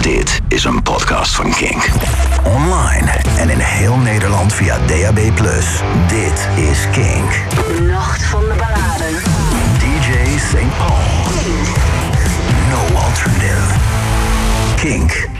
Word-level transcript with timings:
Dit 0.00 0.40
is 0.48 0.64
een 0.64 0.82
podcast 0.82 1.34
van 1.34 1.50
Kink. 1.50 1.88
Online 2.44 3.10
en 3.38 3.50
in 3.50 3.58
heel 3.58 3.96
Nederland 3.96 4.52
via 4.52 4.78
DAB+. 4.86 5.18
Dit 6.08 6.48
is 6.56 6.78
Kink. 6.92 7.32
Nacht 7.90 8.24
van 8.24 8.40
de 8.40 8.54
balladen. 8.58 9.22
DJ 9.78 10.38
St. 10.38 10.78
Paul. 10.78 10.98
No 12.70 12.96
alternative. 12.96 13.74
Kink. 14.76 15.39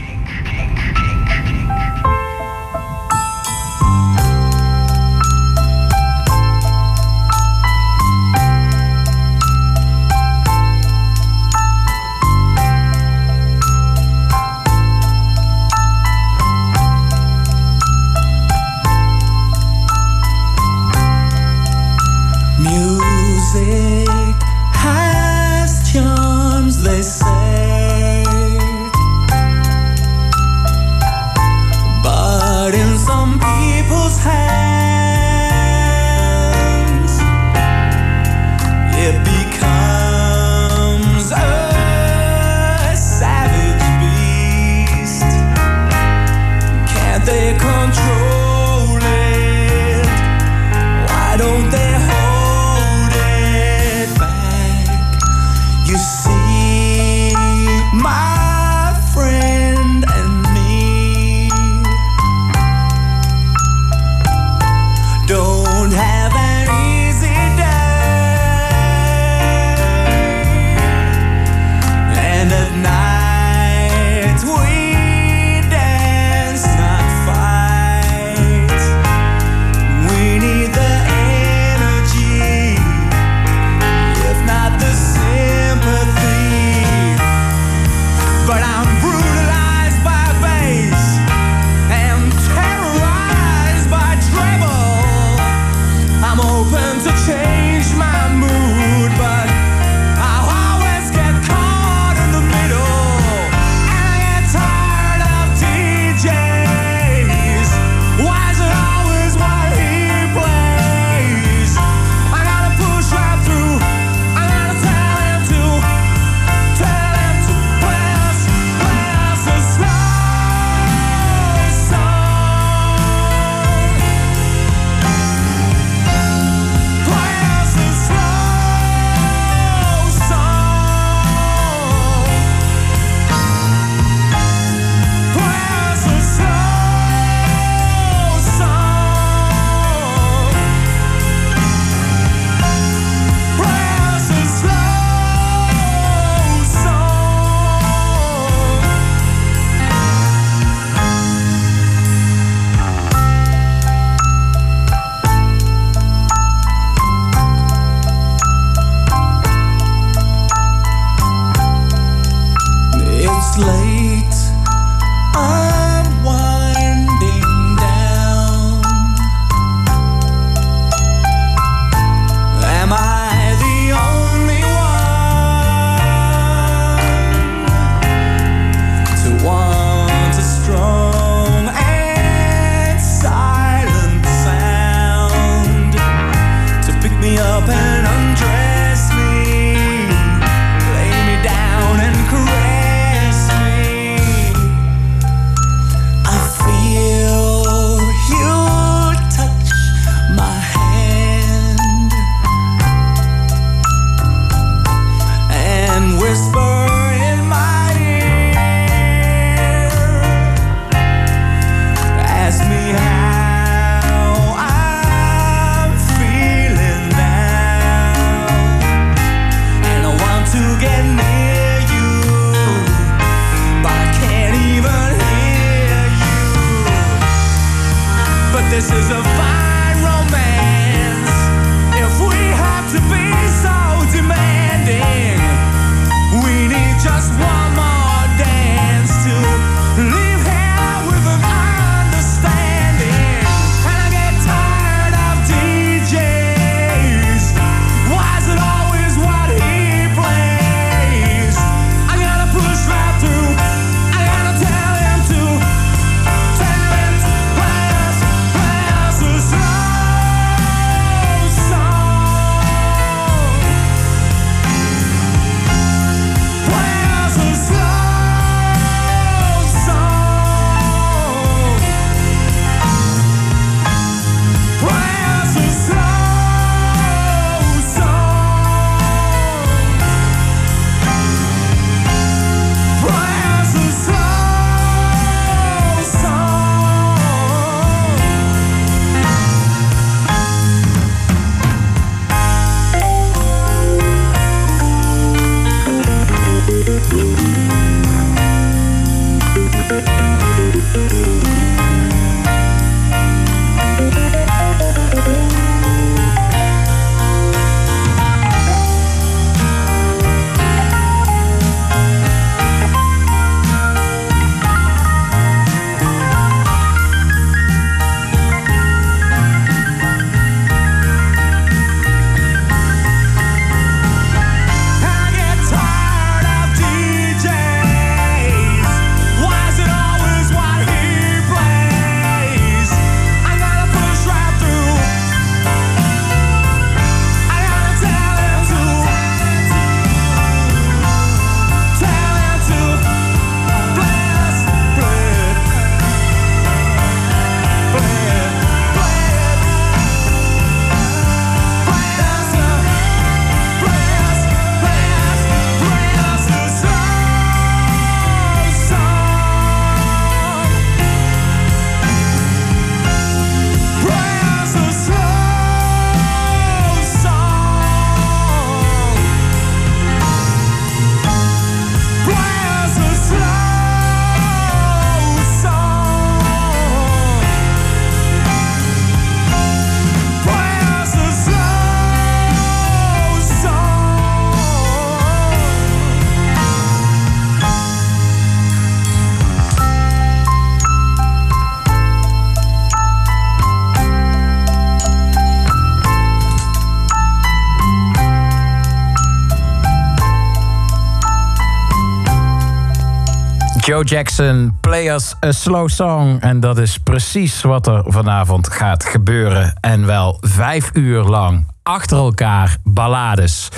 Jackson, 404.05 404.79
Play 404.81 405.15
Us 405.15 405.35
a 405.45 405.53
Slow 405.53 405.89
Song. 405.89 406.41
En 406.41 406.61
dat 406.61 406.79
is 406.79 406.99
precies 406.99 407.63
wat 407.63 407.87
er 407.87 408.03
vanavond 408.07 408.73
gaat 408.73 409.05
gebeuren. 409.05 409.75
En 409.81 410.07
wel 410.07 410.39
vijf 410.41 410.91
uur 410.93 411.23
lang 411.23 411.67
achter 411.83 412.17
elkaar 412.17 412.77
ballades. 412.85 413.69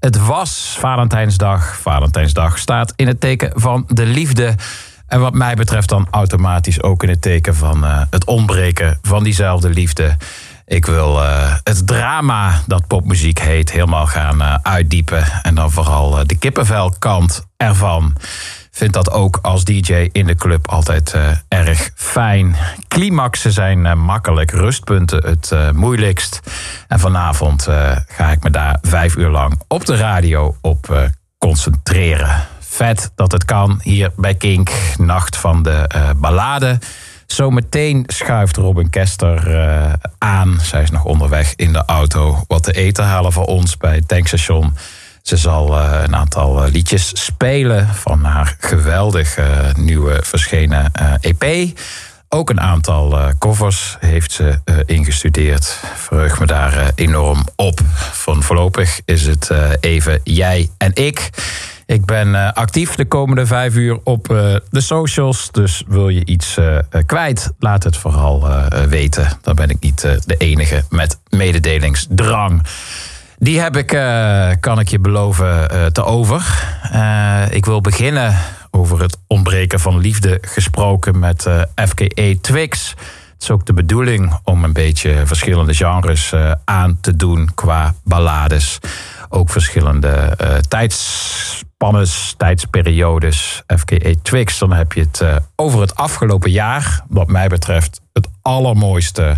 Het 0.00 0.26
was 0.26 0.76
Valentijnsdag. 0.78 1.78
Valentijnsdag 1.80 2.58
staat 2.58 2.92
in 2.96 3.06
het 3.06 3.20
teken 3.20 3.50
van 3.54 3.84
de 3.88 4.06
liefde. 4.06 4.54
En 5.06 5.20
wat 5.20 5.34
mij 5.34 5.54
betreft 5.54 5.88
dan 5.88 6.06
automatisch 6.10 6.82
ook 6.82 7.02
in 7.02 7.08
het 7.08 7.22
teken 7.22 7.54
van 7.54 7.84
uh, 7.84 8.02
het 8.10 8.24
ontbreken 8.24 8.98
van 9.02 9.24
diezelfde 9.24 9.70
liefde. 9.70 10.16
Ik 10.66 10.86
wil 10.86 11.22
uh, 11.22 11.54
het 11.62 11.86
drama 11.86 12.60
dat 12.66 12.86
popmuziek 12.86 13.38
heet 13.38 13.72
helemaal 13.72 14.06
gaan 14.06 14.40
uh, 14.40 14.56
uitdiepen. 14.62 15.24
En 15.42 15.54
dan 15.54 15.70
vooral 15.70 16.26
de 16.26 16.38
kippenvelkant 16.38 17.46
ervan 17.56 18.16
vind 18.74 18.92
dat 18.92 19.10
ook 19.10 19.38
als 19.42 19.64
DJ 19.64 20.08
in 20.12 20.26
de 20.26 20.34
club 20.34 20.68
altijd 20.68 21.12
uh, 21.16 21.28
erg 21.48 21.90
fijn. 21.94 22.56
Climaxen 22.88 23.52
zijn 23.52 23.84
uh, 23.84 23.94
makkelijk, 23.94 24.50
rustpunten 24.50 25.26
het 25.26 25.50
uh, 25.52 25.70
moeilijkst. 25.70 26.40
En 26.88 27.00
vanavond 27.00 27.68
ga 28.08 28.30
ik 28.30 28.42
me 28.42 28.50
daar 28.50 28.78
vijf 28.82 29.16
uur 29.16 29.30
lang 29.30 29.60
op 29.68 29.84
de 29.84 29.96
radio 29.96 30.56
op 30.60 31.10
concentreren. 31.38 32.46
Vet 32.58 33.12
dat 33.14 33.32
het 33.32 33.44
kan 33.44 33.80
hier 33.82 34.12
bij 34.16 34.34
Kink, 34.34 34.70
Nacht 34.96 35.36
van 35.36 35.62
de 35.62 35.88
Ballade. 36.16 36.78
Zometeen 37.26 38.04
schuift 38.06 38.56
Robin 38.56 38.90
Kester 38.90 39.58
aan. 40.18 40.58
Zij 40.62 40.82
is 40.82 40.90
nog 40.90 41.04
onderweg 41.04 41.52
in 41.56 41.72
de 41.72 41.82
auto 41.86 42.44
wat 42.46 42.62
te 42.62 42.72
eten 42.72 43.04
halen 43.04 43.32
voor 43.32 43.44
ons 43.44 43.76
bij 43.76 43.94
het 43.94 44.08
tankstation. 44.08 44.74
Ze 45.24 45.36
zal 45.36 45.78
uh, 45.78 46.00
een 46.02 46.16
aantal 46.16 46.66
uh, 46.66 46.72
liedjes 46.72 47.10
spelen 47.24 47.88
van 47.88 48.24
haar 48.24 48.56
geweldig 48.58 49.38
uh, 49.38 49.74
nieuwe 49.74 50.20
verschenen 50.22 50.92
EP. 51.20 51.68
Ook 52.28 52.50
een 52.50 52.60
aantal 52.60 53.32
covers 53.38 53.96
heeft 54.00 54.32
ze 54.32 54.60
ingestudeerd. 54.86 55.80
Verheug 55.94 56.40
me 56.40 56.46
daar 56.46 56.90
enorm 56.94 57.46
op. 57.56 57.80
Van 58.12 58.42
voorlopig 58.42 59.00
is 59.04 59.26
het 59.26 59.50
even 59.80 60.20
jij 60.24 60.70
en 60.78 60.94
ik. 60.94 61.30
Ik 61.86 62.04
ben 62.04 62.54
actief 62.54 62.94
de 62.94 63.04
komende 63.04 63.46
vijf 63.46 63.74
uur 63.74 63.98
op 64.04 64.26
de 64.70 64.80
socials. 64.80 65.48
Dus 65.52 65.82
wil 65.86 66.08
je 66.08 66.24
iets 66.24 66.58
kwijt, 67.06 67.52
laat 67.58 67.82
het 67.82 67.96
vooral 67.96 68.48
weten. 68.88 69.28
Dan 69.42 69.54
ben 69.54 69.70
ik 69.70 69.80
niet 69.80 70.00
de 70.00 70.36
enige 70.36 70.84
met 70.88 71.18
mededelingsdrang. 71.28 72.62
Die 73.44 73.60
heb 73.60 73.76
ik, 73.76 73.92
uh, 73.92 74.50
kan 74.60 74.78
ik 74.78 74.88
je 74.88 74.98
beloven, 74.98 75.74
uh, 75.74 75.86
te 75.86 76.04
over. 76.04 76.66
Uh, 76.92 77.42
ik 77.50 77.64
wil 77.64 77.80
beginnen 77.80 78.36
over 78.70 79.00
het 79.00 79.16
ontbreken 79.26 79.80
van 79.80 79.98
liefde 79.98 80.38
gesproken 80.42 81.18
met 81.18 81.48
FKA 81.74 82.34
Twix. 82.40 82.90
Het 83.32 83.42
is 83.42 83.50
ook 83.50 83.66
de 83.66 83.72
bedoeling 83.72 84.38
om 84.44 84.64
een 84.64 84.72
beetje 84.72 85.26
verschillende 85.26 85.74
genres 85.74 86.34
aan 86.64 86.98
te 87.00 87.16
doen 87.16 87.50
qua 87.54 87.94
ballades. 88.04 88.78
Ook 89.28 89.50
verschillende 89.50 90.36
tijdspannes, 90.68 92.34
tijdsperiodes. 92.36 93.62
FKA 93.76 94.12
Twix, 94.22 94.58
dan 94.58 94.72
heb 94.72 94.92
je 94.92 95.00
het 95.00 95.22
over 95.56 95.80
het 95.80 95.94
afgelopen 95.94 96.50
jaar. 96.50 97.04
Wat 97.08 97.28
mij 97.28 97.48
betreft 97.48 98.00
het 98.12 98.28
allermooiste 98.42 99.36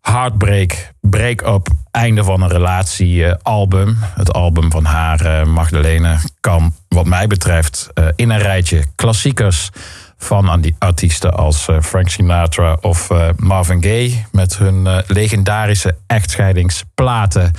Heartbreak, 0.00 0.92
Break-up, 1.00 1.68
einde 1.90 2.24
van 2.24 2.42
een 2.42 2.48
relatie 2.48 3.14
uh, 3.14 3.32
album. 3.42 3.98
Het 4.00 4.32
album 4.32 4.70
van 4.70 4.84
haar, 4.84 5.26
uh, 5.26 5.44
Magdalene, 5.44 6.16
kan 6.40 6.74
wat 6.88 7.06
mij 7.06 7.26
betreft 7.26 7.88
uh, 7.94 8.06
in 8.16 8.30
een 8.30 8.38
rijtje 8.38 8.84
klassiekers 8.94 9.70
van 10.18 10.60
die 10.60 10.76
artiesten 10.78 11.34
als 11.34 11.68
Frank 11.82 12.08
Sinatra 12.08 12.76
of 12.80 13.10
Marvin 13.36 13.82
Gaye 13.82 14.24
met 14.32 14.58
hun 14.58 15.02
legendarische 15.06 15.96
echtscheidingsplaten. 16.06 17.52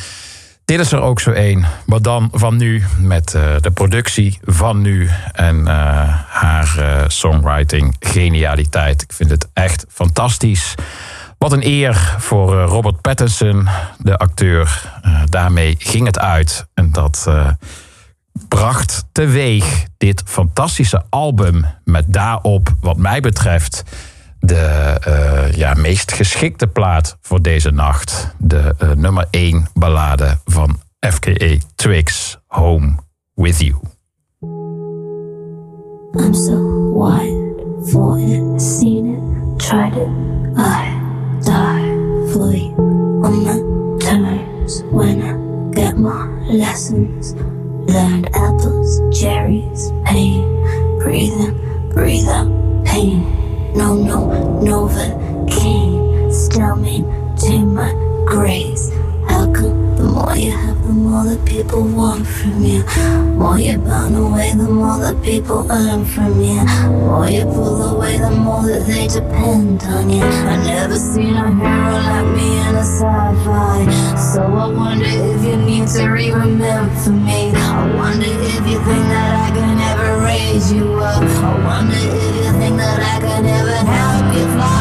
Dit 0.65 0.79
is 0.79 0.91
er 0.91 1.01
ook 1.01 1.19
zo 1.19 1.31
één, 1.31 1.65
maar 1.85 2.01
dan 2.01 2.29
van 2.31 2.57
nu 2.57 2.83
met 2.97 3.31
de 3.61 3.71
productie 3.73 4.39
van 4.43 4.81
nu 4.81 5.09
en 5.31 5.65
haar 6.27 7.05
songwriting 7.07 7.95
genialiteit. 7.99 9.01
Ik 9.01 9.13
vind 9.13 9.29
het 9.29 9.47
echt 9.53 9.85
fantastisch. 9.89 10.75
Wat 11.41 11.51
een 11.51 11.65
eer 11.65 12.15
voor 12.17 12.59
eh, 12.59 12.65
Robert 12.67 13.01
Pattinson, 13.01 13.67
de 13.97 14.17
acteur. 14.17 14.91
Uh, 15.05 15.21
daarmee 15.25 15.75
ging 15.79 16.05
het 16.05 16.19
uit. 16.19 16.65
En 16.73 16.91
dat 16.91 17.25
uh, 17.27 17.47
bracht 18.47 19.05
teweeg 19.11 19.85
dit 19.97 20.23
fantastische 20.25 21.03
album. 21.09 21.65
Met 21.83 22.13
daarop, 22.13 22.69
wat 22.81 22.97
mij 22.97 23.21
betreft, 23.21 23.83
de 24.39 25.51
ja, 25.55 25.73
meest 25.73 26.11
geschikte 26.11 26.67
plaat 26.67 27.17
voor 27.21 27.41
deze 27.41 27.71
nacht. 27.71 28.35
De 28.37 28.75
nummer 28.95 29.27
1 29.29 29.67
ballade 29.73 30.37
van 30.45 30.79
FKA 30.99 31.55
Twix, 31.75 32.37
Home 32.47 32.95
With 33.33 33.59
You. 33.59 33.75
I'm 36.13 36.33
so 36.33 36.93
wild 36.93 37.89
for 37.89 38.19
it, 38.19 38.61
seen 38.61 39.05
it, 39.05 39.59
tried 39.59 39.95
it, 39.95 40.09
I 40.57 41.00
on 42.39 43.43
my 43.43 43.99
terms 43.99 44.83
when 44.83 45.21
I 45.21 45.73
get 45.73 45.97
my 45.97 46.27
lessons. 46.47 47.33
Learned 47.91 48.29
apples, 48.33 49.01
cherries, 49.19 49.91
pain. 50.05 50.41
Breathing, 50.99 51.89
breathe 51.89 52.27
out 52.27 52.85
pain. 52.85 53.23
No, 53.75 53.95
no, 53.95 54.27
Novocaine. 54.63 56.31
Still 56.31 56.75
maintain 56.75 57.73
my 57.73 57.91
grace. 58.25 58.91
How 59.27 59.45
the 59.47 59.70
more 60.21 60.35
you 60.35 60.51
have, 60.51 60.87
the 60.87 60.93
more 60.93 61.23
that 61.23 61.43
people 61.45 61.83
want 61.83 62.27
from 62.27 62.63
you? 62.63 62.83
More 63.39 63.57
you 63.57 63.77
burn 63.77 64.15
away, 64.15 64.53
the 64.53 64.69
more 64.69 64.99
that 64.99 65.21
people 65.23 65.65
earn 65.71 66.05
from 66.05 66.39
you. 66.41 66.61
More 67.07 67.29
you 67.29 67.45
pull 67.45 67.95
away, 67.95 68.17
the 68.17 68.29
more 68.29 68.61
that 68.67 68.85
they 68.85 69.07
depend 69.07 69.81
on 69.83 70.09
you. 70.09 70.23
I 70.23 70.57
never 70.63 70.97
seen 70.97 71.35
a 71.35 71.47
hero 71.49 71.97
like 72.09 72.29
me 72.37 72.49
in 72.67 72.75
a 72.75 72.85
sci-fi. 72.85 73.77
So 74.33 74.41
I 74.43 74.67
wonder 74.67 75.05
if 75.05 75.43
you 75.43 75.57
need 75.57 75.87
to 75.95 76.07
re-remember 76.07 77.09
me. 77.09 77.51
I 77.55 77.95
wonder 77.95 78.25
if 78.27 78.63
you 78.69 78.77
think 78.85 79.05
that 79.13 79.31
I 79.45 79.49
can 79.57 79.77
ever 79.91 80.21
raise 80.23 80.71
you 80.71 80.85
up. 80.99 81.23
I 81.23 81.65
wonder 81.65 81.97
if 81.97 82.35
you 82.45 82.51
think 82.59 82.77
that 82.77 82.99
I 82.99 83.17
can 83.25 83.45
ever 83.45 83.79
help 83.89 84.35
you 84.35 84.45
fly. 84.55 84.80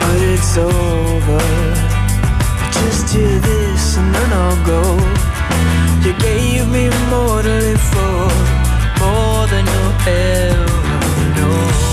But 0.00 0.18
it's 0.34 0.56
over. 0.56 1.42
Just 2.72 3.14
hear 3.14 3.38
this 3.40 3.96
and 3.96 4.14
then 4.14 4.32
I'll 4.32 4.66
go. 4.66 4.82
You 6.04 6.12
gave 6.18 6.68
me 6.68 6.90
more 7.10 7.42
to 7.42 7.48
live 7.48 7.80
for, 7.80 8.28
more 9.00 9.46
than 9.52 9.64
you'll 9.66 9.96
ever 10.08 11.34
know. 11.36 11.91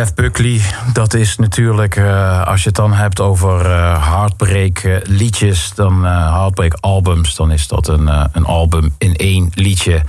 Jeff 0.00 0.14
Buckley, 0.14 0.60
dat 0.92 1.14
is 1.14 1.36
natuurlijk, 1.36 1.96
eh, 1.96 2.46
als 2.46 2.62
je 2.62 2.66
het 2.66 2.76
dan 2.76 2.92
hebt 2.92 3.20
over 3.20 3.66
eh 3.66 4.08
heartbreak 4.08 4.78
eh, 4.78 4.96
liedjes, 5.02 5.72
dan 5.74 6.06
eh, 6.06 6.34
heartbreak 6.34 6.76
albums, 6.80 7.34
dan 7.34 7.50
is 7.50 7.68
dat 7.68 7.88
een, 7.88 8.06
een 8.32 8.44
album 8.44 8.94
in 8.98 9.16
één 9.16 9.50
liedje. 9.54 10.02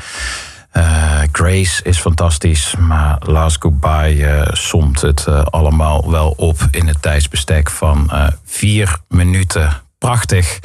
Grace 1.32 1.84
is 1.84 1.99
fantastisch, 1.99 2.75
maar 2.80 3.17
Last 3.19 3.62
Goodbye 3.62 4.47
somt 4.51 5.01
het 5.01 5.27
allemaal 5.49 6.12
wel 6.12 6.34
op 6.38 6.67
in 6.71 6.88
het 6.88 7.01
tijdsbestek 7.01 7.69
van 7.69 8.12
vier 8.45 8.97
minuten. 9.08 9.82
Prachtig. 9.97 10.60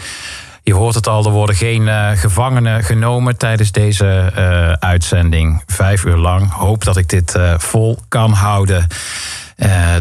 Je 0.66 0.74
hoort 0.74 0.94
het 0.94 1.06
al, 1.06 1.24
er 1.24 1.30
worden 1.30 1.56
geen 1.56 1.88
eh, 1.88 2.10
gevangenen 2.10 2.84
genomen 2.84 3.36
tijdens 3.36 3.72
deze 3.72 4.32
eh, 4.34 4.72
uitzending. 4.72 5.62
Vijf 5.66 6.04
uur 6.04 6.16
lang. 6.16 6.52
Hoop 6.52 6.84
dat 6.84 6.96
ik 6.96 7.08
dit 7.08 7.34
eh, 7.34 7.58
vol 7.58 7.98
kan 8.08 8.32
houden. 8.32 8.86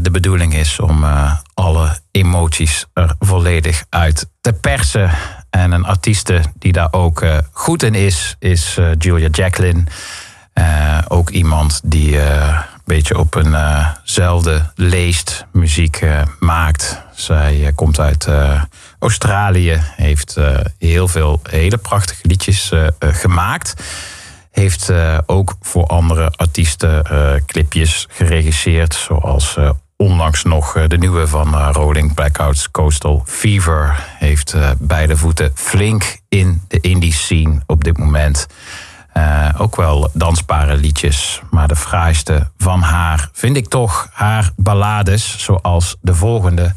De 0.01 0.11
bedoeling 0.11 0.55
is 0.55 0.79
om 0.79 1.05
alle 1.53 1.97
emoties 2.11 2.85
er 2.93 3.15
volledig 3.19 3.83
uit 3.89 4.29
te 4.41 4.53
persen. 4.53 5.11
En 5.49 5.71
een 5.71 5.85
artieste 5.85 6.41
die 6.59 6.71
daar 6.71 6.87
ook 6.91 7.25
goed 7.51 7.83
in 7.83 7.93
is, 7.93 8.35
is 8.39 8.79
Julia 8.97 9.27
Jacqueline. 9.31 9.83
Ook 11.07 11.29
iemand 11.29 11.81
die 11.83 12.21
een 12.21 12.55
beetje 12.85 13.17
op 13.17 13.35
eenzelfde 13.35 14.71
leest 14.75 15.45
muziek 15.51 16.05
maakt. 16.39 17.01
Zij 17.13 17.71
komt 17.75 17.99
uit 17.99 18.27
Australië, 18.99 19.81
heeft 19.95 20.37
eh, 20.37 20.57
heel 20.77 21.07
veel 21.07 21.39
hele 21.49 21.77
prachtige 21.77 22.27
liedjes 22.27 22.71
eh, 22.71 22.87
eh, 22.87 22.91
gemaakt. 22.99 23.83
Heeft 24.51 24.91
ook 25.25 25.55
voor 25.61 25.85
andere 25.85 26.31
artiesten 26.35 27.03
clipjes 27.45 28.07
geregisseerd, 28.09 28.93
zoals 28.93 29.57
onlangs 29.97 30.43
nog 30.43 30.87
de 30.87 30.97
nieuwe 30.97 31.27
van 31.27 31.71
Rolling 31.71 32.13
Blackouts 32.13 32.71
Coastal 32.71 33.23
Fever. 33.25 34.05
Heeft 34.19 34.55
beide 34.77 35.17
voeten 35.17 35.51
flink 35.53 36.19
in 36.29 36.61
de 36.67 36.79
indie 36.79 37.13
scene 37.13 37.61
op 37.65 37.83
dit 37.83 37.97
moment. 37.97 38.47
Ook 39.57 39.75
wel 39.75 40.09
dansbare 40.13 40.75
liedjes. 40.75 41.41
Maar 41.49 41.67
de 41.67 41.75
fraaiste 41.75 42.51
van 42.57 42.81
haar 42.81 43.29
vind 43.33 43.57
ik 43.57 43.67
toch 43.67 44.09
haar 44.11 44.51
ballades, 44.55 45.43
zoals 45.43 45.95
de 46.01 46.15
volgende. 46.15 46.73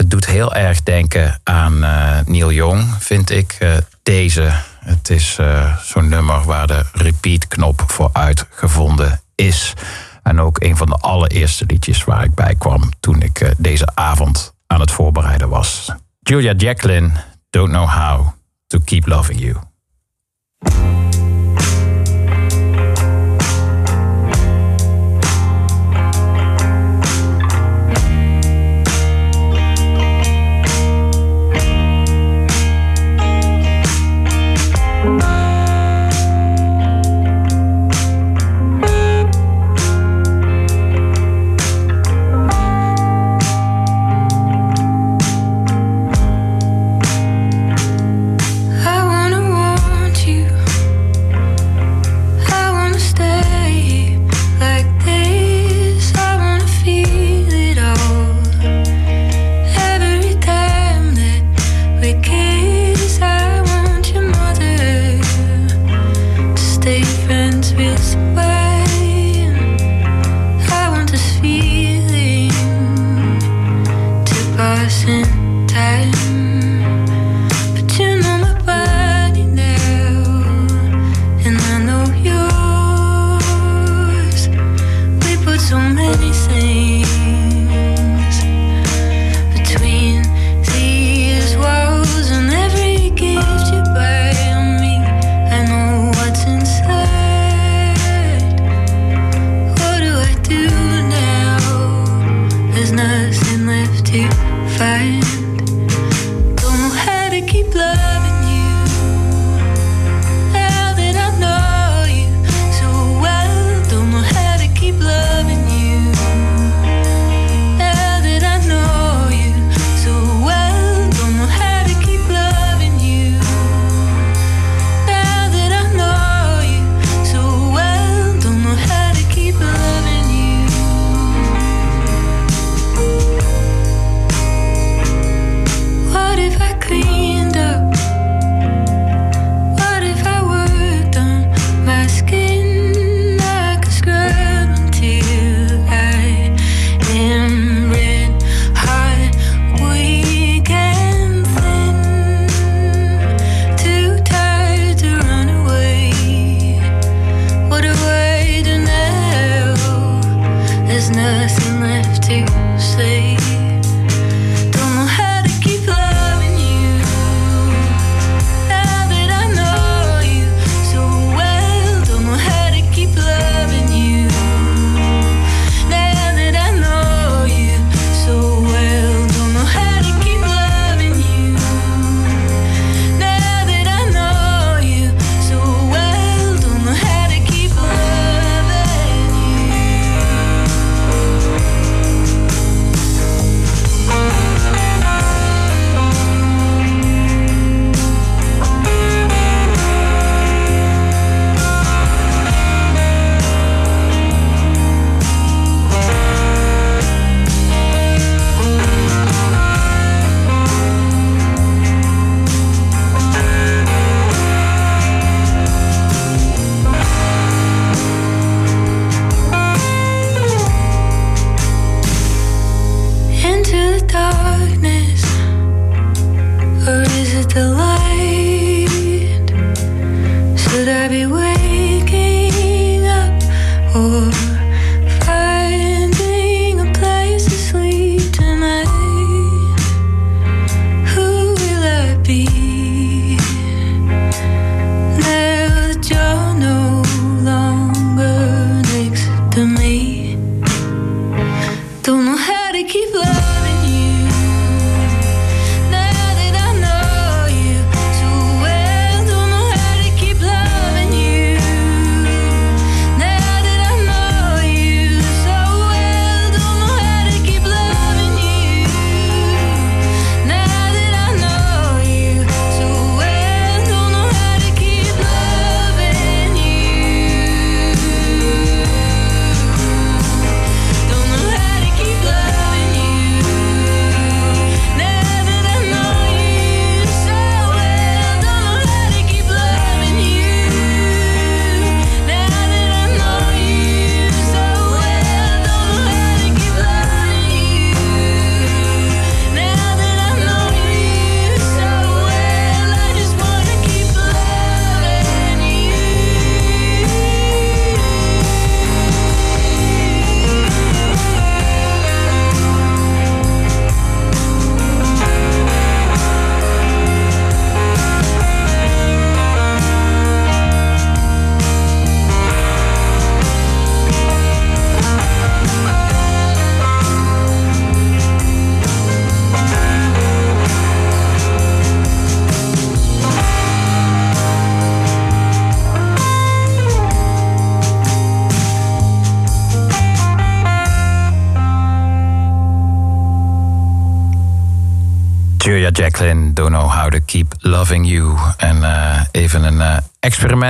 Het 0.00 0.10
doet 0.10 0.26
heel 0.26 0.54
erg 0.54 0.82
denken 0.82 1.40
aan 1.42 1.84
eh, 1.84 2.18
Neil 2.26 2.52
Young, 2.52 2.94
vind 2.98 3.30
ik. 3.30 3.56
eh, 3.58 3.76
deze. 4.02 4.52
Het 4.78 5.10
is 5.10 5.36
eh, 5.38 5.76
zo'n 5.82 6.08
nummer 6.08 6.42
waar 6.44 6.66
de 6.66 6.84
repeat-knop 6.92 7.82
voor 7.86 8.10
uitgevonden 8.12 9.20
is. 9.34 9.74
En 10.22 10.40
ook 10.40 10.62
een 10.62 10.76
van 10.76 10.86
de 10.86 10.94
allereerste 10.94 11.64
liedjes 11.66 12.04
waar 12.04 12.24
ik 12.24 12.34
bij 12.34 12.54
kwam 12.58 12.90
toen 13.00 13.22
ik 13.22 13.52
deze 13.58 13.88
avond 13.94 14.54
aan 14.66 14.80
het 14.80 14.90
voorbereiden 14.90 15.48
was. 15.48 15.92
Julia 16.20 16.52
Jacqueline, 16.52 17.10
Don't 17.50 17.70
Know 17.70 17.88
How 17.88 18.28
to 18.66 18.78
Keep 18.84 19.06
Loving 19.06 19.40
You. 19.40 19.56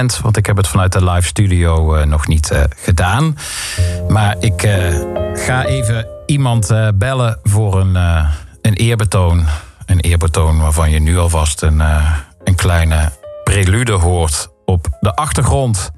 Want 0.09 0.37
ik 0.37 0.47
heb 0.47 0.57
het 0.57 0.69
vanuit 0.69 0.93
de 0.93 1.05
live 1.05 1.27
studio 1.27 1.95
eh, 1.95 2.07
nog 2.07 2.27
niet 2.27 2.51
eh, 2.51 2.63
gedaan. 2.77 3.37
Maar 4.09 4.37
ik 4.39 4.63
eh, 4.63 4.95
ga 5.35 5.65
even 5.65 6.07
iemand 6.27 6.73
bellen 6.95 7.39
voor 7.43 7.81
een, 7.81 7.95
een 8.63 8.75
eerbetoon. 8.75 9.47
Een 9.87 10.01
eerbetoon 10.01 10.61
waarvan 10.61 10.91
je 10.91 11.01
nu 11.01 11.19
alvast 11.19 11.63
een, 11.63 11.83
een 12.45 12.55
kleine 12.55 13.13
prelude 13.45 13.93
hoort 13.93 14.49
op 14.65 14.87
de 15.01 15.15
achtergrond. 15.15 15.91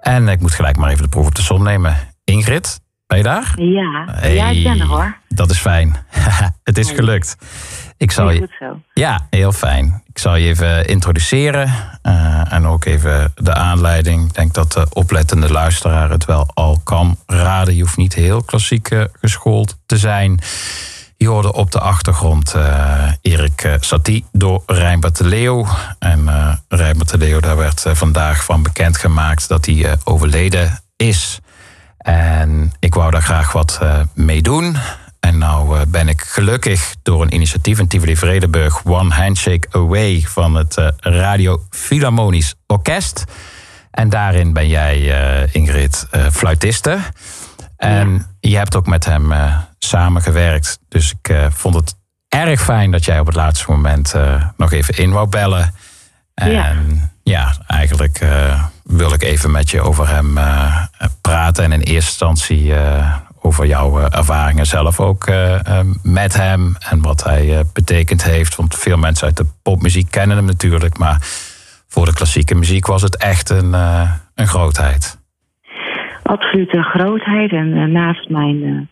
En 0.00 0.28
ik 0.28 0.40
moet 0.40 0.54
gelijk 0.54 0.76
maar 0.76 0.90
even 0.90 1.02
de 1.02 1.08
proef 1.08 1.26
op 1.26 1.34
de 1.34 1.42
som 1.42 1.62
nemen. 1.62 1.96
Ingrid, 2.24 2.80
ben 3.10 3.18
je 3.18 3.24
daar? 3.24 3.52
Ja, 3.56 4.28
ja, 4.28 4.48
ik 4.48 4.62
ben 4.62 4.80
er 4.80 4.86
hoor. 4.86 5.16
Dat 5.28 5.50
is 5.50 5.58
fijn. 5.58 5.96
het 6.70 6.78
is 6.78 6.90
gelukt. 6.90 7.36
Ik 7.96 8.10
zal 8.10 8.30
je, 8.30 8.48
ja, 8.94 9.26
heel 9.30 9.52
fijn. 9.52 10.02
Ik 10.06 10.18
zal 10.18 10.36
je 10.36 10.48
even 10.48 10.86
introduceren 10.86 11.72
eh, 12.02 12.52
en 12.52 12.66
ook 12.66 12.84
even 12.84 13.32
de 13.34 13.54
aanleiding. 13.54 14.26
Ik 14.26 14.34
denk 14.34 14.54
dat 14.54 14.72
de 14.72 14.86
oplettende 14.92 15.52
luisteraar 15.52 16.10
het 16.10 16.24
wel 16.24 16.50
al 16.54 16.80
kan 16.84 17.16
raden. 17.26 17.74
Je 17.74 17.82
hoeft 17.82 17.96
niet 17.96 18.14
heel 18.14 18.42
klassiek 18.42 18.90
eh, 18.90 19.04
geschoold 19.20 19.78
te 19.86 19.98
zijn. 19.98 20.40
Je 21.16 21.28
hoorde 21.28 21.52
op 21.52 21.70
de 21.70 21.80
achtergrond 21.80 22.54
eh, 22.54 23.12
Erik 23.22 23.76
Satie 23.80 24.24
door 24.32 24.62
Rijnbert 24.66 25.16
de 25.16 25.26
Leeuw. 25.26 25.66
En 25.98 26.28
eh 26.28 26.54
Rijnbert 26.68 27.10
de 27.10 27.18
Leeuw, 27.18 27.40
daar 27.40 27.56
werd 27.56 27.84
vandaag 27.86 28.44
van 28.44 28.62
bekendgemaakt 28.62 29.48
dat 29.48 29.66
hij 29.66 29.96
overleden 30.04 30.80
is. 30.96 31.40
En 32.00 32.72
ik 32.78 32.94
wou 32.94 33.10
daar 33.10 33.22
graag 33.22 33.52
wat 33.52 33.78
eh, 33.82 34.00
mee 34.14 34.42
doen. 34.42 34.76
En 35.20 35.38
nou 35.38 35.78
eh, 35.78 35.86
ben 35.88 36.08
ik 36.08 36.20
gelukkig 36.20 36.94
door 37.02 37.22
een 37.22 37.34
initiatief 37.34 37.78
in 37.78 37.88
Tivoli 37.88 38.16
Vredenburg... 38.16 38.84
One 38.84 39.14
Handshake 39.14 39.68
Away 39.70 40.20
van 40.20 40.54
het 40.54 40.76
eh, 40.76 40.88
Radio 40.98 41.62
Philharmonisch 41.70 42.54
Orkest. 42.66 43.24
En 43.90 44.08
daarin 44.08 44.52
ben 44.52 44.68
jij, 44.68 44.98
Ingrid, 45.52 46.06
fluitiste. 46.32 46.98
En 47.76 48.26
je 48.40 48.56
hebt 48.56 48.76
ook 48.76 48.86
met 48.86 49.04
hem 49.04 49.32
samengewerkt. 49.78 50.78
Dus 50.88 51.14
ik 51.20 51.36
vond 51.50 51.74
het 51.74 51.94
erg 52.28 52.62
fijn 52.62 52.90
dat 52.90 53.04
jij 53.04 53.20
op 53.20 53.26
het 53.26 53.34
laatste 53.34 53.70
moment 53.70 54.14
nog 54.56 54.72
even 54.72 54.96
in 54.96 55.12
wou 55.12 55.28
bellen. 55.28 55.74
En 56.34 56.50
Ja. 56.52 56.74
ja, 57.22 57.56
eigenlijk 57.66 58.20
wil 58.90 59.12
ik 59.12 59.22
even 59.22 59.50
met 59.50 59.70
je 59.70 59.80
over 59.80 60.08
hem 60.08 60.38
eh, 60.38 60.84
praten. 61.22 61.64
En 61.64 61.72
in 61.72 61.80
eerste 61.80 61.94
instantie 61.94 62.74
eh, 62.74 63.16
over 63.42 63.66
jouw 63.66 63.98
eh, 63.98 64.18
ervaringen 64.18 64.66
zelf 64.66 65.00
ook 65.00 65.30
met 66.02 66.36
hem. 66.36 66.76
En 66.90 67.02
wat 67.02 67.24
hij 67.24 67.62
betekend 67.72 68.24
heeft. 68.24 68.56
Want 68.56 68.74
veel 68.74 68.96
mensen 68.96 69.26
uit 69.26 69.36
de 69.36 69.46
popmuziek 69.62 70.10
kennen 70.10 70.36
hem 70.36 70.46
natuurlijk. 70.46 70.98
Maar 70.98 71.16
voor 71.88 72.04
de 72.04 72.14
klassieke 72.14 72.54
muziek 72.54 72.86
was 72.86 73.02
het 73.02 73.16
echt 73.16 73.50
een, 73.50 73.72
een 74.34 74.46
grootheid. 74.46 75.18
Absoluut 76.22 76.74
een 76.74 76.84
grootheid. 76.84 77.52
En 77.52 77.92
naast 77.92 78.28
mijn 78.28 78.88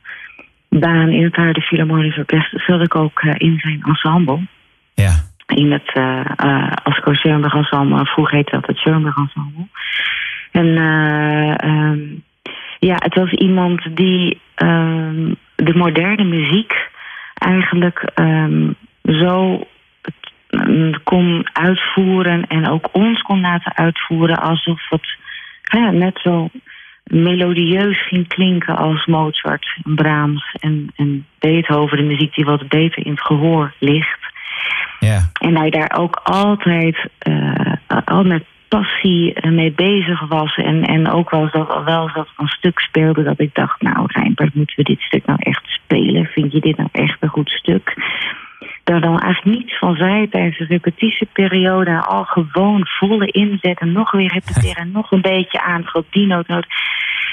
baan 0.69 1.09
in 1.09 1.25
het 1.25 1.35
Harde 1.35 1.61
Philharmonisch 1.61 2.19
Orkest 2.19 2.67
zat 2.67 2.81
ik 2.81 2.95
ook 2.95 3.23
in 3.23 3.59
zijn 3.59 3.83
ensemble. 3.83 4.47
Ja, 4.95 5.28
In 5.55 5.73
het 5.73 5.95
uh, 5.95 6.21
uh, 6.45 6.73
Asco 6.83 7.15
Schoenberg 7.15 7.55
Ensemble. 7.55 8.07
Vroeger 8.07 8.37
heette 8.37 8.51
dat 8.51 8.67
het 8.67 8.77
Schoenberg 8.77 9.17
Ensemble. 9.17 9.67
En 10.51 10.77
eh, 10.77 11.55
ehm, 11.59 12.01
ja, 12.79 12.97
het 12.99 13.15
was 13.15 13.31
iemand 13.31 13.97
die 13.97 14.41
ehm, 14.55 15.35
de 15.55 15.75
moderne 15.75 16.25
muziek 16.25 16.89
eigenlijk 17.35 18.11
ehm, 18.15 18.73
zo 19.03 19.67
mm, 20.51 21.03
kon 21.05 21.49
uitvoeren 21.53 22.47
en 22.47 22.69
ook 22.69 22.89
ons 22.93 23.23
kon 23.23 23.41
laten 23.41 23.77
uitvoeren 23.77 24.39
alsof 24.41 24.89
het 24.89 25.17
hè, 25.63 25.93
net 25.93 26.19
zo 26.23 26.49
melodieus 27.05 28.07
ging 28.07 28.29
klinken 28.29 28.77
als 28.77 29.07
Mozart, 29.07 29.79
Brahms 29.85 30.55
en, 30.61 30.93
en 30.97 31.27
Beethoven, 31.39 31.97
de 31.97 32.03
muziek 32.03 32.35
die 32.35 32.45
wat 32.45 32.69
beter 32.69 33.07
in 33.07 33.13
het 33.13 33.23
gehoor 33.23 33.75
ligt. 33.79 34.19
Ja, 35.01 35.31
En 35.41 35.57
hij 35.57 35.71
daar 35.71 35.99
ook 35.99 36.21
altijd 36.23 37.09
eh, 37.19 38.01
al 38.05 38.25
met 38.25 38.45
passie 38.69 39.35
eh, 39.35 39.51
mee 39.51 39.73
bezig 39.73 40.29
was. 40.29 40.57
En, 40.57 40.83
en 40.83 41.11
ook 41.11 41.31
wel 41.31 41.51
dat, 41.51 41.85
wel 41.85 42.11
dat 42.15 42.29
een 42.37 42.49
stuk 42.49 42.79
speelde 42.79 43.23
dat 43.23 43.41
ik 43.41 43.55
dacht... 43.55 43.83
nou, 43.83 44.07
Rijnbert, 44.07 44.55
moeten 44.55 44.77
we 44.77 44.83
dit 44.83 45.01
stuk 45.01 45.27
nou 45.27 45.39
echt 45.43 45.63
spelen? 45.67 46.25
Vind 46.25 46.53
je 46.53 46.61
dit 46.61 46.77
nou 46.77 46.89
echt 46.93 47.17
een 47.21 47.29
goed 47.29 47.51
stuk? 47.51 47.97
Daar 48.85 49.01
dan 49.01 49.19
eigenlijk 49.19 49.59
niets 49.59 49.79
van 49.79 49.97
zei 49.97 50.29
tijdens 50.29 50.59
de 50.59 50.65
repetitieperiode. 50.65 52.05
Al 52.05 52.25
gewoon 52.25 52.87
volle 52.87 53.27
inzet 53.27 53.81
en 53.81 53.93
nog 53.93 54.11
weer 54.11 54.33
repeteren... 54.33 54.77
en 54.77 54.91
nog 54.93 55.13
een 55.13 55.21
beetje 55.21 55.63
aan, 55.63 55.85
die 56.11 56.27
noot, 56.27 56.49
noot. 56.49 56.67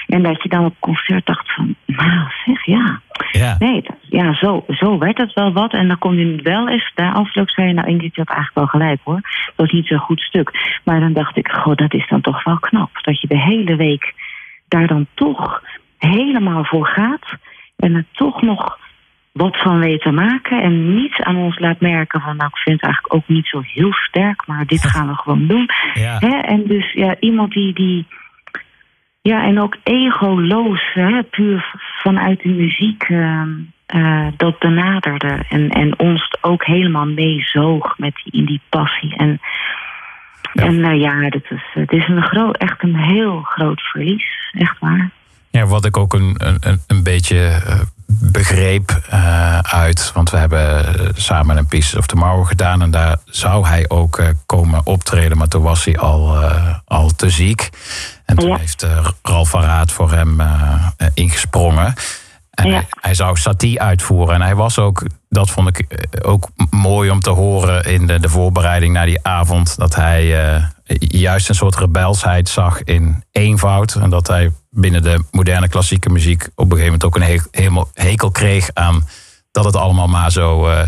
En 0.07 0.23
dat 0.23 0.43
je 0.43 0.49
dan 0.49 0.65
op 0.65 0.75
concert 0.79 1.25
dacht 1.25 1.53
van... 1.53 1.75
nou 1.85 2.29
zeg, 2.45 2.65
ja, 2.65 3.01
ja. 3.31 3.55
Nee, 3.59 3.81
dat- 3.81 3.95
ja, 4.09 4.33
zo, 4.33 4.65
zo 4.67 4.97
werd 4.97 5.17
het 5.17 5.33
wel 5.33 5.53
wat. 5.53 5.73
En 5.73 5.87
dan 5.87 5.97
kon 5.97 6.15
je 6.17 6.41
wel 6.43 6.69
eens, 6.69 6.91
na 6.95 7.13
afloop 7.13 7.49
zei 7.49 7.67
je, 7.67 7.73
nou 7.73 7.87
Ingrid, 7.87 8.15
je 8.15 8.21
had 8.25 8.35
eigenlijk 8.35 8.57
wel 8.71 8.81
gelijk 8.81 8.99
hoor. 9.03 9.21
Dat 9.45 9.53
was 9.55 9.71
niet 9.71 9.87
zo'n 9.87 9.97
goed 9.97 10.19
stuk. 10.21 10.79
Maar 10.83 10.99
dan 10.99 11.13
dacht 11.13 11.37
ik, 11.37 11.47
goh, 11.47 11.75
dat 11.75 11.93
is 11.93 12.07
dan 12.07 12.21
toch 12.21 12.43
wel 12.43 12.59
knap. 12.59 12.89
Dat 13.01 13.21
je 13.21 13.27
de 13.27 13.39
hele 13.39 13.75
week 13.75 14.13
daar 14.67 14.87
dan 14.87 15.07
toch 15.13 15.63
helemaal 15.97 16.63
voor 16.63 16.87
gaat. 16.87 17.25
En 17.75 17.93
het 17.95 18.05
toch 18.11 18.41
nog 18.41 18.77
wat 19.31 19.57
van 19.57 19.79
weet 19.79 20.01
te 20.01 20.11
maken. 20.11 20.61
En 20.61 20.95
niets 20.95 21.19
aan 21.21 21.35
ons 21.35 21.59
laat 21.59 21.79
merken 21.79 22.21
van 22.21 22.37
nou, 22.37 22.49
ik 22.49 22.57
vind 22.57 22.75
het 22.75 22.83
eigenlijk 22.85 23.13
ook 23.13 23.27
niet 23.27 23.47
zo 23.47 23.61
heel 23.63 23.93
sterk, 23.93 24.47
maar 24.47 24.65
dit 24.65 24.85
gaan 24.85 25.07
we 25.07 25.15
gewoon 25.15 25.47
doen. 25.47 25.69
Ja. 25.93 26.19
En 26.41 26.63
dus 26.67 26.91
ja, 26.93 27.15
iemand 27.19 27.51
die, 27.51 27.73
die 27.73 28.07
ja, 29.31 29.43
en 29.43 29.61
ook 29.61 29.75
egoloos, 29.83 30.93
hè, 30.93 31.23
puur 31.23 31.75
vanuit 32.03 32.41
de 32.41 32.49
muziek 32.49 33.03
ehm, 33.03 33.49
eh, 33.85 34.27
dat 34.37 34.59
benaderde. 34.59 35.45
En, 35.49 35.69
en 35.69 35.99
ons 35.99 36.37
ook 36.41 36.65
helemaal 36.65 37.05
meezoog 37.05 37.97
met 37.97 38.21
die, 38.23 38.33
in 38.33 38.45
die 38.45 38.61
passie. 38.69 39.15
En 39.17 39.39
Ja. 40.53 40.63
ja, 40.63 40.69
en, 40.69 40.83
eh, 40.83 40.99
ja 40.99 41.29
dat 41.29 41.41
is, 41.49 41.63
het 41.73 41.91
is 41.91 42.07
een 42.07 42.23
groot, 42.23 42.57
echt 42.57 42.83
een 42.83 42.95
heel 42.95 43.41
groot 43.41 43.81
verlies. 43.81 44.51
Echt 44.53 44.79
waar. 44.79 45.09
Ja, 45.49 45.65
wat 45.65 45.85
ik 45.85 45.97
ook 45.97 46.13
een, 46.13 46.35
een, 46.37 46.79
een 46.87 47.03
beetje 47.03 47.37
eh, 47.37 47.81
begreep 48.07 49.01
eh, 49.09 49.59
uit. 49.59 50.11
Want 50.13 50.29
we 50.29 50.37
hebben 50.37 50.85
eh, 50.99 51.09
samen 51.15 51.57
een 51.57 51.65
Piece 51.65 51.97
of 51.97 52.05
Tomorrow 52.05 52.47
gedaan. 52.47 52.81
En 52.81 52.91
daar 52.91 53.17
zou 53.25 53.67
hij 53.67 53.85
ook 53.89 54.17
eh, 54.17 54.27
komen 54.45 54.81
optreden. 54.85 55.37
Maar 55.37 55.47
toen 55.47 55.63
was 55.63 55.85
hij 55.85 55.97
al, 55.97 56.37
al 56.85 57.09
te 57.09 57.29
ziek. 57.29 57.69
En 58.25 58.35
toen 58.35 58.49
Ja. 58.49 58.57
heeft 58.57 58.85
Ralf 59.21 59.49
van 59.49 59.61
Raad 59.61 59.91
voor 59.91 60.11
hem 60.11 60.41
ingesprongen. 61.13 61.93
En 62.51 62.67
Ja. 62.67 62.73
hij, 62.73 62.85
hij 63.01 63.13
zou 63.13 63.37
Satie 63.37 63.81
uitvoeren. 63.81 64.35
En 64.35 64.41
hij 64.41 64.55
was 64.55 64.79
ook, 64.79 65.05
dat 65.29 65.49
vond 65.49 65.67
ik 65.77 66.07
ook 66.21 66.49
mooi 66.69 67.09
om 67.09 67.19
te 67.19 67.29
horen 67.29 67.83
in 67.83 68.07
de, 68.07 68.19
de 68.19 68.29
voorbereiding 68.29 68.93
naar 68.93 69.05
die 69.05 69.19
avond. 69.25 69.77
Dat 69.77 69.95
hij 69.95 70.23
juist 70.99 71.49
een 71.49 71.55
soort 71.55 71.75
rebelsheid 71.75 72.49
zag 72.49 72.83
in 72.83 73.23
eenvoud. 73.31 73.95
En 73.95 74.09
dat 74.09 74.27
hij 74.27 74.51
binnen 74.75 75.01
de 75.03 75.23
moderne 75.31 75.69
klassieke 75.69 76.09
muziek 76.09 76.43
op 76.55 76.71
een 76.71 76.77
gegeven 76.77 76.83
moment 76.85 77.03
ook 77.03 77.15
een 77.15 77.21
he- 77.21 77.59
helemaal 77.61 77.89
hekel 77.93 78.31
kreeg 78.31 78.69
aan 78.73 79.07
dat 79.51 79.65
het 79.65 79.75
allemaal 79.75 80.07
maar 80.07 80.31
zo 80.31 80.67
eh, 80.67 80.87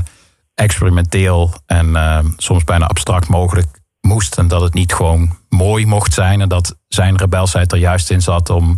experimenteel 0.56 1.54
en 1.66 1.96
eh, 1.96 2.20
soms 2.38 2.64
bijna 2.64 2.86
abstract 2.86 3.28
mogelijk 3.28 3.68
moest. 4.02 4.38
En 4.38 4.48
dat 4.48 4.62
het 4.62 4.74
niet 4.74 4.94
gewoon 4.94 5.38
mooi 5.50 5.86
mocht 5.86 6.14
zijn. 6.14 6.42
En 6.42 6.50
dat 6.50 6.78
zijn 6.88 7.18
rebelsheid 7.18 7.72
er 7.72 7.78
juist 7.78 8.10
in 8.10 8.22
zat 8.22 8.50
om 8.50 8.78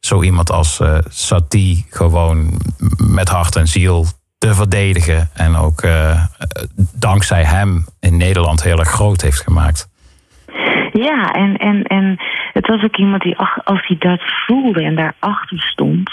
zo 0.00 0.22
iemand 0.22 0.50
als 0.50 0.80
eh 0.80 0.98
Satie 1.08 1.86
gewoon 1.90 2.60
met 2.96 3.28
hart 3.28 3.56
en 3.56 3.66
ziel 3.66 4.06
te 4.38 4.54
verdedigen. 4.54 5.30
En 5.34 5.56
ook 5.56 5.82
dankzij 6.92 7.44
hem 7.44 7.86
in 8.00 8.16
Nederland 8.16 8.62
heel 8.62 8.78
erg 8.78 8.90
groot 8.90 9.20
heeft 9.20 9.40
gemaakt. 9.40 9.88
Ja, 10.92 11.32
en, 11.32 11.56
en, 11.56 11.82
en 11.82 12.20
het 12.58 12.66
was 12.66 12.82
ook 12.82 12.96
iemand 12.96 13.22
die, 13.22 13.36
als 13.64 13.86
hij 13.86 13.96
dat 13.98 14.20
voelde 14.46 14.82
en 14.82 14.94
daarachter 14.94 15.60
stond, 15.60 16.10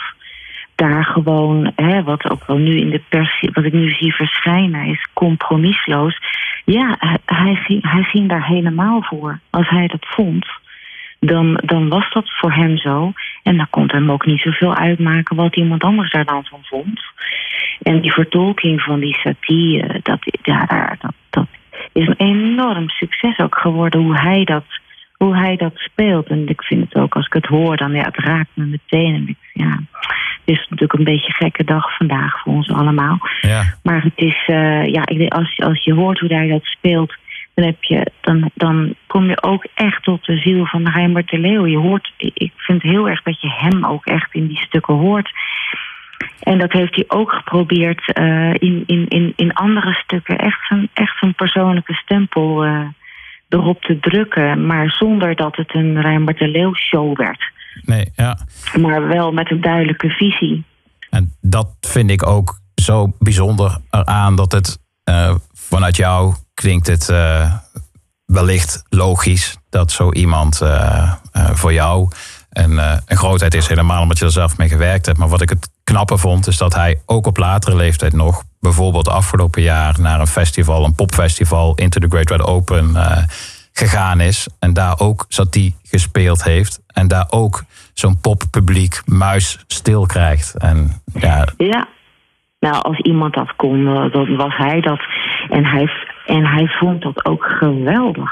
daar 0.76 1.04
gewoon, 1.04 1.74
wat 2.04 2.30
ook 2.30 2.46
wel 2.46 2.58
nu 2.58 2.80
in 2.80 2.90
de 2.90 3.02
pers, 3.10 3.48
wat 3.54 3.64
ik 3.64 3.74
nu 3.74 3.90
zie 3.90 4.14
verschijnen, 4.14 4.86
is 4.86 5.08
compromisloos. 5.14 6.18
Ja, 6.66 6.96
hij, 7.26 7.80
hij, 7.82 8.04
ging, 8.04 8.30
daar 8.30 8.48
helemaal 8.48 9.02
voor. 9.02 9.40
Als 9.50 9.70
hij 9.70 9.88
dat 9.88 10.06
vond, 10.08 10.48
dan, 11.20 11.62
dan 11.66 11.90
was 11.90 12.10
dat 12.10 12.30
voor 12.30 12.52
hem 12.52 12.78
zo. 12.78 13.14
En 13.44 13.58
dan 13.58 13.68
kon 13.70 13.90
hem 13.92 14.12
ook 14.12 14.26
niet 14.26 14.42
zoveel 14.42 14.76
uitmaken 14.76 15.36
wat 15.36 15.56
iemand 15.56 15.84
anders 15.84 16.12
daar 16.12 16.26
dan 16.26 16.46
van 16.46 16.60
vond. 16.64 17.02
En 17.82 18.02
die 18.02 18.14
vertolking 18.14 18.82
van 18.82 19.00
die 19.00 19.14
satire, 19.14 20.00
dat, 20.04 20.20
ja, 20.42 20.96
dat, 21.00 21.14
dat 21.30 21.48
is 21.94 22.08
een 22.08 22.18
enorm 22.18 22.90
succes 22.90 23.40
ook 23.40 23.58
geworden 23.58 24.02
hoe 24.02 24.20
hij 24.20 24.44
dat, 24.44 24.66
hoe 25.18 25.36
hij 25.36 25.56
dat 25.56 25.74
speelt. 25.76 26.28
En 26.28 26.48
ik 26.48 26.64
vind 26.64 26.84
het 26.84 26.96
ook, 26.96 27.16
als 27.16 27.26
ik 27.26 27.34
het 27.34 27.46
hoor, 27.46 27.78
dan 27.78 27.92
ja, 27.92 28.04
het 28.04 28.18
raakt 28.18 28.50
me 28.54 28.66
meteen. 28.66 29.16
En 29.16 29.28
ik, 29.28 29.38
ja, 29.54 29.80
het 30.46 30.56
is 30.56 30.68
natuurlijk 30.70 30.94
een 30.94 31.04
beetje 31.04 31.28
een 31.28 31.34
gekke 31.34 31.64
dag 31.64 31.96
vandaag 31.98 32.42
voor 32.42 32.54
ons 32.54 32.70
allemaal. 32.70 33.18
Ja, 33.42 33.64
Maar 33.84 34.04
het 34.04 34.18
is, 34.18 34.44
eh, 34.46 34.86
ja, 34.86 35.08
ik 35.08 35.18
denk, 35.18 35.34
als, 35.34 35.60
als 35.60 35.84
je 35.84 35.94
hoort 35.94 36.20
hoe 36.20 36.34
hij 36.34 36.48
dat 36.48 36.64
speelt, 36.64 37.16
dan, 37.54 37.66
heb 37.66 37.84
je, 37.84 38.12
dan, 38.22 38.52
dan 38.54 38.96
kom 39.08 39.30
je 39.30 39.44
ook 39.44 39.66
echt 39.74 40.04
tot 40.04 40.26
de 40.26 40.38
ziel 40.38 40.66
van 40.66 40.90
Reimer 40.90 41.26
de 41.26 41.40
Leeuw. 41.40 41.66
Je 41.66 41.78
hoort, 41.78 42.14
ik 42.18 42.52
vind 42.56 42.82
heel 42.82 43.10
erg 43.10 43.22
dat 43.22 43.42
je 43.42 43.50
hem 43.50 43.86
ook 43.86 44.06
echt 44.06 44.34
in 44.34 44.48
die 44.48 44.58
stukken 44.58 44.94
hoort. 44.94 45.32
En 46.40 46.58
dat 46.58 46.72
heeft 46.72 46.96
hij 46.96 47.06
ook 47.08 47.32
geprobeerd 47.32 48.14
eh, 48.14 48.54
in, 48.54 48.84
in, 48.86 49.06
in, 49.08 49.34
in 49.36 49.54
andere 49.54 49.94
stukken. 49.94 50.38
Echt 50.38 50.68
zijn, 50.68 50.90
echt 50.94 51.18
zijn 51.20 51.34
persoonlijke 51.34 51.94
stempel 51.94 52.64
eh, 52.64 52.80
erop 53.50 53.82
te 53.82 54.00
drukken. 54.00 54.66
Maar 54.66 54.90
zonder 54.90 55.36
dat 55.36 55.56
het 55.56 55.76
een 55.76 56.02
Reimer 56.02 56.38
de 56.38 56.48
Leeuw 56.48 56.76
show 56.76 57.18
werd. 57.18 57.52
nee, 57.82 58.12
ja. 58.16 58.38
Maar 58.80 59.08
wel 59.08 59.32
met 59.32 59.52
een 59.52 59.62
duidelijke 59.62 60.10
visie. 60.10 60.64
En 61.10 61.32
dat 61.42 61.76
vind 61.82 62.10
ik 62.10 62.28
ook 62.28 62.60
zo 62.76 63.12
bijzonder 63.20 63.78
eraan 63.90 64.36
dat 64.36 64.52
het 64.52 64.80
eh, 65.04 65.36
vanuit 65.54 65.96
jou 65.96 66.36
klinkt 66.54 66.88
het 66.88 67.10
eh, 67.10 67.54
wellicht 68.26 68.84
logisch 68.90 69.58
dat 69.70 69.92
zo 69.92 70.12
iemand 70.12 70.62
eh, 70.62 71.14
voor 71.32 71.74
jou 71.74 72.10
een, 72.56 72.80
eh, 72.80 72.98
een 73.06 73.18
grootheid 73.18 73.54
is, 73.54 73.68
helemaal 73.68 74.02
omdat 74.02 74.18
je 74.18 74.26
er 74.26 74.32
zelf 74.32 74.58
mee 74.58 74.70
gewerkt 74.70 75.06
hebt. 75.06 75.18
Maar 75.18 75.28
wat 75.28 75.42
ik 75.42 75.50
het 75.50 75.70
knappe 75.84 76.18
vond, 76.18 76.48
is 76.48 76.58
dat 76.58 76.76
hij 76.76 77.02
ook 77.06 77.28
op 77.28 77.38
latere 77.38 77.76
leeftijd 77.76 78.14
nog, 78.14 78.44
bijvoorbeeld 78.60 79.08
afgelopen 79.08 79.62
jaar, 79.62 79.96
naar 80.00 80.20
een 80.20 80.28
festival, 80.28 80.86
een 80.86 80.96
popfestival, 80.96 81.76
Into 81.76 82.00
the 82.00 82.08
Great 82.10 82.30
Red 82.30 82.42
Open, 82.42 82.96
eh, 82.96 83.24
gegaan 83.74 84.20
is. 84.20 84.48
En 84.60 84.74
daar 84.74 85.00
ook 85.00 85.26
Satie 85.28 85.76
gespeeld 85.84 86.44
heeft. 86.44 86.80
En 86.88 87.08
daar 87.08 87.28
ook 87.30 87.64
zo'n 87.94 88.20
poppubliek 88.22 89.02
muis 89.06 89.64
stil 89.68 90.06
krijgt. 90.06 90.58
En 90.58 91.02
ja, 91.14 91.48
Ja. 91.58 91.88
Nou, 92.60 92.82
als 92.82 93.00
iemand 93.00 93.34
dat 93.34 93.56
kon, 93.56 93.88
eh, 93.88 94.12
dan 94.12 94.36
was 94.36 94.58
hij 94.58 94.82
dat. 94.82 95.00
En 95.50 95.66
hij, 95.66 95.90
en 96.26 96.46
hij 96.46 96.68
vond 96.68 97.02
dat 97.02 97.26
ook 97.26 97.44
geweldig. 97.44 98.32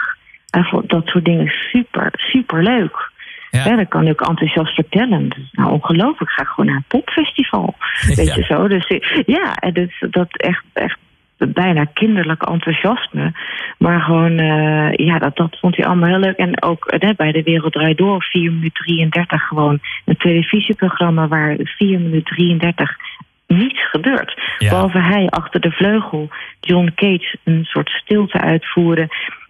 Hij 0.49 0.63
vond 0.63 0.89
dat 0.89 1.07
soort 1.07 1.25
dingen 1.25 1.47
super, 1.71 2.11
super 2.15 2.63
leuk. 2.63 3.11
Ja. 3.53 3.65
Ja. 3.65 3.75
dat 3.75 3.87
kan 3.87 4.07
ik 4.07 4.21
ook 4.21 4.29
enthousiast 4.29 4.73
vertellen. 4.73 5.29
Dat 5.29 5.37
is 5.37 5.51
nou 5.51 5.71
ongelooflijk. 5.71 6.31
Ik 6.31 6.37
ga 6.37 6.43
gewoon 6.43 6.65
naar 6.65 6.75
een 6.75 6.99
popfestival. 6.99 7.75
Weet 8.15 8.33
je 8.33 8.43
zo. 8.43 8.67
Dus 8.67 8.87
eh, 8.87 9.23
ja, 9.25 9.55
en 9.55 9.73
dat, 9.73 10.11
dat 10.11 10.37
echt, 10.37 10.63
echt 10.73 10.97
bijna 11.37 11.85
kinderlijk 11.85 12.43
enthousiasme. 12.43 13.31
Maar 13.77 14.01
gewoon, 14.01 14.37
eh, 14.37 15.05
ja, 15.05 15.19
dat, 15.19 15.35
dat 15.35 15.57
vond 15.59 15.75
hij 15.75 15.85
allemaal 15.85 16.09
heel 16.09 16.19
leuk. 16.19 16.37
En 16.37 16.63
ook 16.63 16.85
eh, 16.85 17.09
bij 17.15 17.31
De 17.31 17.43
Wereld 17.43 17.73
Draait 17.73 17.97
Door, 17.97 18.23
4 18.23 18.51
minuten 18.51 18.83
33, 18.83 19.47
gewoon 19.47 19.79
een 20.05 20.17
televisieprogramma 20.17 21.27
waar 21.27 21.55
4 21.63 21.99
minuten 21.99 22.35
33 22.35 22.95
niets 23.47 23.89
gebeurt. 23.89 24.41
Ja. 24.57 24.69
Behalve 24.69 24.99
hij 24.99 25.27
achter 25.29 25.59
de 25.59 25.71
vleugel, 25.71 26.29
John 26.59 26.91
Cage, 26.95 27.37
een 27.43 27.63
soort 27.63 27.89
stilte 27.89 28.41
uitvoeren. 28.41 29.07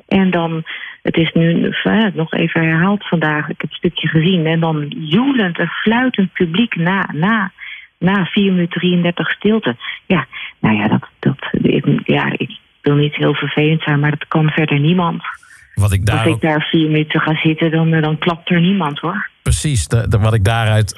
En 0.08 0.32
dan, 0.32 0.64
het 1.04 1.18
is 1.18 1.32
nu 1.34 1.70
eh, 1.84 2.06
nog 2.14 2.34
even 2.34 2.62
herhaald 2.62 3.08
vandaag, 3.08 3.50
ik 3.50 3.62
heb 3.62 3.70
het 3.70 3.78
stukje 3.78 4.08
gezien. 4.08 4.46
En 4.46 4.60
dan 4.60 4.88
joelend 4.88 5.60
en 5.60 5.68
fluitend 5.68 6.34
publiek 6.34 6.76
na, 6.76 7.10
na, 7.14 7.52
na 7.98 8.26
4 8.26 8.52
minuten 8.52 8.80
33 8.80 9.32
stilte. 9.32 9.76
Ja, 10.06 10.26
nou 10.60 10.76
ja, 10.76 10.88
dat, 10.88 11.08
dat, 11.20 11.64
ik, 11.64 11.86
ja, 12.06 12.34
ik 12.38 12.50
wil 12.82 12.96
niet 12.96 13.16
heel 13.16 13.34
vervelend 13.34 13.82
zijn, 13.82 14.00
maar 14.00 14.10
dat 14.10 14.28
kan 14.28 14.50
verder 14.50 14.80
niemand. 14.80 15.24
wat 15.74 15.94
ik 15.94 16.06
daar 16.06 16.18
Als 16.18 16.36
ik 16.36 16.42
daar 16.42 16.68
vier 16.72 16.90
minuten 16.90 17.22
ga 17.22 17.36
zitten, 17.36 17.72
dan, 17.72 17.94
eh, 17.94 18.02
dan 18.02 18.18
klapt 18.18 18.50
er 18.50 18.62
niemand 18.62 19.00
hoor. 19.00 19.30
Precies, 19.44 19.88
de, 19.88 20.08
de- 20.08 20.18
wat 20.20 20.34
ik 20.34 20.44
daaruit 20.44 20.96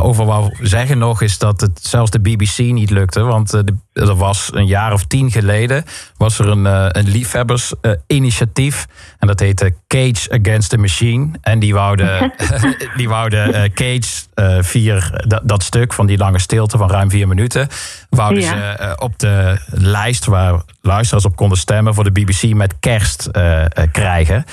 over 0.00 0.24
wou 0.24 0.56
zeggen 0.60 0.98
nog, 0.98 1.22
is 1.22 1.38
dat 1.38 1.60
het 1.60 1.78
zelfs 1.82 2.10
de 2.10 2.20
BBC 2.20 2.58
niet 2.58 2.90
lukte. 2.90 3.20
Want 3.22 3.54
eh, 3.54 3.60
de, 3.64 3.74
er 3.92 4.14
was 4.16 4.50
een 4.54 4.66
jaar 4.66 4.92
of 4.92 5.04
tien 5.04 5.30
geleden, 5.30 5.84
was 6.16 6.38
er 6.38 6.48
een, 6.48 6.66
eh, 6.66 6.86
een 6.88 7.08
liefhebbersinitiatief. 7.08 8.86
en 9.18 9.26
dat 9.26 9.40
heette 9.40 9.74
Cage 9.86 10.30
Against 10.42 10.70
the 10.70 10.78
Machine. 10.78 11.30
En 11.40 11.58
die 11.58 11.74
wouden, 11.74 12.32
die 12.96 13.08
wouden 13.08 13.54
eh, 13.54 13.70
Cage 13.74 14.22
eh, 14.34 14.56
vier, 14.60 15.24
dat, 15.26 15.40
dat 15.44 15.62
stuk 15.62 15.92
van 15.92 16.06
die 16.06 16.18
lange 16.18 16.38
stilte 16.38 16.78
van 16.78 16.90
ruim 16.90 17.10
vier 17.10 17.28
minuten, 17.28 17.68
wouden 18.10 18.42
Ja. 18.42 18.48
ze 18.48 18.54
eh, 18.78 18.92
op 18.96 19.18
de 19.18 19.58
lijst 19.70 20.24
waar 20.24 20.60
luisteraars 20.80 21.24
op 21.24 21.36
konden 21.36 21.58
stemmen 21.58 21.94
voor 21.94 22.04
de 22.04 22.10
BBC 22.12 22.54
met 22.54 22.74
kerst 22.80 23.26
eh, 23.26 23.60
eh, 23.64 23.68
krijgen. 23.92 24.44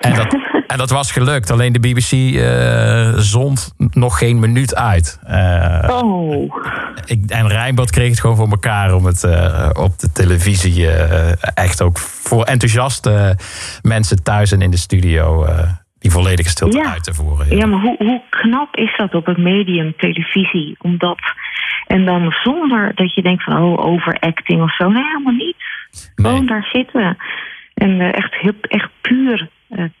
En 0.00 0.14
dat, 0.14 0.36
en 0.66 0.78
dat 0.78 0.90
was 0.90 1.12
gelukt. 1.12 1.50
Alleen 1.50 1.72
de 1.72 1.80
BBC 1.80 2.12
eh, 2.36 3.12
zond 3.16 3.74
nog 3.90 4.18
geen 4.18 4.38
minuut 4.38 4.74
uit. 4.74 5.20
Eh, 5.24 5.88
Oh. 5.90 6.54
ik, 7.04 7.30
en 7.30 7.48
Rijnbord 7.48 7.90
kreeg 7.90 8.10
het 8.10 8.20
gewoon 8.20 8.36
voor 8.36 8.48
elkaar 8.50 8.94
om 8.94 9.04
het 9.04 9.24
eh, 9.24 9.70
op 9.72 9.98
de 9.98 10.12
televisie 10.12 10.88
echt 11.54 11.82
ook 11.82 11.98
voor 11.98 12.44
enthousiaste 12.44 13.36
mensen 13.82 14.22
thuis 14.22 14.52
en 14.52 14.60
in 14.62 14.70
de 14.70 14.76
studio 14.76 15.46
die 15.98 16.10
volledige 16.10 16.48
stilte 16.48 16.76
Ja. 16.78 16.92
uit 16.92 17.04
te 17.04 17.14
voeren. 17.14 17.56
Ja, 17.56 17.66
maar 17.66 17.80
hoe, 17.80 17.96
hoe 17.98 18.22
knap 18.30 18.76
is 18.76 18.96
dat 18.96 19.14
op 19.14 19.26
het 19.26 19.36
medium 19.38 19.94
televisie? 19.96 20.76
Omdat, 20.80 21.18
en 21.86 22.04
dan 22.04 22.30
zonder 22.44 22.92
dat 22.94 23.14
je 23.14 23.22
denkt 23.22 23.44
van 23.44 23.62
oh, 23.62 23.84
overacting 23.86 24.62
of 24.62 24.74
zo. 24.76 24.88
Nee, 24.88 25.02
helemaal 25.04 25.32
niet. 25.32 25.56
Gewoon 26.14 26.38
Nee. 26.38 26.46
daar 26.46 26.68
zitten. 26.72 27.16
En 27.74 28.00
echt, 28.00 28.34
heel, 28.34 28.52
echt 28.62 28.88
puur, 29.00 29.48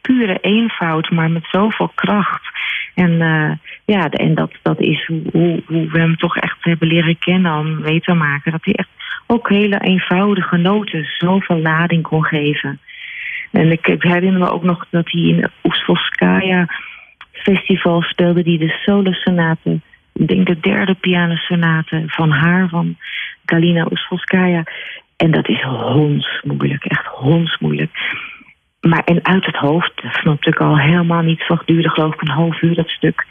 pure 0.00 0.38
eenvoud, 0.40 1.10
maar 1.10 1.30
met 1.30 1.46
zoveel 1.50 1.90
kracht. 1.94 2.42
En 2.94 3.20
eh, 3.20 3.50
ja, 3.84 4.08
en 4.08 4.34
dat, 4.34 4.52
dat 4.62 4.80
is 4.80 5.06
hoe, 5.06 5.62
hoe, 5.66 5.90
we 5.90 5.98
hem 5.98 6.16
toch 6.16 6.36
echt 6.36 6.56
hebben 6.60 6.88
leren 6.88 7.18
kennen, 7.18 7.58
om 7.58 7.80
mee 7.80 8.00
te 8.00 8.14
maken. 8.14 8.52
Dat 8.52 8.64
hij 8.64 8.74
echt 8.74 8.88
ook 9.26 9.48
hele 9.48 9.78
eenvoudige 9.78 10.56
noten 10.56 11.04
zoveel 11.18 11.58
lading 11.58 12.02
kon 12.02 12.24
geven. 12.24 12.80
En 13.52 13.70
ik, 13.70 13.86
herinner 13.98 14.40
me 14.40 14.50
ook 14.50 14.62
nog 14.62 14.86
dat 14.90 15.10
hij 15.10 15.22
in 15.22 15.48
Oesvolskaya 15.64 16.66
festival 17.32 18.02
speelde 18.02 18.42
die 18.42 18.58
de 18.58 18.78
solo-sonate, 18.84 19.80
ik 20.12 20.28
denk 20.28 20.46
de 20.46 20.60
derde 20.60 20.94
pianosonate 20.94 22.02
van 22.06 22.30
haar, 22.30 22.68
van 22.68 22.96
Galina 23.44 23.86
Oesvolskaya. 23.90 24.62
En 25.16 25.30
dat 25.30 25.48
is 25.48 25.62
hondsmoeilijk, 25.62 26.84
echt 26.84 27.06
hondsmoeilijk. 27.06 27.90
Maar 28.88 29.02
en 29.04 29.24
uit 29.24 29.46
het 29.46 29.56
hoofd, 29.56 29.92
dat 30.02 30.12
snapte 30.12 30.48
ik 30.48 30.60
al 30.60 30.78
helemaal 30.78 31.22
niet. 31.22 31.46
Van 31.46 31.62
duurde 31.64 31.88
geloof 31.90 32.14
ik 32.14 32.20
een 32.20 32.28
half 32.28 32.62
uur 32.62 32.74
dat 32.74 32.88
stuk. 32.88 33.24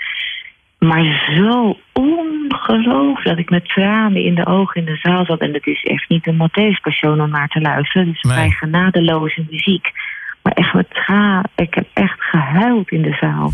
Maar 0.79 1.33
zo 1.35 1.77
ongelooflijk 1.93 3.27
dat 3.27 3.37
ik 3.37 3.49
met 3.49 3.65
tranen 3.67 4.23
in 4.23 4.35
de 4.35 4.45
ogen 4.45 4.79
in 4.79 4.85
de 4.85 4.95
zaal 5.01 5.25
zat. 5.25 5.39
En 5.39 5.53
het 5.53 5.65
is 5.65 5.83
echt 5.83 6.09
niet 6.09 6.27
een 6.27 6.37
Matthäus 6.47 6.81
Passion 6.81 7.21
om 7.21 7.29
naar 7.29 7.47
te 7.47 7.61
luisteren. 7.61 8.07
Het 8.07 8.15
is 8.15 8.21
Nee. 8.21 8.33
vrij 8.33 8.49
genadeloze 8.49 9.45
muziek. 9.49 9.91
Maar 10.43 10.53
echt 10.53 10.73
met 10.73 10.89
tranen. 10.89 11.49
Ik 11.55 11.73
heb 11.73 11.87
echt 11.93 12.21
gehuild 12.21 12.91
in 12.91 13.01
de 13.01 13.17
zaal. 13.19 13.51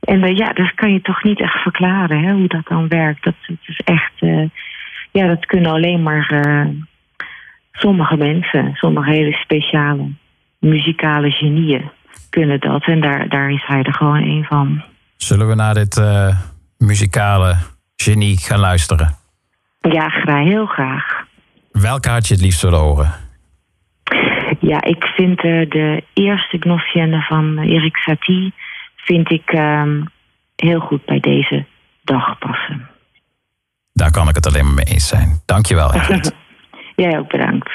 En 0.00 0.22
eh, 0.22 0.36
ja, 0.36 0.52
dat 0.52 0.74
kan 0.74 0.92
je 0.92 1.00
toch 1.00 1.22
niet 1.22 1.40
echt 1.40 1.62
verklaren, 1.62 2.24
hè, 2.24 2.32
hoe 2.32 2.48
dat 2.48 2.66
dan 2.66 2.88
werkt. 2.88 3.24
Dat, 3.24 3.34
het 3.40 3.58
is 3.66 3.80
echt... 3.84 4.12
eh, 4.18 4.44
ja, 5.12 5.26
dat 5.26 5.46
kunnen 5.46 5.70
alleen 5.72 6.02
maar 6.02 6.26
eh, 6.30 6.66
sommige 7.72 8.16
mensen. 8.16 8.70
Sommige 8.74 9.10
hele 9.10 9.32
speciale 9.32 10.08
muzikale 10.58 11.30
genieën 11.30 11.90
kunnen 12.30 12.60
dat. 12.60 12.84
En 12.84 13.00
daar, 13.00 13.28
daar 13.28 13.50
is 13.50 13.64
hij 13.66 13.82
er 13.82 13.94
gewoon 13.94 14.22
een 14.22 14.44
van. 14.44 14.82
Zullen 15.16 15.48
we 15.48 15.54
naar 15.54 15.74
dit 15.74 15.96
eh, 15.96 16.38
muzikale 16.78 17.56
genie 17.96 18.38
gaan 18.38 18.58
luisteren? 18.58 19.14
Ja, 19.80 20.08
graag, 20.08 20.44
heel 20.44 20.66
graag. 20.66 21.26
Welke 21.72 22.08
had 22.08 22.28
je 22.28 22.34
het 22.34 22.42
liefst 22.42 22.62
willen 22.62 22.78
horen? 22.78 23.12
Ja, 24.60 24.82
ik 24.82 25.04
vind 25.04 25.42
eh, 25.42 25.70
de 25.70 26.04
eerste 26.14 26.56
Gnossienne 26.60 27.22
van 27.22 27.58
Erik 27.58 27.96
Satie... 27.96 28.54
vind 28.96 29.30
ik 29.30 29.50
ehm, 29.50 30.02
heel 30.56 30.80
goed 30.80 31.04
bij 31.04 31.20
deze 31.20 31.66
dag 32.02 32.38
passen. 32.38 32.88
Daar 33.92 34.10
kan 34.10 34.28
ik 34.28 34.34
het 34.34 34.46
alleen 34.46 34.64
maar 34.64 34.74
mee 34.74 34.84
eens 34.84 35.08
zijn. 35.08 35.40
Dankjewel. 35.46 35.92
Jij 36.96 37.18
ook 37.18 37.28
bedankt. 37.28 37.70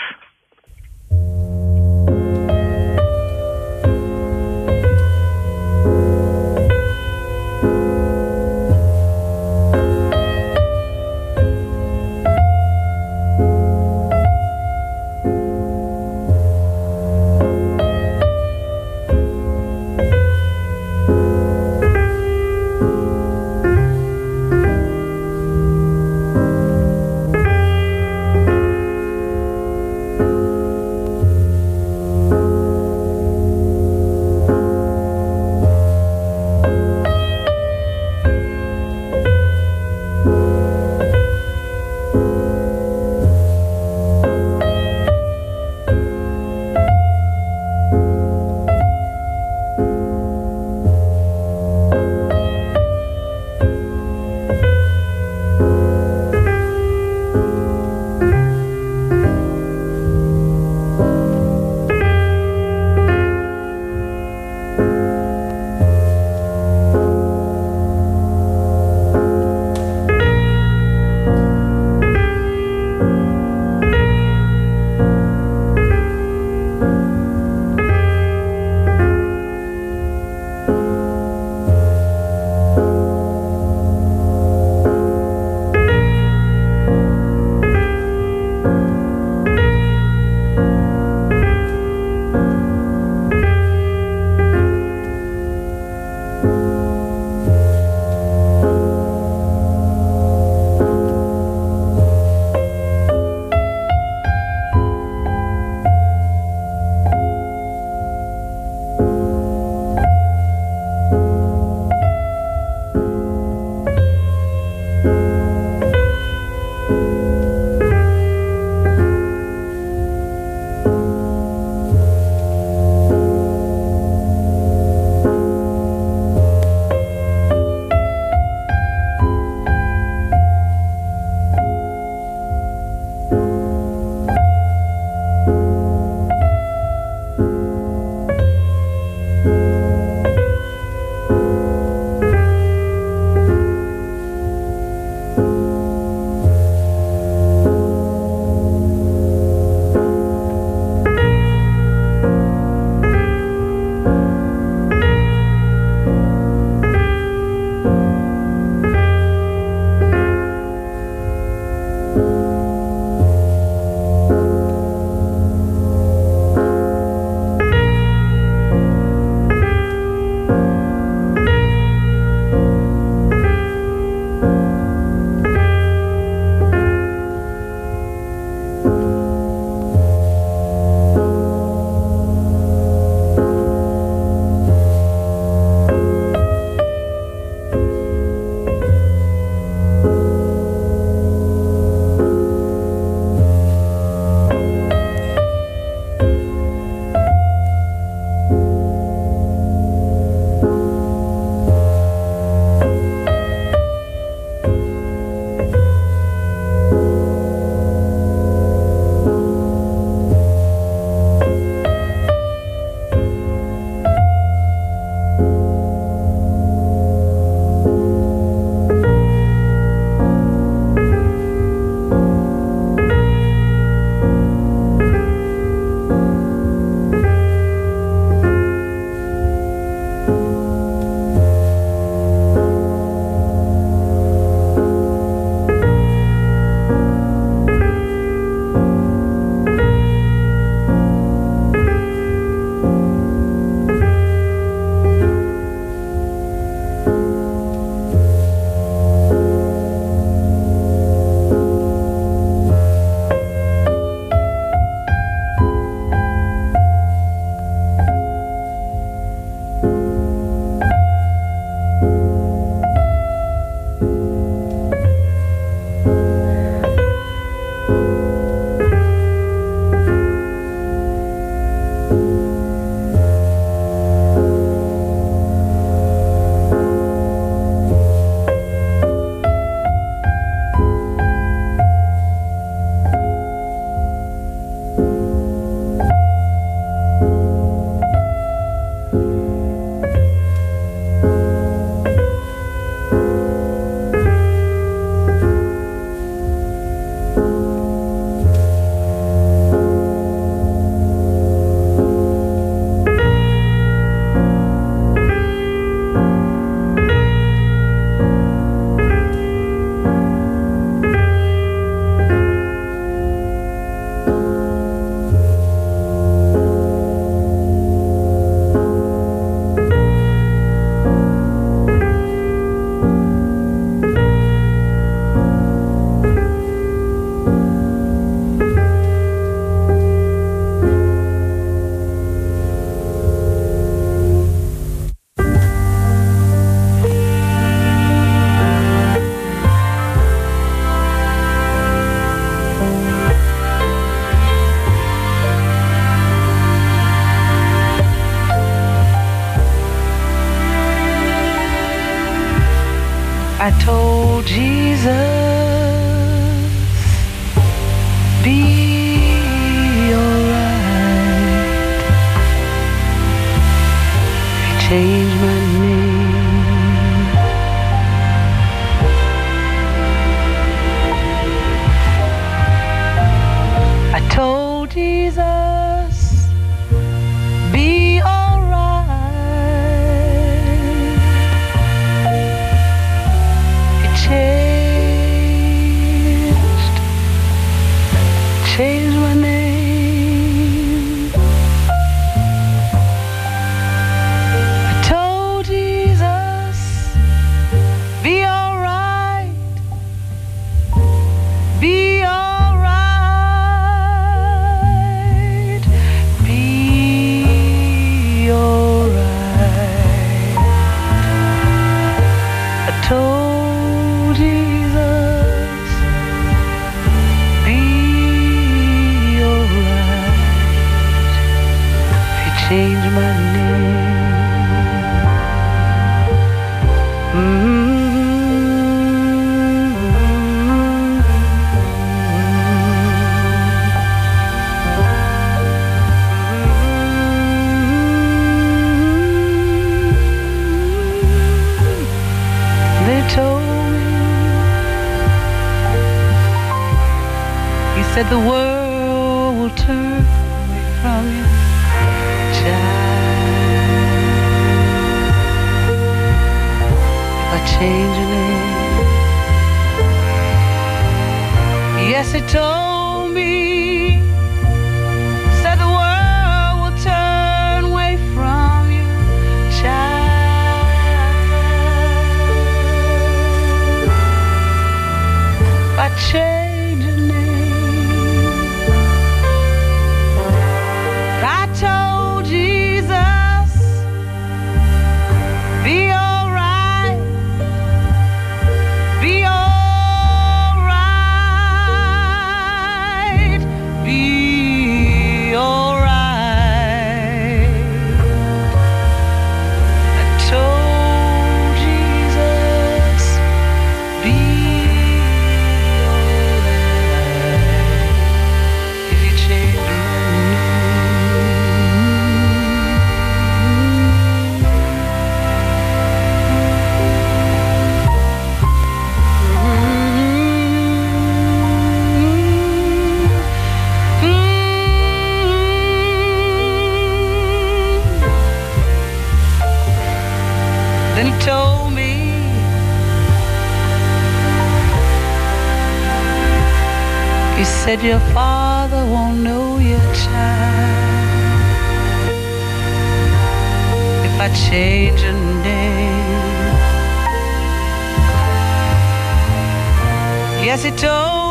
Yes, 550.63 550.81
he 550.83 550.91
told 550.91 551.42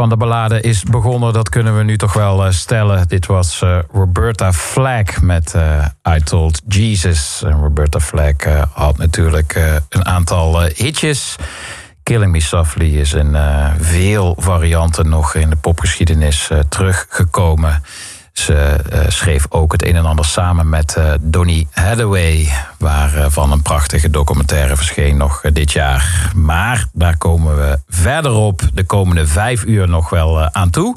van 0.00 0.08
de 0.08 0.16
ballade 0.16 0.60
is 0.60 0.82
begonnen, 0.82 1.32
dat 1.32 1.48
kunnen 1.48 1.76
we 1.76 1.82
nu 1.82 1.96
toch 1.96 2.12
wel 2.12 2.44
eh, 2.44 2.52
stellen. 2.52 3.08
Dit 3.08 3.26
was 3.26 3.62
eh, 3.62 3.78
Roberta 3.92 4.52
Flack 4.52 5.20
met 5.20 5.54
eh 5.54 5.86
I 6.16 6.22
Told 6.22 6.60
Jesus. 6.68 7.42
En 7.44 7.60
Roberta 7.60 8.00
Flack 8.00 8.42
had 8.72 8.96
natuurlijk 8.98 9.82
een 9.88 10.04
aantal 10.04 10.62
hitjes. 10.62 11.36
Killing 12.02 12.32
Me 12.32 12.40
Softly 12.40 12.98
is 12.98 13.12
in 13.12 13.36
veel 13.78 14.36
varianten 14.38 15.08
nog 15.08 15.34
in 15.34 15.50
de 15.50 15.56
popgeschiedenis 15.56 16.50
teruggekomen. 16.68 17.82
Ze 18.40 18.54
eh, 18.54 19.00
schreef 19.08 19.46
ook 19.48 19.72
het 19.72 19.84
een 19.84 19.96
en 19.96 20.04
ander 20.04 20.24
samen 20.24 20.68
met 20.68 20.96
eh, 20.96 21.12
Donny 21.20 21.66
Hathaway, 21.70 22.48
waarvan 22.78 23.52
een 23.52 23.62
prachtige 23.62 24.10
documentaire 24.10 24.76
verscheen 24.76 25.16
nog 25.16 25.42
eh, 25.42 25.52
dit 25.52 25.72
jaar. 25.72 26.32
Maar 26.34 26.86
daar 26.92 27.16
komen 27.16 27.56
we 27.56 27.78
verderop 27.88 28.62
de 28.74 28.84
komende 28.84 29.26
vijf 29.26 29.64
uur 29.64 29.88
nog 29.88 30.10
wel 30.10 30.40
eh, 30.40 30.46
aan 30.52 30.70
toe. 30.70 30.96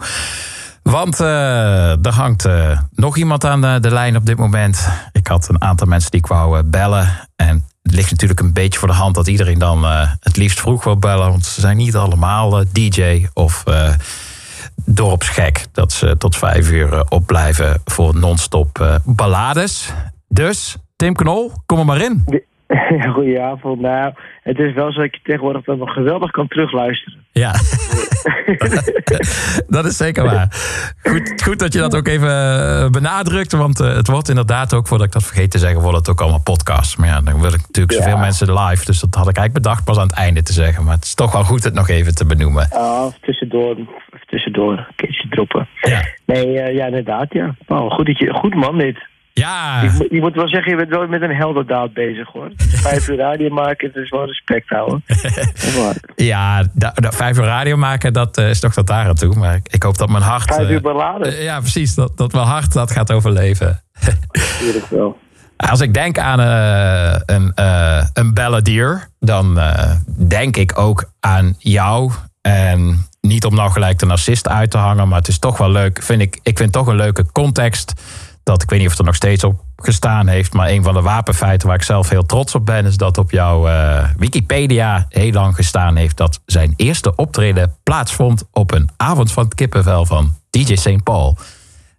Want 0.84 1.20
eh, 1.20 2.06
er 2.06 2.14
hangt 2.14 2.46
eh, 2.46 2.80
nog 2.96 3.18
iemand 3.18 3.46
aan 3.46 3.62
de, 3.82 3.91
lijn 3.91 4.16
op 4.16 4.26
dit 4.26 4.38
moment. 4.38 4.88
Ik 5.12 5.28
had 5.28 5.50
een 5.50 5.62
aantal 5.62 5.88
mensen 5.88 6.12
die 6.12 6.20
ik 6.20 6.28
wou 6.28 6.58
eh, 6.58 6.64
bellen. 6.66 7.10
En 7.36 7.66
het 7.84 7.94
ligt 7.94 8.12
natuurlijk 8.12 8.39
een 8.39 8.54
beetje 8.54 8.80
voor 8.80 8.88
de 8.88 8.94
hand 8.94 9.16
dat 9.16 9.28
iedereen 9.28 9.60
dan 9.60 9.86
eh, 9.86 10.10
het 10.20 10.38
liefst 10.38 10.60
vroeg 10.60 10.84
wil 10.84 10.98
bellen. 10.98 11.30
Want 11.30 11.46
ze 11.46 11.62
zijn 11.62 11.78
niet 11.78 11.96
allemaal 11.96 12.60
eh, 12.60 12.66
DJ 12.72 13.28
of 13.34 13.64
eh, 13.66 13.89
dorpsgek. 14.86 15.66
Dat 15.72 15.92
ze 15.92 16.18
tot 16.18 16.36
vijf 16.38 16.72
uur 16.72 16.94
eh, 16.94 17.02
opblijven 17.10 17.82
voor 17.86 18.16
non-stop 18.16 18.80
eh, 18.80 18.96
ballades. 19.06 19.94
Dus, 20.28 20.78
Tim 20.96 21.14
Knol, 21.14 21.52
kom 21.66 21.80
er 21.80 21.86
maar 21.86 22.02
in. 22.02 22.24
Goedenavond. 23.14 23.82
Nou, 23.82 24.14
het 24.44 24.58
is 24.60 24.74
wel 24.74 24.92
zo 24.92 25.02
dat 25.02 25.14
je 25.16 25.20
tegenwoordig 25.24 25.64
dan 25.64 25.78
nog 25.78 25.94
geweldig 25.94 26.32
kan 26.32 26.48
terugluisteren. 26.48 27.22
Ja, 27.32 27.52
dat 29.68 29.86
is 29.86 29.98
zeker 29.98 30.24
waar. 30.24 30.48
Goed, 31.04 31.42
goed 31.44 31.60
dat 31.60 31.74
je 31.74 31.80
dat 31.80 31.96
ook 31.96 32.08
even 32.08 32.30
eh, 32.30 32.90
benadrukt. 32.90 33.52
Want 33.52 33.78
het 33.78 34.08
wordt 34.08 34.30
inderdaad 34.30 34.74
ook, 34.74 34.88
voordat 34.88 35.08
ik 35.08 35.14
dat 35.14 35.24
vergeet 35.24 35.52
te 35.52 35.58
zeggen, 35.58 35.82
wordt 35.82 35.98
het 35.98 36.10
ook 36.10 36.22
allemaal 36.22 36.42
podcasts. 36.42 36.96
Maar 36.96 37.08
ja, 37.08 37.22
dan 37.22 37.42
wil 37.42 37.54
ik 37.54 37.62
natuurlijk 37.62 37.94
zoveel 37.94 38.14
Ja. 38.16 38.20
mensen 38.20 38.54
live. 38.54 38.86
Dus 38.86 39.00
dat 39.00 39.16
had 39.16 39.30
ik 39.30 39.38
eigenlijk 39.38 39.66
bedacht 39.66 39.84
pas 39.84 39.98
aan 39.98 40.08
het 40.08 40.16
einde 40.16 40.44
te 40.44 40.54
zeggen. 40.54 40.84
Maar 40.84 40.96
het 40.96 41.04
is 41.04 41.14
toch 41.14 41.32
wel 41.32 41.44
goed 41.44 41.64
het 41.64 41.74
nog 41.74 41.90
even 41.90 42.16
te 42.16 42.26
benoemen. 42.26 42.68
Ah, 42.70 43.06
even 43.06 43.18
tussendoor, 43.22 43.76
tussendoor, 44.34 44.72
een 44.78 44.86
keertje 44.96 45.28
droppen. 45.30 45.68
Ja, 45.82 46.02
Nee, 46.26 46.60
eh, 46.60 46.76
ja, 46.76 46.86
inderdaad, 46.86 47.34
ja. 47.34 47.56
Nou, 47.68 47.90
goed, 47.92 48.06
dat 48.06 48.18
je, 48.20 48.34
goed 48.34 48.56
man 48.56 48.78
dit. 48.78 48.98
ja 49.34 49.82
Je, 49.82 49.90
moet- 49.98 50.08
je 50.12 50.20
moet 50.22 50.36
wel 50.36 50.48
zeggen, 50.48 50.72
je 50.72 50.78
bent 50.78 50.90
wel 50.90 51.08
met 51.08 51.22
een 51.22 51.36
heldendaad 51.36 51.94
bezig, 51.94 52.28
hoor. 52.32 52.52
Vijf 52.58 53.08
uur 53.10 53.18
radio 53.18 53.50
maken, 53.50 53.88
het 53.88 53.96
is 54.04 54.10
wel 54.10 54.26
respect 54.26 54.70
houden. 54.70 55.04
Ja 56.16 56.64
da- 56.74 56.92
da- 56.96 57.12
vijf 57.12 57.38
uur 57.38 57.44
radio 57.44 57.78
maken, 57.78 58.14
dat 58.14 58.38
eh, 58.38 58.50
is 58.50 58.60
toch 58.60 58.74
tot 58.74 58.88
daar 58.88 59.08
aan 59.08 59.16
toe. 59.16 59.36
Maar 59.36 59.56
ik, 59.56 59.68
ik 59.74 59.84
hoop 59.84 59.98
dat 59.98 60.10
mijn 60.10 60.24
hart... 60.24 60.54
Vijf 60.56 60.68
eh, 60.68 60.74
uur 60.74 60.82
ballade, 60.82 61.28
eh, 61.30 61.44
ja, 61.44 61.60
precies. 61.60 61.96
Dat, 61.96 62.18
dat 62.18 62.34
mijn 62.34 62.46
hart 62.46 62.74
dat 62.74 62.92
gaat 62.92 63.12
overleven. 63.12 63.82
natuurlijk 64.60 64.86
wel. 64.90 65.18
Als 65.72 65.82
ik 65.82 65.94
denk 65.94 66.18
aan 66.18 66.40
een, 67.26 67.52
eh 67.56 68.06
een 68.14 68.34
balladier, 68.34 69.08
dan 69.20 69.60
denk 70.28 70.58
ik 70.58 70.78
ook 70.80 71.12
aan 71.20 71.56
jou. 71.60 72.12
En 72.48 73.08
niet 73.22 73.46
om 73.46 73.56
nou 73.56 73.72
gelijk 73.72 74.00
de 74.00 74.06
narcist 74.06 74.48
uit 74.48 74.72
te 74.72 74.78
hangen, 74.78 75.08
maar 75.08 75.18
het 75.18 75.28
is 75.28 75.39
toch 75.39 75.58
wel 75.58 75.70
leuk. 75.70 76.04
Vind 76.04 76.22
ik, 76.22 76.39
ik 76.44 76.58
vind 76.58 76.72
toch 76.72 76.88
een 76.88 76.96
leuke 76.96 77.32
context. 77.32 77.94
Dat 78.44 78.64
ik 78.64 78.70
weet 78.70 78.80
niet 78.80 78.88
of 78.88 78.94
het 78.94 79.02
er 79.02 79.08
nog 79.08 79.16
steeds 79.16 79.44
op 79.44 79.62
gestaan 79.76 80.28
heeft, 80.28 80.54
maar 80.54 80.70
een 80.70 80.84
van 80.84 80.94
de 80.94 81.02
wapenfeiten 81.02 81.68
waar 81.68 81.78
ik 81.78 81.84
zelf 81.84 82.10
heel 82.10 82.26
trots 82.26 82.56
op 82.56 82.66
ben, 82.66 82.86
is 82.86 82.98
dat 82.98 83.18
op 83.18 83.32
jouw 83.32 83.68
eh, 83.68 84.10
Wikipedia 84.18 85.06
heel 85.10 85.32
lang 85.32 85.56
gestaan 85.56 85.96
heeft 85.96 86.18
dat 86.18 86.41
zijn 86.46 86.74
eerste 86.76 87.16
optreden 87.16 87.76
plaatsvond 87.84 88.48
op 88.52 88.72
een 88.72 88.89
avond 88.98 89.32
van 89.32 89.44
het 89.44 89.56
kippenvel 89.56 90.06
van 90.06 90.36
DJ 90.50 90.76
St. 90.76 91.04
Paul. 91.04 91.38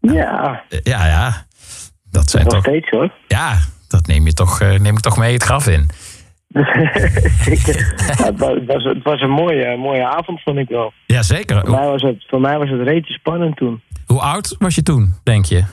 Ja, 0.00 0.62
Ja, 0.68 1.06
ja. 1.06 1.44
Dat 2.10 2.30
zijn 2.30 2.44
nog 2.44 2.52
toch 2.52 2.62
steeds, 2.62 2.90
hoor. 2.90 3.12
ja, 3.28 3.58
dat 3.88 4.06
neem 4.06 4.26
je 4.26 4.32
toch, 4.32 4.60
eh, 4.60 4.78
neem 4.78 4.96
ik 4.96 5.00
toch 5.00 5.16
mee 5.16 5.32
het 5.32 5.42
graf 5.42 5.66
in. 5.66 5.90
Zeker. 7.48 7.94
Ja, 8.18 8.24
het, 8.24 8.38
was, 8.66 8.84
het 8.84 9.02
was- 9.02 9.20
een 9.20 9.30
mooie, 9.30 9.76
mooie 9.76 10.06
avond, 10.06 10.40
vond 10.42 10.58
ik 10.58 10.68
wel. 10.68 10.92
Ja, 11.06 11.22
zeker. 11.22 11.60
Voor 11.60 11.70
mij 11.70 11.86
was 11.88 12.02
het, 12.02 12.24
voor 12.28 12.40
mij 12.40 12.58
was 12.58 12.68
het 12.70 12.80
rete 12.80 13.12
spannend 13.12 13.56
toen. 13.56 13.82
Hoe 14.06 14.20
oud 14.20 14.56
was 14.58 14.74
je 14.74 14.82
toen, 14.82 15.14
denk 15.22 15.44
je? 15.44 15.64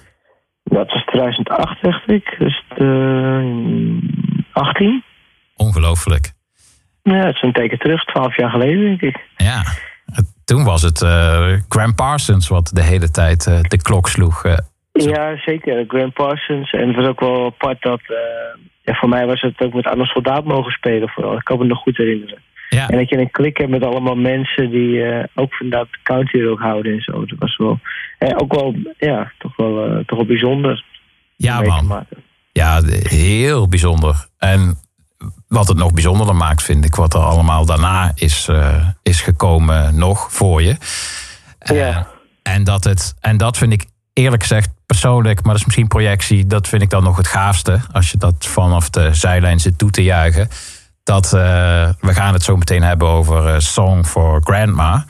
Dat 0.64 0.92
was 0.92 1.04
2008, 1.06 1.82
dacht 1.82 2.10
ik. 2.12 2.36
Dus 2.40 2.64
de, 2.76 4.44
18. 4.54 5.04
Ongelooflijk. 5.56 6.32
Ja, 7.04 7.26
het 7.26 7.36
is 7.36 7.42
een 7.42 7.52
teken 7.54 7.80
terug, 7.80 8.04
12 8.04 8.38
jaar 8.38 8.50
geleden, 8.50 8.80
denk 8.84 9.02
ik. 9.02 9.20
Ja. 9.38 9.64
Toen 10.46 10.64
was 10.64 10.82
het 10.82 11.02
eh 11.02 11.54
Graham 11.70 11.96
Parsons 11.96 12.48
wat 12.48 12.70
de 12.74 12.84
hele 12.84 13.12
tijd 13.12 13.48
eh, 13.48 13.60
de 13.62 13.82
klok 13.82 14.08
sloeg. 14.10 14.44
eh. 14.46 14.58
Ja, 15.10 15.38
zeker. 15.46 15.86
Graham 15.88 16.14
Parsons. 16.14 16.72
En 16.72 16.88
het 16.88 16.96
was 16.96 17.06
ook 17.08 17.20
wel 17.20 17.46
apart 17.46 17.82
dat... 17.82 18.02
eh, 18.08 18.16
ja, 18.84 18.94
voor 18.94 19.10
mij 19.10 19.26
was 19.26 19.42
het 19.42 19.62
ook 19.62 19.74
met 19.74 19.86
Arnold 19.86 20.08
Soldaat 20.08 20.44
mogen 20.46 20.72
spelen 20.72 21.10
vooral. 21.10 21.34
Ik 21.36 21.44
kan 21.44 21.58
me 21.58 21.66
nog 21.66 21.80
goed 21.80 21.98
herinneren. 21.98 22.42
ja, 22.70 22.88
En 22.90 22.98
dat 22.98 23.10
je 23.10 23.18
een 23.18 23.32
klik 23.32 23.58
hebt 23.58 23.70
met 23.70 23.84
allemaal 23.84 24.16
mensen 24.16 24.70
die 24.70 25.04
eh, 25.04 25.24
ook 25.36 25.54
van 25.54 25.70
dat 25.70 25.88
country 26.04 26.48
ook 26.48 26.60
houden 26.60 26.94
en 26.94 27.02
zo. 27.02 27.26
Dat 27.26 27.40
was 27.40 27.58
wel... 27.58 27.80
eh, 28.18 28.34
ook 28.38 28.54
wel, 28.54 28.76
ja, 28.98 29.32
toch 29.38 29.56
wel, 29.56 30.04
toch 30.06 30.18
wel 30.18 30.28
bijzonder. 30.28 30.84
ja 31.38 31.62
man. 31.62 32.06
Ja, 32.54 32.82
heel 33.04 33.68
bijzonder. 33.68 34.28
En 34.38 34.76
wat 35.48 35.68
het 35.68 35.78
nog 35.78 35.94
bijzonderder 35.94 36.36
maakt, 36.36 36.64
vind 36.64 36.86
ik, 36.86 36.96
wat 36.96 37.14
er 37.14 37.20
allemaal 37.20 37.66
daarna 37.66 38.12
is, 38.16 38.50
is 39.04 39.22
gekomen 39.22 39.98
nog 39.98 40.32
voor 40.34 40.62
je. 40.62 40.76
Ja. 41.60 42.08
en, 42.44 42.64
dat 42.64 42.84
het, 42.84 43.16
en 43.20 43.38
dat 43.38 43.58
vind 43.58 43.74
ik 43.74 43.86
eerlijk 44.14 44.42
gezegd 44.42 44.70
persoonlijk, 44.86 45.36
maar 45.36 45.52
dat 45.52 45.60
is 45.60 45.66
misschien 45.66 45.88
projectie, 45.88 46.48
dat 46.48 46.68
vind 46.68 46.82
ik 46.82 46.90
dan 46.90 47.04
nog 47.04 47.18
het 47.18 47.28
gaafste. 47.28 47.80
Als 47.92 48.12
je 48.12 48.18
dat 48.18 48.36
vanaf 48.40 48.90
de 48.90 49.14
zijlijn 49.14 49.60
zit 49.60 49.78
toe 49.78 49.90
te 49.90 50.04
juichen. 50.04 50.50
Dat, 51.04 51.26
eh, 51.26 51.90
we 52.00 52.14
gaan 52.14 52.34
het 52.34 52.44
zo 52.44 52.58
meteen 52.58 52.84
hebben 52.84 53.08
over 53.08 53.48
eh, 53.48 53.60
Song 53.60 54.04
for 54.04 54.42
Grandma. 54.44 55.06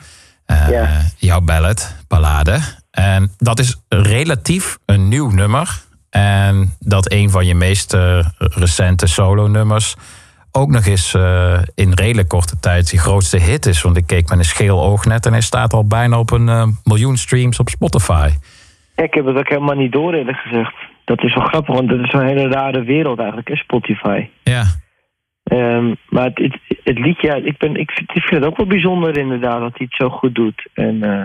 Eh. 0.46 0.88
Jouw 1.16 1.40
ballad, 1.40 1.94
ballade. 2.08 2.60
En 2.90 3.32
dat 3.38 3.58
is 3.58 3.76
relatief 3.88 4.78
een 4.86 5.08
nieuw 5.08 5.30
nummer. 5.30 5.82
En 6.10 6.74
dat 6.78 7.10
een 7.12 7.30
van 7.30 7.46
je 7.46 7.54
meest 7.54 7.96
recente 8.38 9.06
solo-nummers 9.06 9.94
ook 10.50 10.70
nog 10.70 10.86
eens 10.86 11.14
in 11.74 11.92
redelijk 11.92 12.28
korte 12.28 12.60
tijd 12.60 12.90
die 12.90 12.98
grootste 12.98 13.36
hit 13.36 13.66
is. 13.66 13.82
Want 13.82 13.96
ik 13.96 14.06
keek 14.06 14.28
met 14.28 14.38
een 14.38 14.44
scheel 14.44 14.82
oog 14.82 15.04
net 15.04 15.26
en 15.26 15.32
hij 15.32 15.40
staat 15.40 15.72
al 15.72 15.86
bijna 15.86 16.18
op 16.18 16.30
een 16.30 16.78
miljoen 16.84 17.16
streams 17.16 17.58
op 17.58 17.68
Spotify. 17.68 18.30
Ja, 19.02 19.08
ik 19.08 19.14
heb 19.14 19.26
het 19.26 19.36
ook 19.36 19.48
helemaal 19.48 19.76
niet 19.76 19.92
door, 19.92 20.14
eerlijk 20.14 20.38
gezegd. 20.38 20.74
Dat 21.04 21.22
is 21.22 21.34
wel 21.34 21.44
grappig, 21.44 21.74
want 21.74 21.88
dat 21.88 21.98
is 22.00 22.12
een 22.12 22.26
hele 22.26 22.48
rare 22.48 22.82
wereld 22.82 23.18
eigenlijk, 23.18 23.48
hè, 23.48 23.56
Spotify. 23.56 24.28
Ja, 24.42 24.64
Ehm, 25.42 25.94
maar 26.08 26.24
het, 26.24 26.38
het, 26.38 26.58
het 26.84 26.98
liedje, 26.98 27.26
ja, 27.26 27.34
ik, 27.34 27.58
ben, 27.58 27.76
ik, 27.76 27.90
vind, 27.90 28.10
ik 28.16 28.22
vind 28.22 28.40
het 28.42 28.50
ook 28.50 28.56
wel 28.56 28.66
bijzonder 28.66 29.18
inderdaad 29.18 29.60
dat 29.60 29.76
hij 29.78 29.86
het 29.90 29.94
zo 29.96 30.08
goed 30.08 30.34
doet. 30.34 30.66
En 30.74 31.02
eh, 31.02 31.24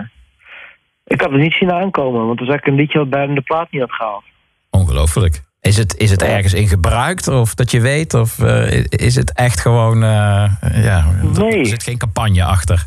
ik 1.04 1.20
had 1.20 1.30
het 1.30 1.40
niet 1.40 1.52
zien 1.54 1.72
aankomen, 1.72 2.26
want 2.26 2.38
dan 2.38 2.46
zag 2.46 2.56
ik 2.56 2.66
een 2.66 2.74
liedje 2.74 2.98
wat 2.98 3.10
bijna 3.10 3.34
de 3.34 3.40
plaat 3.40 3.70
niet 3.70 3.80
had 3.80 3.92
gehaald. 3.92 4.24
ongelooflijk. 4.70 5.40
Is 5.60 5.76
het, 5.76 5.96
is 5.96 6.10
het 6.10 6.22
ergens 6.22 6.54
in 6.54 6.68
gebruikt 6.68 7.28
of 7.28 7.54
dat 7.54 7.70
je 7.70 7.80
weet? 7.80 8.14
Of 8.14 8.38
eh, 8.38 8.84
is 8.88 9.14
het 9.14 9.32
echt 9.34 9.60
gewoon. 9.60 10.02
eh, 10.02 10.50
ja, 10.84 11.04
Nee. 11.34 11.58
Er 11.58 11.66
zit 11.66 11.82
geen 11.82 11.98
campagne 11.98 12.44
achter. 12.44 12.86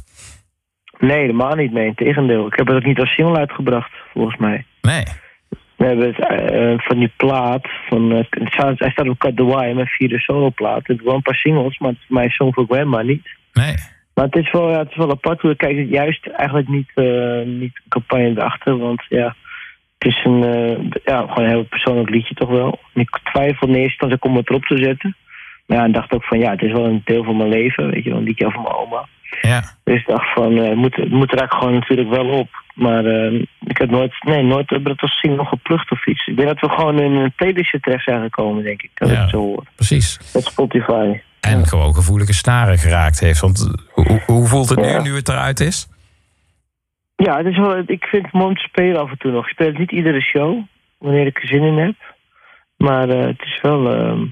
Nee, 1.00 1.20
helemaal 1.20 1.56
niet 1.56 1.72
mee. 1.72 1.86
Integendeel. 1.88 2.48
Ik 2.48 2.56
heb 2.56 2.68
het 2.68 2.76
ook 2.76 2.86
niet 2.86 3.00
als 3.00 3.14
single 3.14 3.38
uitgebracht, 3.38 3.92
volgens 4.14 4.38
mij. 4.38 4.66
Nee. 4.82 5.04
We 5.76 5.86
hebben 5.86 6.08
het 6.08 6.20
eh, 6.20 6.88
van 6.88 7.00
die 7.00 7.12
plaat, 7.18 7.68
van, 7.90 8.12
eh, 8.12 8.18
het 8.30 8.80
hij 8.80 8.90
staat 8.90 9.10
op 9.10 9.20
Cut 9.20 9.38
the 9.38 9.46
Wire, 9.46 9.74
mijn 9.74 9.88
vierde 9.88 10.20
soloplaat. 10.20 10.88
Het 10.88 11.04
wel 11.04 11.16
een 11.16 11.22
paar 11.22 11.36
singles, 11.36 11.78
maar 11.80 11.90
het 11.90 12.00
is 12.00 12.08
mijn 12.08 12.30
Song 12.30 12.52
for 12.52 12.66
Grandma 12.70 13.02
niet. 13.02 13.28
Nee. 13.54 13.76
Maar 14.14 14.26
het 14.26 14.36
is 14.36 14.52
wel, 14.52 14.70
ja, 14.72 14.78
het 14.78 14.90
is 14.90 14.96
wel 14.96 15.12
apart 15.12 15.42
hoe 15.42 15.52
ik 15.52 15.58
kijk. 15.58 15.90
Juist 15.90 16.28
eigenlijk 16.28 16.68
niet, 16.68 16.92
eh 16.96 17.42
niet 17.46 17.82
campagne 17.90 18.30
erachter. 18.30 18.78
Want 18.78 19.06
ja, 19.10 19.36
het 19.98 20.12
is 20.12 20.22
een, 20.24 20.94
ja, 21.04 21.20
gewoon 21.20 21.44
een 21.44 21.50
heel 21.50 21.64
persoonlijk 21.64 22.10
liedje 22.10 22.34
toch 22.34 22.50
wel. 22.50 22.80
En 22.94 23.02
ik 23.02 23.20
twijfelde 23.24 23.74
in 23.74 23.80
eerste 23.80 24.06
instantie 24.06 24.30
om 24.30 24.36
het 24.36 24.50
erop 24.50 24.66
te 24.66 24.78
zetten. 24.78 25.16
Maar 25.66 25.78
ja, 25.78 25.84
en 25.84 25.92
dacht 25.92 26.12
ook 26.12 26.24
van 26.24 26.40
ja, 26.40 26.52
het 26.52 26.62
is 26.62 26.72
wel 26.72 26.86
een 26.86 27.02
deel 27.06 27.24
van 27.24 27.38
mijn 27.38 27.50
leven. 27.50 27.92
Weet 27.92 28.04
je 28.04 28.10
wel, 28.10 28.20
een 28.20 28.26
liedje 28.26 28.46
over 28.46 28.62
mijn 28.62 28.76
oma. 28.76 29.08
Ja. 29.42 29.62
Dus 29.84 30.00
ik 30.00 30.08
dacht 30.08 30.34
van, 30.34 30.56
het 30.56 30.76
moet, 30.76 30.96
het 30.96 31.10
moet 31.10 31.32
er 31.32 31.38
eigenlijk 31.38 31.54
gewoon 31.54 31.74
natuurlijk 31.74 32.10
wel 32.10 32.28
op. 32.28 32.61
Maar 32.76 33.06
eh, 33.06 33.34
ik 33.60 33.78
heb 33.78 33.90
nooit, 33.90 34.14
nee, 34.24 34.44
nooit 34.44 34.68
dat 34.84 35.02
als 35.02 35.20
single 35.20 35.46
geplukt 35.46 35.92
of 35.92 36.06
iets. 36.08 36.28
Ik 36.28 36.36
denk 36.36 36.48
dat 36.48 36.60
we 36.60 36.70
gewoon 36.70 37.00
in 37.00 37.12
een 37.12 37.34
playlistje 37.36 37.80
terecht 37.80 38.04
zijn 38.04 38.22
gekomen, 38.22 38.64
denk 38.64 38.82
ik. 38.82 38.90
Dat 38.94 39.10
Ja. 39.10 39.24
ik 39.24 39.30
zo 39.30 39.38
hoor. 39.40 39.64
Precies. 39.76 40.20
Met 40.34 40.44
Spotify. 40.44 41.20
En 41.42 41.68
gewoon 41.68 41.94
gevoelige 41.94 42.34
snaren 42.34 42.78
geraakt 42.78 43.20
heeft. 43.20 43.40
Want 43.40 43.74
hoe, 43.92 44.22
hoe- 44.26 44.48
voelt 44.48 44.70
het 44.70 44.86
Ja. 44.86 45.02
nu, 45.02 45.10
nu 45.10 45.16
het 45.16 45.30
eruit 45.30 45.60
is? 45.60 45.88
Ja, 47.16 47.38
het 47.38 47.46
is 47.46 47.58
wel, 47.58 47.78
ik 47.86 48.04
vind 48.06 48.24
het 48.24 48.34
mooi 48.34 48.46
om 48.48 48.56
te 48.56 48.62
spelen 48.62 49.02
af 49.02 49.10
en 49.12 49.18
toe 49.18 49.32
nog. 49.32 49.46
Ik 49.46 49.52
speel 49.52 49.68
het 49.68 49.78
niet 49.78 49.92
iedere 49.92 50.22
show, 50.22 50.60
wanneer 50.98 51.26
ik 51.26 51.42
er 51.42 51.48
zin 51.48 51.64
in 51.64 51.78
heb. 51.78 51.96
Maar 52.78 53.10
eh, 53.10 53.26
het 53.26 53.42
is 53.42 53.60
wel... 53.62 53.94
ehm, 53.94 54.26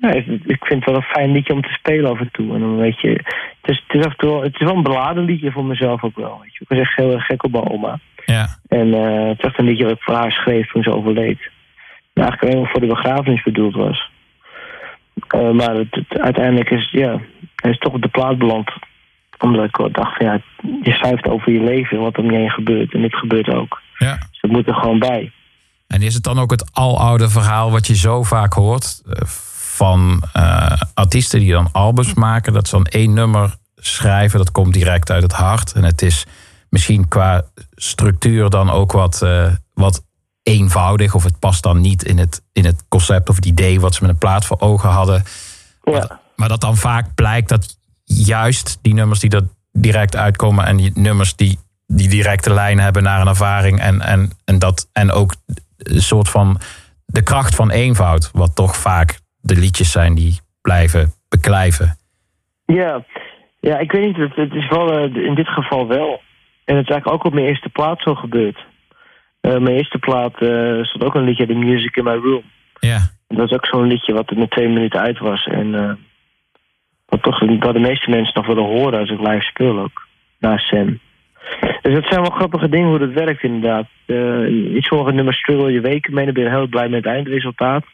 ja, 0.00 0.10
ik 0.12 0.26
ik 0.26 0.64
vind 0.64 0.84
het 0.84 0.84
wel 0.84 0.94
een 0.94 1.02
fijn 1.14 1.32
liedje 1.32 1.52
om 1.52 1.62
te 1.62 1.72
spelen 1.72 2.10
af 2.10 2.20
en 2.20 2.28
toe. 2.32 2.54
En 2.54 2.60
dan 2.60 2.76
weet 2.76 3.00
je, 3.00 3.08
het 3.08 3.70
is, 3.70 3.84
het 3.86 3.96
is 4.00 4.04
af 4.04 4.10
en 4.12 4.16
toe 4.18 4.30
wel, 4.30 4.42
het 4.42 4.54
is 4.54 4.66
wel 4.66 4.76
een 4.76 4.82
beladen 4.82 5.24
liedje 5.24 5.52
voor 5.52 5.64
mezelf 5.64 6.02
ook 6.04 6.16
wel. 6.16 6.38
Weet 6.42 6.52
je. 6.54 6.60
Ik 6.60 6.68
was 6.68 6.78
echt 6.78 6.96
heel 6.96 7.12
erg 7.12 7.24
gek 7.26 7.44
op 7.44 7.52
mijn 7.52 7.70
oma. 7.70 7.98
Ja. 8.24 8.48
En 8.68 8.94
eh, 8.94 9.28
het 9.28 9.38
is 9.38 9.44
echt 9.44 9.58
een 9.58 9.64
liedje 9.64 9.84
wat 9.84 9.92
ik 9.92 10.02
voor 10.02 10.14
haar 10.14 10.32
schreef 10.32 10.70
toen 10.70 10.82
ze 10.82 10.94
overleed. 10.96 11.38
En 12.12 12.22
eigenlijk 12.22 12.42
alleen 12.42 12.62
maar 12.62 12.70
voor 12.70 12.80
de 12.80 12.94
begrafenis 12.94 13.42
bedoeld 13.42 13.74
was. 13.74 14.10
Eh, 15.28 15.50
maar 15.50 15.74
het, 15.74 15.86
het- 15.94 16.18
uiteindelijk 16.20 16.70
is, 16.70 16.88
ja, 16.92 17.20
hij 17.56 17.70
is 17.70 17.78
toch 17.78 17.92
op 17.92 18.02
de 18.02 18.08
plaat 18.08 18.38
beland. 18.38 18.70
Omdat 19.38 19.64
ik 19.64 19.94
dacht, 19.94 20.16
van, 20.16 20.26
ja, 20.26 20.40
je 20.82 20.92
schrijft 20.92 21.28
over 21.28 21.52
je 21.52 21.60
leven 21.60 21.96
en 21.96 22.02
wat 22.02 22.16
er 22.16 22.22
om 22.22 22.30
je 22.30 22.38
heen 22.38 22.50
gebeurt. 22.50 22.94
En 22.94 23.02
dit 23.02 23.14
gebeurt 23.16 23.48
ook. 23.54 23.80
ja. 23.98 24.16
Dus 24.16 24.40
het 24.40 24.50
moet 24.50 24.66
er 24.68 24.74
gewoon 24.74 24.98
bij. 24.98 25.32
En 25.86 26.02
is 26.02 26.14
het 26.14 26.22
dan 26.22 26.38
ook 26.38 26.50
het 26.50 26.70
aloude 26.74 27.28
verhaal 27.28 27.70
wat 27.70 27.86
je 27.86 27.94
zo 27.96 28.22
vaak 28.22 28.52
hoort 28.52 29.02
eh, 29.06 29.22
van 29.78 30.22
eh, 30.32 30.80
artiesten 30.94 31.40
die 31.40 31.52
dan 31.52 31.72
albums 31.72 32.14
maken, 32.14 32.52
dat 32.52 32.68
ze 32.68 32.74
dan 32.74 32.84
één 32.84 33.12
nummer 33.12 33.56
schrijven, 33.76 34.38
dat 34.38 34.52
komt 34.52 34.72
direct 34.72 35.10
uit 35.10 35.22
het 35.22 35.32
hart. 35.32 35.72
En 35.72 35.84
het 35.84 36.02
is 36.02 36.26
misschien 36.68 37.08
qua 37.08 37.44
structuur 37.74 38.50
dan 38.50 38.70
ook 38.70 38.92
wat, 38.92 39.22
eh, 39.22 39.52
wat 39.74 40.04
eenvoudig, 40.42 41.14
of 41.14 41.24
het 41.24 41.38
past 41.38 41.62
dan 41.62 41.80
niet 41.80 42.04
in 42.04 42.18
het, 42.18 42.42
in 42.52 42.64
het 42.64 42.84
concept 42.88 43.28
of 43.28 43.36
het 43.36 43.46
idee 43.46 43.80
wat 43.80 43.94
ze 43.94 44.02
met 44.02 44.10
een 44.10 44.18
plaat 44.18 44.44
voor 44.44 44.60
ogen 44.60 44.88
hadden. 44.88 45.24
Ja. 45.82 46.20
Maar 46.36 46.48
dat 46.48 46.60
dan 46.60 46.76
vaak 46.76 47.14
blijkt 47.14 47.48
dat 47.48 47.78
juist 48.04 48.78
die 48.82 48.94
nummers 48.94 49.20
die 49.20 49.30
er 49.30 49.48
direct 49.72 50.16
uitkomen 50.16 50.64
en 50.66 50.76
die 50.76 50.90
nummers 50.94 51.36
die 51.36 51.58
die 51.86 52.08
directe 52.08 52.52
lijn 52.52 52.78
hebben 52.78 53.02
naar 53.02 53.20
een 53.20 53.26
ervaring 53.26 53.80
en, 53.80 54.00
en, 54.00 54.30
en, 54.44 54.58
dat, 54.58 54.88
en 54.92 55.12
ook 55.12 55.34
een 55.76 56.02
soort 56.02 56.28
van 56.28 56.60
de 57.04 57.22
kracht 57.22 57.54
van 57.54 57.70
eenvoud, 57.70 58.30
wat 58.32 58.54
toch 58.54 58.76
vaak 58.76 59.20
de 59.40 59.56
liedjes 59.56 59.92
zijn 59.92 60.14
die 60.14 60.40
blijven 60.62 61.12
beklijven. 61.28 61.96
Ja, 62.66 63.04
ja 63.60 63.78
ik 63.78 63.92
weet 63.92 64.06
niet, 64.06 64.16
het, 64.16 64.34
het 64.34 64.54
is 64.54 64.68
wel 64.68 64.98
eh, 64.98 65.24
in 65.24 65.34
dit 65.34 65.48
geval 65.48 65.86
wel. 65.86 66.20
En 66.64 66.76
het 66.76 66.88
is 66.88 66.92
eigenlijk 66.92 67.08
ook 67.08 67.24
op 67.24 67.32
mijn 67.32 67.46
eerste 67.46 67.68
plaat 67.68 68.02
zo 68.02 68.14
gebeurd. 68.14 68.66
Eh, 69.40 69.50
mijn 69.50 69.76
eerste 69.76 69.98
plaat 69.98 70.40
eh, 70.40 70.82
stond 70.82 71.04
ook 71.04 71.14
een 71.14 71.24
liedje, 71.24 71.46
The 71.46 71.54
Music 71.54 71.96
in 71.96 72.04
My 72.04 72.14
Room. 72.14 72.42
Ja, 72.80 72.98
Dat 73.28 73.38
was 73.38 73.50
ook 73.50 73.66
zo'n 73.66 73.86
liedje 73.86 74.12
wat 74.12 74.30
er 74.30 74.38
met 74.38 74.50
twee 74.50 74.68
minuten 74.68 75.00
uit 75.00 75.18
was. 75.18 75.46
En 75.46 75.98
wat 77.06 77.22
toch 77.22 77.40
wat 77.40 77.74
de 77.74 77.80
meeste 77.80 78.10
mensen 78.10 78.32
nog 78.34 78.46
willen 78.46 78.64
horen 78.64 78.98
als 78.98 79.10
ik 79.10 79.18
live 79.18 79.42
speel 79.42 79.78
ook. 79.78 80.06
Naast 80.38 80.66
Sam. 80.66 80.98
Dus 81.82 81.94
dat 81.94 82.06
zijn 82.08 82.20
wel 82.20 82.30
grappige 82.30 82.68
dingen 82.68 82.88
hoe 82.88 82.98
dat 82.98 83.12
werkt 83.12 83.42
inderdaad. 83.42 83.86
Eh, 84.06 84.46
in 84.74 84.82
sommige 84.82 85.12
nummers 85.12 85.38
struggle 85.38 85.72
je 85.72 85.80
weken 85.80 86.14
mee. 86.14 86.24
Dan 86.24 86.34
ben 86.34 86.42
je 86.42 86.50
heel 86.50 86.66
blij 86.66 86.88
met 86.88 87.04
het 87.04 87.14
eindresultaat. 87.14 87.84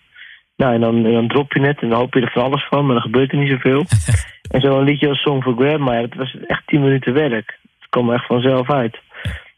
Nou, 0.56 0.74
en 0.74 0.80
dan, 0.80 1.04
en 1.06 1.12
dan 1.12 1.28
drop 1.28 1.52
je 1.52 1.60
het 1.60 1.80
en 1.80 1.88
dan 1.88 1.98
hoop 1.98 2.14
je 2.14 2.20
er 2.20 2.30
van 2.30 2.42
alles 2.42 2.66
van. 2.70 2.84
Maar 2.84 2.94
dan 2.94 3.02
gebeurt 3.02 3.32
er 3.32 3.38
niet 3.38 3.50
zoveel. 3.50 3.86
en 4.54 4.60
zo'n 4.60 4.84
liedje 4.84 5.08
als 5.08 5.20
Song 5.20 5.42
for 5.42 5.54
Grandma, 5.56 5.94
ja, 5.94 6.00
dat 6.00 6.14
was 6.14 6.36
echt 6.46 6.66
tien 6.66 6.80
minuten 6.80 7.12
werk. 7.12 7.58
Het 7.78 7.88
kwam 7.88 8.12
echt 8.12 8.26
vanzelf 8.26 8.70
uit. 8.70 8.98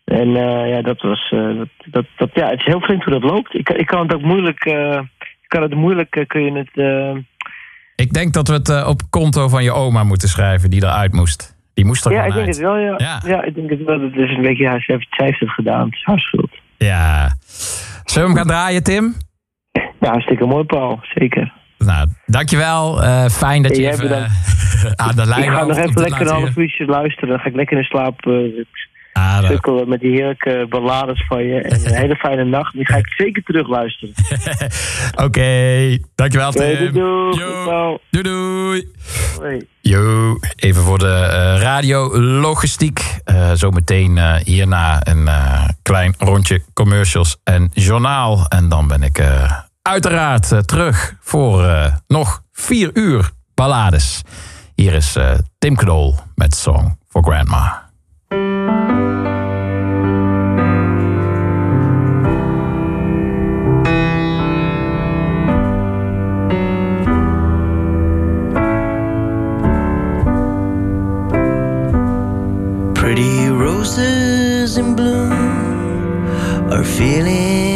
En 0.04 0.36
eh, 0.36 0.68
ja, 0.68 0.82
dat 0.82 1.00
was... 1.00 1.30
eh, 1.30 1.56
dat, 1.56 1.68
dat, 1.84 2.06
dat, 2.16 2.30
ja, 2.34 2.48
het 2.48 2.58
is 2.58 2.64
heel 2.66 2.80
vreemd 2.80 3.04
hoe 3.04 3.12
dat 3.20 3.30
loopt. 3.30 3.54
Ik, 3.54 3.68
ik 3.68 3.86
kan 3.86 4.02
het 4.02 4.14
ook 4.14 4.22
moeilijk... 4.22 4.64
ik 4.64 5.48
kan 5.48 5.62
het 5.62 5.74
moeilijk, 5.74 6.24
kun 6.26 6.42
je 6.42 6.52
het... 6.52 7.24
ik 7.96 8.12
denk 8.12 8.32
dat 8.32 8.48
we 8.48 8.54
het 8.54 8.86
op 8.86 9.00
konto 9.10 9.48
van 9.48 9.62
je 9.62 9.72
oma 9.72 10.04
moeten 10.04 10.28
schrijven 10.28 10.70
die 10.70 10.82
eruit 10.82 11.12
moest. 11.12 11.56
Die 11.76 11.84
moest 11.84 12.04
er 12.04 12.12
ja, 12.12 12.24
ik 12.24 12.32
denk 12.32 12.46
uit. 12.46 12.56
het 12.56 12.64
wel, 12.64 12.78
ja. 12.78 12.94
Ja. 12.96 13.22
ja. 13.24 13.42
ik 13.42 13.54
denk 13.54 13.70
het 13.70 13.84
wel. 13.84 14.00
Het 14.00 14.16
is 14.16 14.36
een 14.36 14.42
beetje, 14.42 14.62
ja, 14.62 14.78
ze 14.78 15.06
zij 15.10 15.26
heeft 15.26 15.40
het 15.40 15.50
gedaan. 15.50 15.84
Het 15.84 15.94
is 15.94 16.04
haar 16.04 16.18
schuld. 16.18 16.50
Ja. 16.76 17.36
Zullen 18.04 18.28
we 18.28 18.34
hem 18.34 18.36
gaan 18.36 18.46
draaien, 18.46 18.82
Tim? 18.82 19.14
Ja, 20.00 20.08
hartstikke 20.10 20.46
mooi, 20.46 20.64
Paul. 20.64 20.98
Zeker. 21.02 21.52
Nou, 21.78 22.08
dankjewel. 22.26 23.02
Eh 23.02 23.24
fijn 23.28 23.62
dat 23.62 23.76
je 23.76 23.82
Jij 23.82 23.92
even 23.92 24.10
eh, 24.10 24.30
aan 24.94 25.16
de 25.16 25.26
lijn 25.26 25.42
ik 25.42 25.50
ga 25.50 25.64
nog 25.64 25.76
even 25.76 26.00
lekker 26.00 26.20
een 26.20 26.32
half 26.32 26.56
uurtje 26.56 26.86
luisteren. 26.86 27.28
Dan 27.28 27.38
ga 27.38 27.48
ik 27.48 27.54
lekker 27.54 27.78
in 27.78 27.84
slaap 27.84 28.26
uh, 28.26 28.64
Ah, 29.12 29.44
sukkelen 29.44 29.88
met 29.88 30.00
die 30.00 30.10
heerlijke 30.10 30.66
ballades 30.68 31.26
van 31.26 31.44
je. 31.44 31.60
En 31.60 31.86
een 31.86 31.94
hele 32.02 32.16
fijne 32.16 32.44
nacht. 32.44 32.72
Die 32.72 32.86
ga 32.86 32.96
ik 32.96 33.12
zeker 33.16 33.42
terug 33.42 33.68
luisteren. 33.68 34.14
Oké, 35.26 35.98
dankjewel 36.14 36.50
Tim. 36.50 36.92
Doei, 36.92 38.22
doei. 38.22 38.88
Doei. 39.38 39.68
Yo, 39.80 40.36
even 40.56 40.82
voor 40.82 40.98
de 40.98 41.56
radiologistiek. 41.58 43.20
Zometeen 43.52 44.18
hierna 44.44 45.06
een 45.06 45.28
klein 45.82 46.14
rondje 46.18 46.62
commercials 46.74 47.36
en 47.44 47.70
journaal. 47.72 48.46
En 48.48 48.68
dan 48.68 48.88
ben 48.88 49.02
ik 49.02 49.22
uiteraard 49.86 50.52
eh, 50.52 50.58
terug 50.58 51.14
voor 51.20 51.64
eh, 51.64 51.94
nog 52.06 52.42
vier 52.52 52.90
uur 52.92 53.30
ballades. 53.54 54.22
Hier 54.74 54.92
is 54.92 55.16
eh, 55.16 55.32
Tim 55.58 55.76
Knol 55.76 56.14
met 56.34 56.54
Song 56.54 56.98
for 57.08 57.22
Grandma. 57.22 57.84
Pretty 72.92 73.48
roses 73.48 74.76
in 74.76 74.94
bloom 74.94 75.46
are. 76.70 76.84
In 76.98 77.75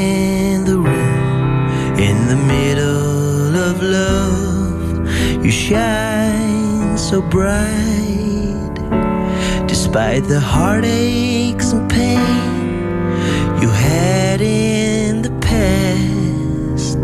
the 2.30 2.36
middle 2.36 3.56
of 3.56 3.82
love, 3.82 5.44
you 5.44 5.50
shine 5.50 6.96
so 6.96 7.20
bright. 7.20 8.74
Despite 9.66 10.22
the 10.28 10.38
heartaches 10.38 11.72
and 11.72 11.90
pain 11.90 12.20
you 13.60 13.68
had 13.68 14.40
in 14.40 15.22
the 15.22 15.32
past, 15.40 16.98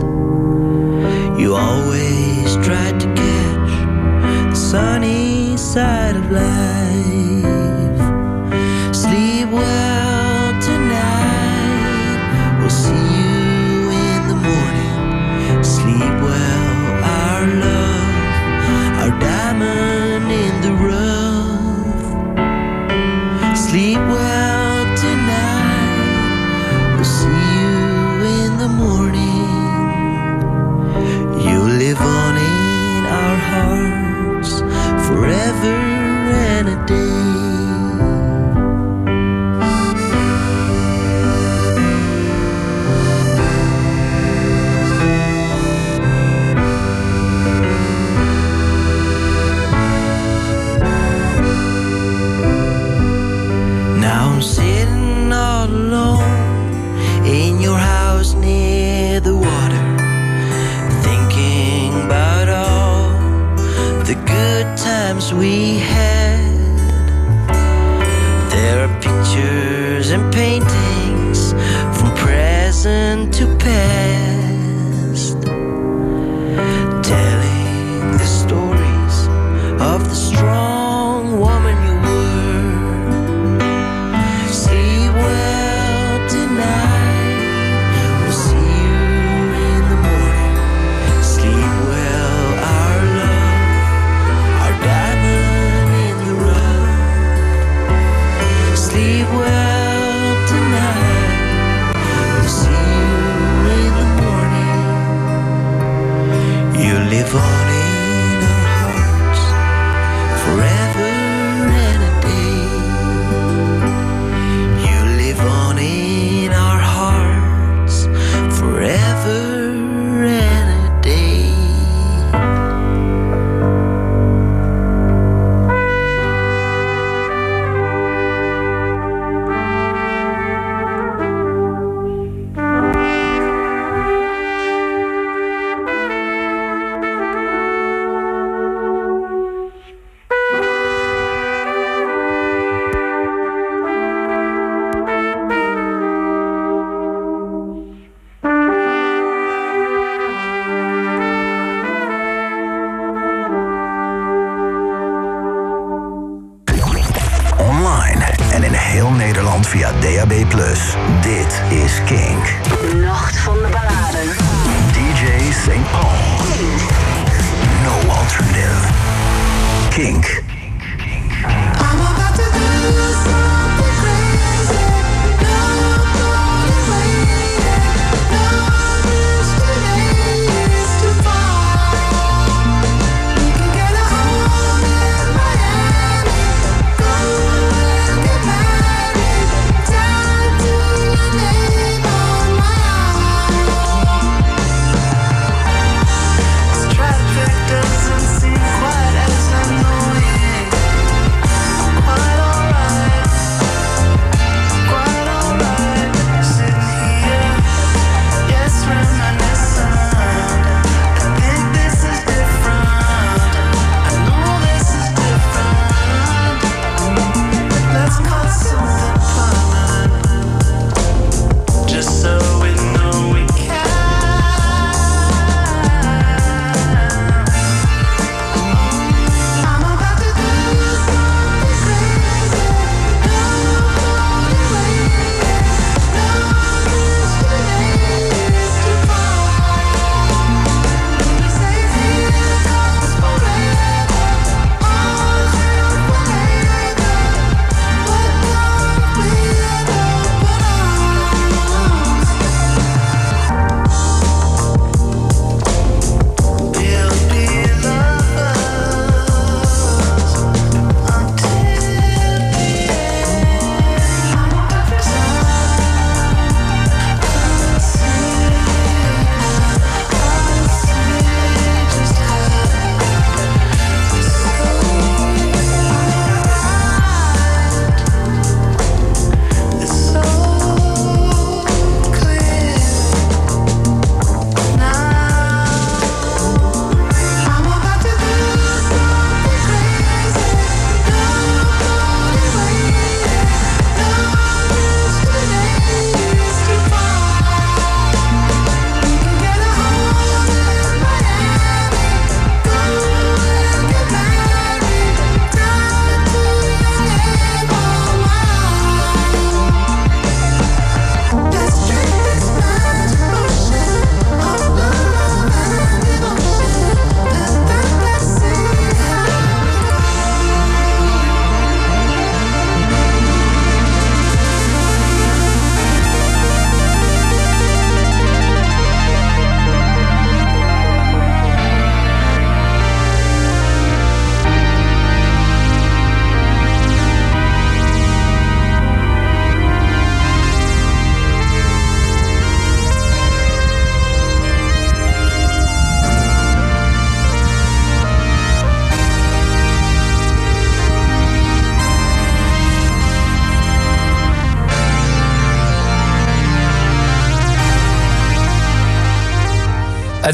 you 1.41 1.57
always 1.57 2.55
tried 2.65 3.01
to 3.01 3.09
catch 3.23 4.51
the 4.51 4.55
sunny 4.55 5.57
side 5.57 6.15
of 6.15 6.31
life. 6.31 6.86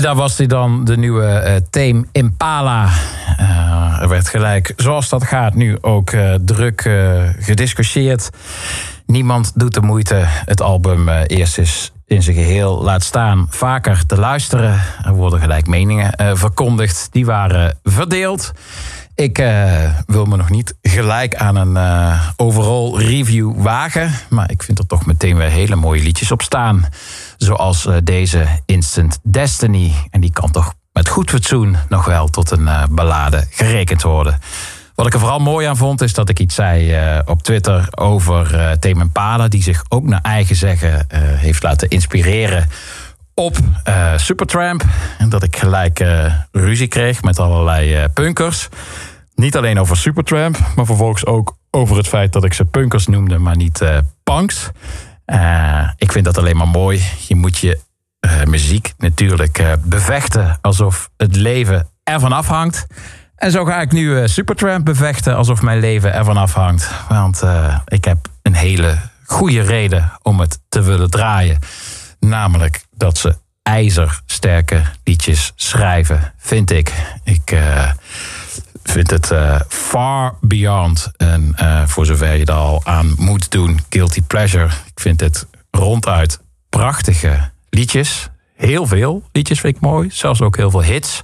Daar 0.03 0.15
was 0.15 0.39
hij 0.39 0.47
dan, 0.47 0.85
de 0.85 0.97
nieuwe 0.97 1.27
eh 1.27 1.57
Tame 1.71 2.05
Impala. 2.13 2.89
Eh, 3.37 3.99
er 4.01 4.09
werd 4.09 4.29
gelijk, 4.29 4.73
zoals 4.77 5.09
dat 5.09 5.25
gaat, 5.25 5.55
nu 5.55 5.79
ook 5.81 6.11
eh, 6.11 6.35
druk 6.45 6.91
gediscussieerd. 7.39 8.31
Niemand 9.07 9.53
doet 9.55 9.75
de 9.75 9.81
moeite 9.81 10.23
het 10.25 10.61
album 10.61 11.09
eerst 11.09 11.59
eens 11.59 11.93
in 12.07 12.23
zijn 12.23 12.37
geheel 12.37 12.83
laat 12.83 13.03
staan. 13.03 13.47
Vaker 13.51 14.07
te 14.07 14.19
luisteren. 14.19 14.81
Er 15.05 15.13
worden 15.13 15.41
gelijk 15.41 15.67
meningen 15.67 16.37
verkondigd. 16.37 17.09
Die 17.11 17.27
waren 17.27 17.79
verdeeld. 17.83 18.53
Ik 19.15 19.37
wil 20.07 20.25
me 20.25 20.37
nog 20.37 20.51
niet 20.51 20.75
gelijk 20.83 21.35
aan 21.35 21.57
een 21.57 21.77
eh, 21.77 22.29
overall 22.37 22.95
review 22.95 23.63
wagen. 23.63 24.13
Maar 24.29 24.51
ik 24.51 24.63
vind 24.63 24.79
er 24.79 24.87
toch 24.87 25.07
meteen 25.07 25.37
weer 25.37 25.49
hele 25.49 25.77
mooie 25.77 26.03
liedjes 26.03 26.33
op 26.33 26.43
staan. 26.43 26.87
Zoals 27.43 27.87
eh, 27.87 27.97
deze 28.05 28.47
Instant 28.67 29.19
Destiny. 29.23 29.93
En 30.11 30.21
die 30.21 30.33
kan 30.33 30.51
toch 30.51 30.75
met 30.93 31.09
goed 31.09 31.31
fatsoen 31.31 31.77
nog 31.89 32.05
wel 32.05 32.29
tot 32.29 32.51
een 32.51 32.69
eh, 32.69 32.83
ballade 32.91 33.47
gerekend 33.51 34.03
worden. 34.03 34.39
Wat 34.95 35.07
ik 35.07 35.13
er 35.13 35.19
vooral 35.19 35.39
mooi 35.39 35.67
aan 35.67 35.77
vond, 35.77 36.01
is 36.01 36.15
dat 36.15 36.29
ik 36.29 36.39
iets 36.39 36.55
zei 36.55 36.93
eh, 36.93 37.19
op 37.25 37.43
Twitter 37.43 37.89
over 37.91 38.77
Tame 38.79 39.01
Impala, 39.01 39.49
die 39.49 39.63
zich 39.63 39.85
ook 39.89 40.05
naar 40.05 40.21
eigen 40.21 40.57
zeggen 40.57 41.07
heeft 41.15 41.63
laten 41.63 41.89
inspireren 41.89 42.69
op 43.35 43.57
Supertramp. 44.17 44.85
En 45.19 45.29
dat 45.29 45.43
ik 45.43 45.57
gelijk 45.57 46.05
ruzie 46.53 46.89
kreeg 46.89 47.23
met 47.23 47.39
allerlei 47.39 48.09
punkers. 48.09 48.69
Niet 49.35 49.57
alleen 49.57 49.79
over 49.79 49.97
Supertramp, 49.97 50.59
maar 50.77 50.87
vervolgens 50.87 51.27
ook 51.27 51.57
over 51.71 51.97
het 51.97 52.09
feit 52.09 52.33
dat 52.33 52.45
ik 52.45 52.53
ze 52.53 52.65
punkers 52.65 53.07
noemde, 53.07 53.39
maar 53.39 53.57
niet 53.57 53.85
punks. 54.23 54.71
Eh, 55.33 55.89
ik 55.97 56.13
vind 56.13 56.25
dat 56.25 56.39
alleen 56.39 56.57
maar 56.57 56.69
mooi. 56.69 57.03
Je 57.29 57.37
moet 57.37 57.59
je 57.59 57.81
eh, 58.21 58.43
muziek 58.45 58.93
natuurlijk 58.99 59.59
eh, 59.59 59.73
bevechten 59.85 60.59
alsof 60.61 61.11
het 61.17 61.37
leven 61.37 61.89
ervan 62.05 62.33
afhangt. 62.33 62.87
En 63.37 63.51
zo 63.51 63.65
ga 63.65 63.81
ik 63.81 63.93
nu 63.93 64.29
Supertramp 64.29 64.85
bevechten 64.85 65.37
alsof 65.37 65.63
mijn 65.63 65.81
leven 65.81 66.13
ervan 66.13 66.37
afhangt. 66.37 66.91
Want 67.09 67.43
ik 67.85 68.05
heb 68.05 68.19
een 68.43 68.55
hele 68.55 68.99
goede 69.25 69.61
reden 69.61 70.13
om 70.23 70.41
het 70.41 70.61
te 70.69 70.83
willen 70.83 71.11
draaien. 71.11 71.59
Namelijk 72.21 72.85
dat 72.91 73.19
ze 73.19 73.37
ijzersterke 73.63 74.83
liedjes 75.05 75.53
schrijven, 75.55 76.33
vind 76.37 76.71
ik. 76.71 76.93
Ik 77.25 77.57
vind 78.83 79.11
het 79.11 79.31
eh, 79.31 79.61
far 79.69 80.35
beyond. 80.41 81.11
En 81.17 81.53
eh, 81.57 81.83
voor 81.87 82.07
zover 82.07 82.35
je 82.35 82.45
er 82.45 82.53
al 82.53 82.81
aan 82.85 83.15
moet 83.19 83.51
doen, 83.51 83.81
guilty 83.89 84.23
pleasure. 84.23 84.67
Ik 84.67 85.01
vind 85.01 85.21
het 85.21 85.47
ronduit 85.71 86.41
prachtige 86.69 87.51
liedjes. 87.71 88.31
Heel 88.55 88.87
veel 88.87 89.23
liedjes 89.33 89.61
vind 89.61 89.77
ik 89.77 89.83
mooi. 89.83 90.11
Zelfs 90.11 90.41
ook 90.41 90.57
heel 90.57 90.71
veel 90.71 90.83
hits. 90.83 91.23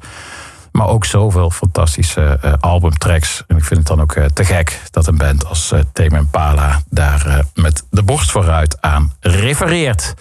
Maar 0.72 0.86
ook 0.86 1.04
zoveel 1.04 1.50
fantastische 1.50 2.38
eh, 2.42 2.52
albumtracks. 2.60 3.44
En 3.46 3.56
ik 3.56 3.64
vind 3.64 3.78
het 3.78 3.88
dan 3.88 4.00
ook 4.00 4.12
te 4.12 4.44
gek 4.44 4.80
dat 4.90 5.06
een 5.06 5.16
band 5.16 5.46
als 5.46 5.72
uh, 5.72 5.80
Tame 5.92 6.18
Impala 6.18 6.82
daar 6.90 7.44
met 7.54 7.84
de 7.90 8.02
borst 8.02 8.30
vooruit 8.30 8.80
aan 8.80 9.12
refereert. 9.20 10.14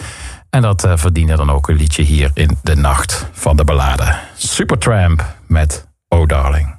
En 0.49 0.61
dat 0.61 0.87
verdiende 0.95 1.35
dan 1.35 1.51
ook 1.51 1.69
een 1.69 1.75
liedje 1.75 2.03
hier 2.03 2.31
in 2.33 2.57
de 2.61 2.75
nacht 2.75 3.25
van 3.31 3.57
de 3.57 3.63
ballade. 3.63 4.19
Supertramp 4.35 5.35
met 5.47 5.87
Oh 6.09 6.27
Darling. 6.27 6.76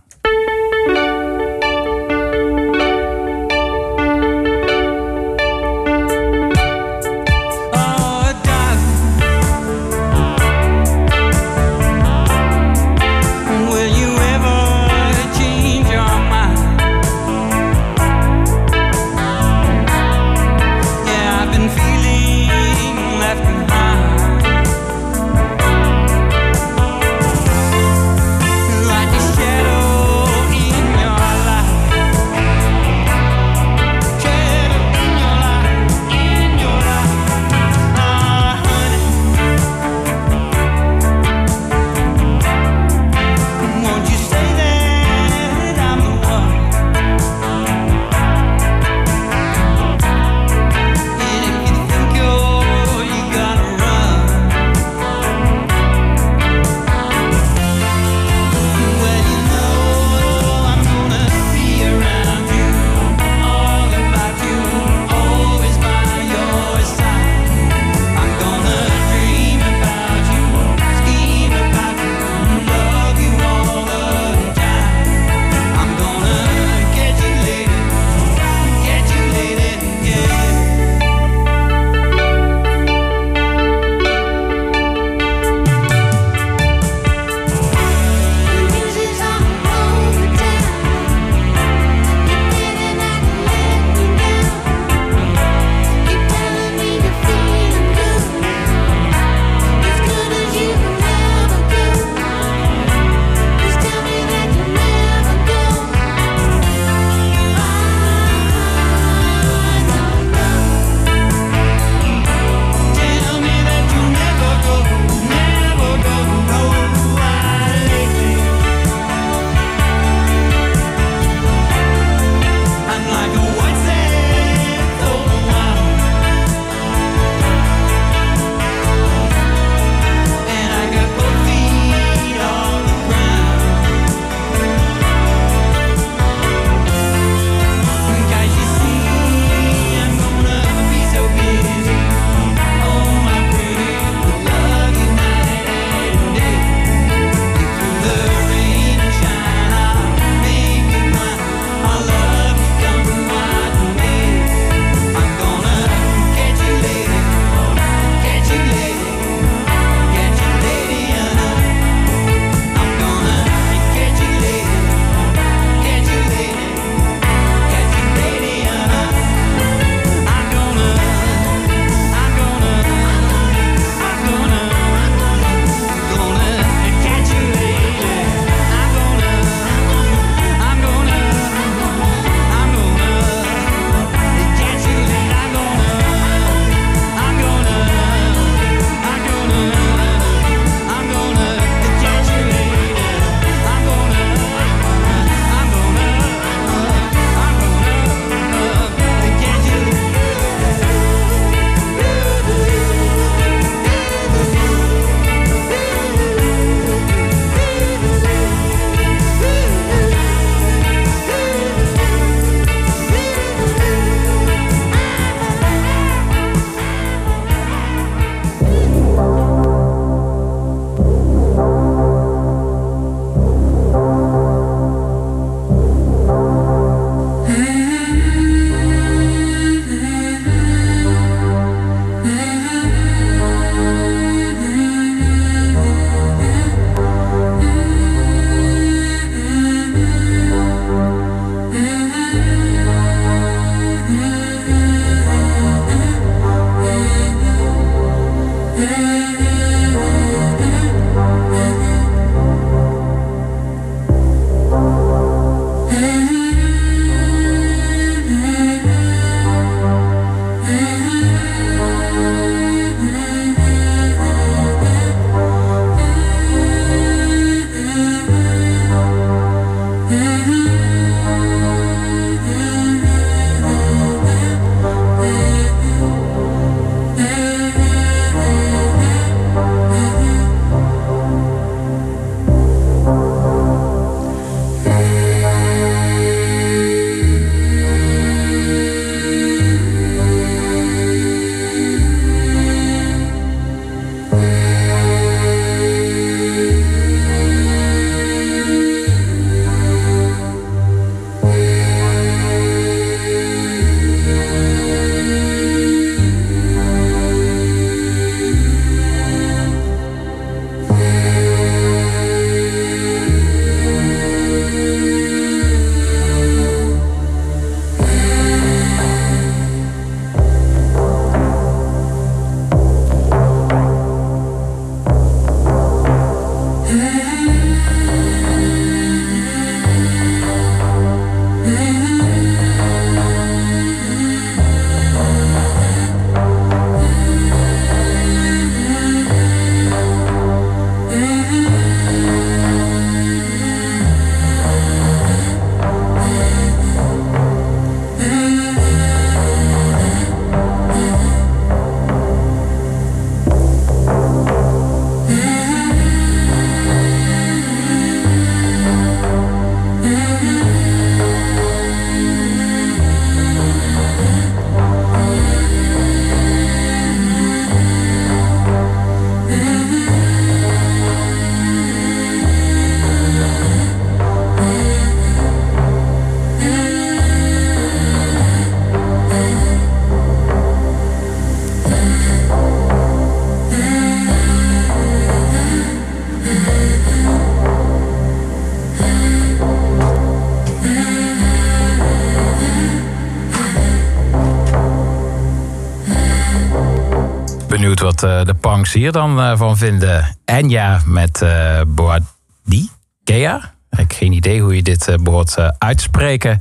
Hier 398.93 399.13
dan 399.13 399.41
eh, 399.41 399.57
van 399.57 399.77
vinden. 399.77 400.37
Enya 400.45 401.01
met 401.05 401.45
Boadi? 401.87 402.91
Gea? 403.25 403.77
Ik 403.91 403.99
heb 403.99 404.13
geen 404.13 404.33
idee 404.33 404.61
hoe 404.61 404.77
je 404.77 404.83
dit 404.83 405.09
eh, 405.09 405.15
behoort 405.21 405.57
eh, 405.57 405.69
uit 405.79 405.97
te 405.97 406.03
spreken. 406.03 406.59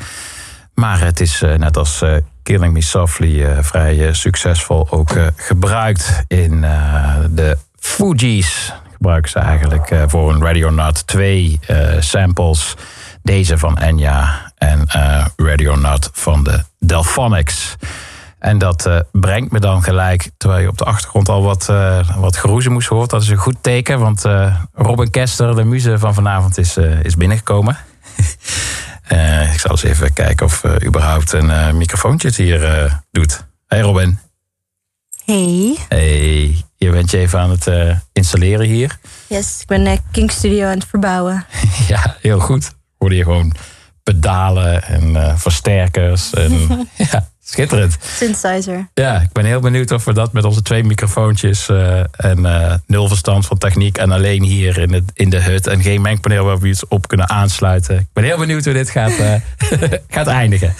Maar 0.73 0.99
het 0.99 1.19
is 1.19 1.39
net 1.57 1.77
als 1.77 2.03
Killing 2.43 2.73
Me 2.73 2.81
Softly 2.81 3.63
vrij 3.63 4.13
succesvol 4.13 4.87
ook 4.91 5.11
gebruikt 5.35 6.23
in 6.27 6.61
de 7.31 7.57
Fugees. 7.79 8.73
Gebruiken 8.93 9.31
ze 9.31 9.39
eigenlijk 9.39 9.95
voor 10.07 10.33
een 10.33 10.41
Radio 10.41 10.69
Nut 10.69 11.07
twee 11.07 11.59
eh, 11.67 11.77
samples. 11.99 12.75
Deze 13.23 13.57
van 13.57 13.77
Enya 13.77 14.51
en 14.57 14.87
Radio 15.35 15.75
Nut 15.75 16.09
van 16.13 16.43
de 16.43 16.63
Delphonics. 16.79 17.75
En 18.39 18.57
dat 18.57 18.85
eh, 18.85 18.99
brengt 19.11 19.51
me 19.51 19.59
dan 19.59 19.83
gelijk, 19.83 20.29
terwijl 20.37 20.61
je 20.61 20.67
op 20.67 20.77
de 20.77 20.83
achtergrond 20.83 21.29
al 21.29 21.43
wat, 21.43 21.69
eh 21.69 22.17
wat 22.17 22.37
geroezemoes 22.37 22.87
hoort. 22.87 23.09
Dat 23.09 23.21
is 23.21 23.29
een 23.29 23.37
goed 23.37 23.55
teken, 23.61 23.99
want 23.99 24.25
eh, 24.25 24.55
Robin 24.73 25.09
Kester, 25.09 25.55
de 25.55 25.63
muze 25.63 25.99
van 25.99 26.13
vanavond, 26.13 26.57
is, 26.57 26.77
is 26.77 27.15
binnengekomen. 27.15 27.77
Ik 29.53 29.59
zal 29.59 29.71
eens 29.71 29.83
even 29.83 30.13
kijken 30.13 30.45
of 30.45 30.63
überhaupt 30.85 31.31
een 31.31 31.77
microfoontje 31.77 32.27
het 32.27 32.37
hier 32.37 33.01
doet. 33.11 33.45
Hey 33.67 33.79
Robin. 33.79 34.19
Hey. 35.25 35.77
Hey, 35.87 36.65
je 36.75 36.89
bent 36.89 37.11
je 37.11 37.17
even 37.17 37.39
aan 37.39 37.49
het 37.49 37.69
installeren 38.13 38.65
hier. 38.65 38.99
Yes, 39.27 39.61
ik 39.61 39.67
ben 39.67 39.85
uh, 39.85 39.97
King 40.11 40.31
Studio 40.31 40.65
aan 40.65 40.77
het 40.77 40.85
verbouwen. 40.85 41.45
ja, 41.87 42.15
heel 42.21 42.39
goed. 42.39 42.75
Hoorde 42.97 43.15
je 43.15 43.23
gewoon 43.23 43.55
pedalen 44.03 44.83
en 44.83 45.39
versterkers. 45.39 46.33
En, 46.33 46.67
ja, 47.11 47.29
schitterend. 47.49 47.97
Synthesizer. 48.01 48.89
Ja, 48.93 49.21
ik 49.21 49.31
ben 49.31 49.45
heel 49.45 49.59
benieuwd 49.59 49.91
of 49.91 50.05
we 50.05 50.13
dat 50.13 50.33
met 50.33 50.43
onze 50.43 50.61
twee 50.61 50.83
microfoontjes 50.83 51.69
eh, 51.69 51.99
en 51.99 52.45
eh, 52.45 52.73
nul 52.85 53.07
verstand 53.07 53.45
van 53.45 53.57
techniek 53.57 53.97
en 53.97 54.11
alleen 54.11 54.43
hier 54.43 54.77
in, 54.77 54.93
het, 54.93 55.11
in 55.13 55.29
de 55.29 55.41
hut 55.41 55.67
en 55.67 55.81
geen 55.81 56.01
mengpaneel 56.01 56.45
waar 56.45 56.59
we 56.59 56.67
iets 56.67 56.87
op 56.87 57.07
kunnen 57.07 57.29
aansluiten. 57.29 57.99
Ik 57.99 58.07
ben 58.13 58.23
heel 58.23 58.37
benieuwd 58.37 58.63
hoe 58.65 58.73
dit 58.73 58.89
gaat, 58.89 59.17
eh, 59.17 59.33
gaat 60.15 60.27
eindigen. 60.27 60.73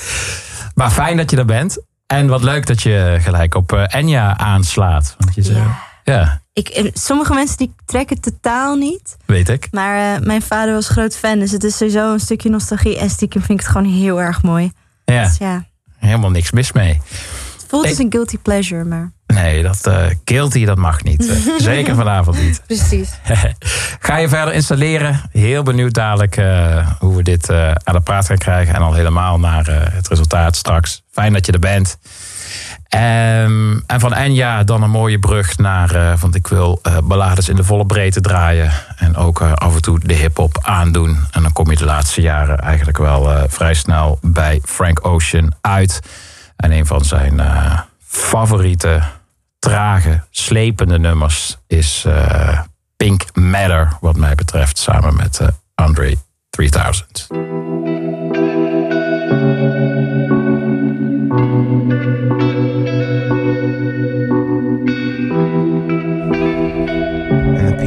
Maar 0.76 0.92
fijn 0.92 1.18
dat 1.18 1.32
je 1.32 1.38
er 1.38 1.46
bent. 1.46 1.78
En 2.08 2.28
wat 2.28 2.44
leuk 2.44 2.66
dat 2.66 2.82
je 2.82 3.18
gelijk 3.22 3.56
op 3.56 3.88
Enya 3.88 4.38
aanslaat. 4.38 5.16
Want 5.18 5.36
je 5.36 5.42
zei, 5.42 5.64
ja. 6.04 6.42
Ik, 6.54 6.92
sommige 6.94 7.34
mensen 7.34 7.58
die 7.58 7.74
trekken 7.86 8.22
totaal 8.22 8.76
niet. 8.76 9.18
weet 9.26 9.50
ik. 9.50 9.68
Maar 9.72 10.22
mijn 10.24 10.42
vader 10.42 10.74
was 10.74 10.90
groot 10.90 11.18
fan. 11.18 11.40
Dus 11.40 11.52
het 11.52 11.64
is 11.64 11.78
sowieso 11.78 12.14
een 12.14 12.20
stukje 12.20 12.50
nostalgie. 12.50 12.98
En 12.98 13.10
stiekem 13.10 13.42
vind 13.42 13.60
ik 13.60 13.66
het 13.66 13.76
gewoon 13.76 13.94
heel 13.94 14.22
erg 14.22 14.44
mooi. 14.44 14.72
Ja, 15.06 15.24
Dus 15.24 15.38
ja, 15.38 15.67
helemaal 15.98 16.32
niks 16.32 16.52
mis 16.52 16.72
mee. 16.72 17.02
het 17.58 17.66
voelt 17.68 17.86
als 17.86 17.98
een 17.98 18.12
guilty 18.12 18.38
pleasure. 18.38 18.84
Maar 18.84 19.12
Nee, 19.28 19.64
dat 19.64 19.88
eh 19.88 20.06
guilty, 20.26 20.66
dat 20.66 20.78
mag 20.78 21.04
niet. 21.04 21.28
Eh, 21.48 21.54
zeker 21.58 21.96
vanavond 21.96 22.42
niet. 22.42 22.62
precies. 22.68 23.10
Ga 24.00 24.18
je 24.18 24.30
verder 24.30 24.54
installeren? 24.54 25.22
Heel 25.32 25.64
benieuwd 25.64 25.94
dadelijk 25.94 26.38
eh, 26.38 26.88
hoe 27.00 27.16
we 27.16 27.24
dit 27.24 27.50
aan 27.50 27.94
de 27.96 28.02
praat 28.04 28.26
gaan 28.26 28.38
krijgen. 28.38 28.76
En 28.76 28.82
al 28.82 28.94
helemaal 28.94 29.40
naar 29.40 29.66
het 29.94 30.08
resultaat 30.08 30.56
straks. 30.56 31.04
Fijn 31.12 31.34
dat 31.34 31.46
je 31.46 31.52
er 31.52 31.60
bent. 31.60 31.98
Ehm, 32.88 33.80
en 33.86 34.00
van 34.00 34.14
Enya 34.14 34.64
dan 34.64 34.84
een 34.84 34.90
mooie 34.90 35.20
brug 35.20 35.58
naar... 35.58 35.96
eh, 35.96 36.20
want 36.20 36.36
ik 36.36 36.48
wil 36.48 36.80
eh, 36.82 36.98
ballades 37.04 37.50
in 37.50 37.56
de 37.56 37.64
volle 37.64 37.86
breedte 37.86 38.22
draaien. 38.22 38.72
En 38.98 39.16
ook 39.16 39.42
eh, 39.42 39.54
af 39.54 39.76
en 39.76 39.82
toe 39.82 40.00
de 40.00 40.14
hip-hop 40.14 40.60
aandoen. 40.62 41.18
En 41.32 41.42
dan 41.42 41.54
kom 41.54 41.70
je 41.70 41.78
de 41.78 41.86
laatste 41.86 42.22
jaren 42.22 42.60
eigenlijk 42.60 42.98
wel 42.98 43.48
vrij 43.50 43.74
snel 43.74 44.20
bij 44.22 44.62
Frank 44.66 45.06
Ocean 45.06 45.54
uit. 45.62 46.00
En 46.56 46.72
een 46.72 46.86
van 46.86 47.06
zijn 47.06 47.42
favoriete, 48.08 49.02
trage, 49.60 50.24
slepende 50.30 51.00
nummers 51.00 51.58
is 51.68 52.06
Pink 52.98 53.36
Matter, 53.36 53.98
wat 54.02 54.16
mij 54.16 54.36
betreft, 54.36 54.78
samen 54.78 55.16
met 55.16 55.42
Andre 55.76 56.16
3000. 56.50 57.28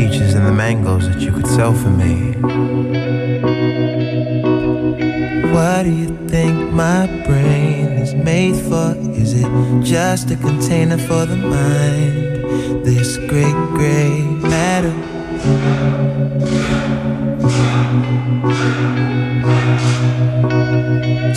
Peaches 0.01 0.33
and 0.33 0.47
the 0.47 0.53
mangoes 0.53 1.07
that 1.09 1.21
you 1.21 1.31
could 1.31 1.47
sell 1.47 1.75
for 1.75 1.91
me. 1.91 2.33
What 5.55 5.83
do 5.83 5.91
you 5.91 6.09
think 6.27 6.73
my 6.73 7.07
brain 7.27 7.89
is 8.05 8.15
made 8.15 8.57
for? 8.69 8.95
Is 9.23 9.35
it 9.35 9.51
just 9.83 10.31
a 10.31 10.37
container 10.37 10.97
for 10.97 11.27
the 11.27 11.37
mind? 11.37 12.83
This 12.83 13.19
great 13.19 13.59
gray 13.77 14.23
matter. 14.53 14.95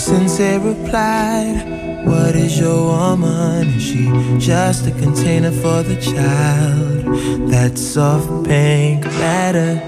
Sensei 0.03 0.57
replied, 0.57 1.63
What 2.05 2.35
is 2.35 2.59
your 2.59 2.87
woman? 2.87 3.69
Is 3.69 3.83
she 3.83 4.03
just 4.37 4.85
a 4.85 4.91
container 4.91 5.49
for 5.49 5.81
the 5.81 5.95
child? 5.95 7.49
That 7.49 7.77
soft 7.77 8.27
pink 8.45 9.05
matter, 9.05 9.79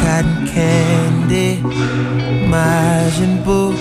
cotton 0.00 0.46
candy, 0.46 1.56
Majin 2.52 3.42
Buu. 3.42 3.72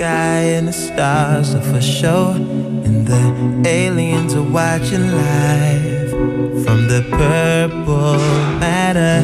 Sky 0.00 0.56
and 0.56 0.66
the 0.66 0.72
stars 0.72 1.54
are 1.54 1.60
for 1.60 1.78
show, 1.78 2.30
and 2.86 3.06
the 3.06 3.68
aliens 3.68 4.32
are 4.34 4.48
watching 4.60 5.06
live 5.12 6.10
from 6.64 6.88
the 6.88 7.02
purple 7.10 8.16
matter? 8.64 9.20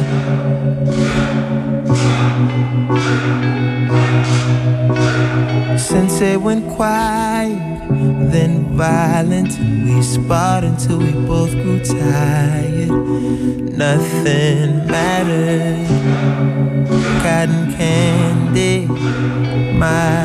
Sensei 5.79 6.37
went 6.37 6.69
quiet, 6.69 7.57
then 8.31 8.65
violent, 8.77 9.57
and 9.57 9.83
we 9.83 9.99
sparred 10.03 10.63
until 10.63 10.99
we 10.99 11.11
both 11.25 11.53
grew 11.53 11.79
tired. 11.83 12.91
Nothing 13.85 14.85
mattered. 14.85 15.87
Cotton 17.23 17.73
candy, 17.73 18.85
Majin 19.81 20.16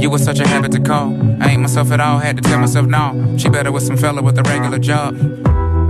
You 0.00 0.08
was 0.08 0.24
such 0.24 0.40
a 0.40 0.48
habit 0.48 0.72
to 0.72 0.80
call. 0.80 1.14
I 1.42 1.48
ain't 1.48 1.60
myself 1.60 1.92
at 1.92 2.00
all, 2.00 2.18
had 2.18 2.36
to 2.38 2.42
tell 2.42 2.58
myself 2.58 2.86
no. 2.86 3.36
She 3.36 3.50
better 3.50 3.70
with 3.70 3.82
some 3.82 3.98
fella 3.98 4.22
with 4.22 4.38
a 4.38 4.42
regular 4.42 4.78
job. 4.78 5.14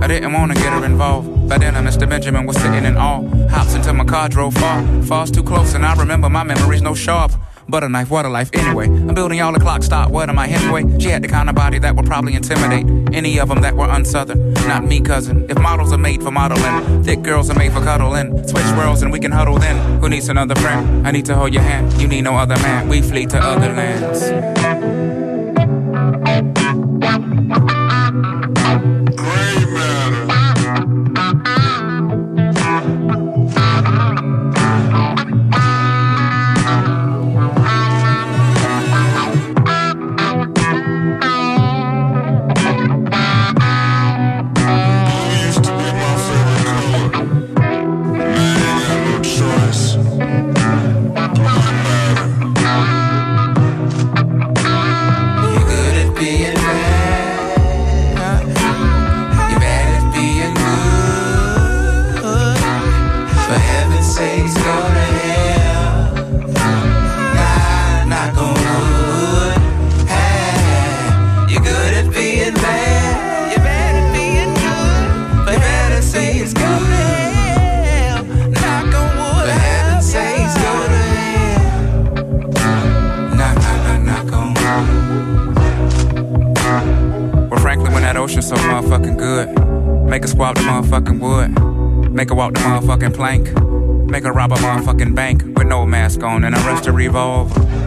I 0.03 0.07
didn't 0.07 0.33
wanna 0.33 0.53
get 0.53 0.73
her 0.73 0.83
involved. 0.83 1.47
By 1.47 1.57
then, 1.59 1.75
Mr. 1.75 2.09
Benjamin 2.09 2.45
was 2.45 2.57
sitting 2.57 2.83
in 2.83 2.97
awe. 2.97 3.21
Hops 3.47 3.73
into 3.73 3.93
my 3.93 4.03
car, 4.03 4.27
drove 4.27 4.53
far. 4.55 4.83
Falls 5.03 5.31
too 5.31 5.43
close, 5.43 5.75
and 5.75 5.85
I 5.85 5.95
remember 5.95 6.29
my 6.29 6.43
memories 6.43 6.81
no 6.81 6.93
sharp. 6.93 7.31
Butter 7.69 7.87
knife, 7.87 8.09
what 8.09 8.25
a 8.25 8.29
life 8.29 8.49
anyway. 8.53 8.87
I'm 8.87 9.15
building 9.15 9.37
y'all 9.37 9.55
a 9.55 9.59
clock 9.59 9.81
stop, 9.81 10.11
what 10.11 10.27
am 10.27 10.37
I 10.37 10.47
Hemingway? 10.47 10.99
She 10.99 11.07
had 11.07 11.23
the 11.23 11.29
kind 11.29 11.47
of 11.47 11.55
body 11.55 11.79
that 11.79 11.95
would 11.95 12.05
probably 12.05 12.33
intimidate 12.33 12.85
any 13.13 13.39
of 13.39 13.49
them 13.49 13.61
that 13.61 13.75
were 13.75 13.87
unsouthern. 13.87 14.53
Not 14.67 14.83
me, 14.85 15.01
cousin. 15.01 15.49
If 15.49 15.59
models 15.59 15.91
are 15.91 15.97
made 15.97 16.21
for 16.21 16.31
modeling, 16.31 17.03
thick 17.03 17.21
girls 17.21 17.49
are 17.49 17.57
made 17.57 17.73
for 17.73 17.81
cuddling. 17.81 18.47
Switch 18.47 18.71
worlds 18.77 19.01
and 19.01 19.11
we 19.11 19.19
can 19.19 19.31
huddle 19.31 19.57
then. 19.57 19.99
Who 19.99 20.09
needs 20.09 20.29
another 20.29 20.55
friend? 20.55 21.07
I 21.07 21.11
need 21.11 21.25
to 21.25 21.35
hold 21.35 21.53
your 21.53 21.63
hand. 21.63 22.01
You 22.01 22.07
need 22.07 22.21
no 22.23 22.35
other 22.35 22.55
man. 22.57 22.87
We 22.87 23.01
flee 23.01 23.25
to 23.27 23.37
other 23.39 23.73
lands. 23.73 24.60
gone 96.21 96.43
and 96.43 96.53
I 96.53 96.67
rest 96.67 96.85
a 96.85 96.91
revolver. 96.91 97.80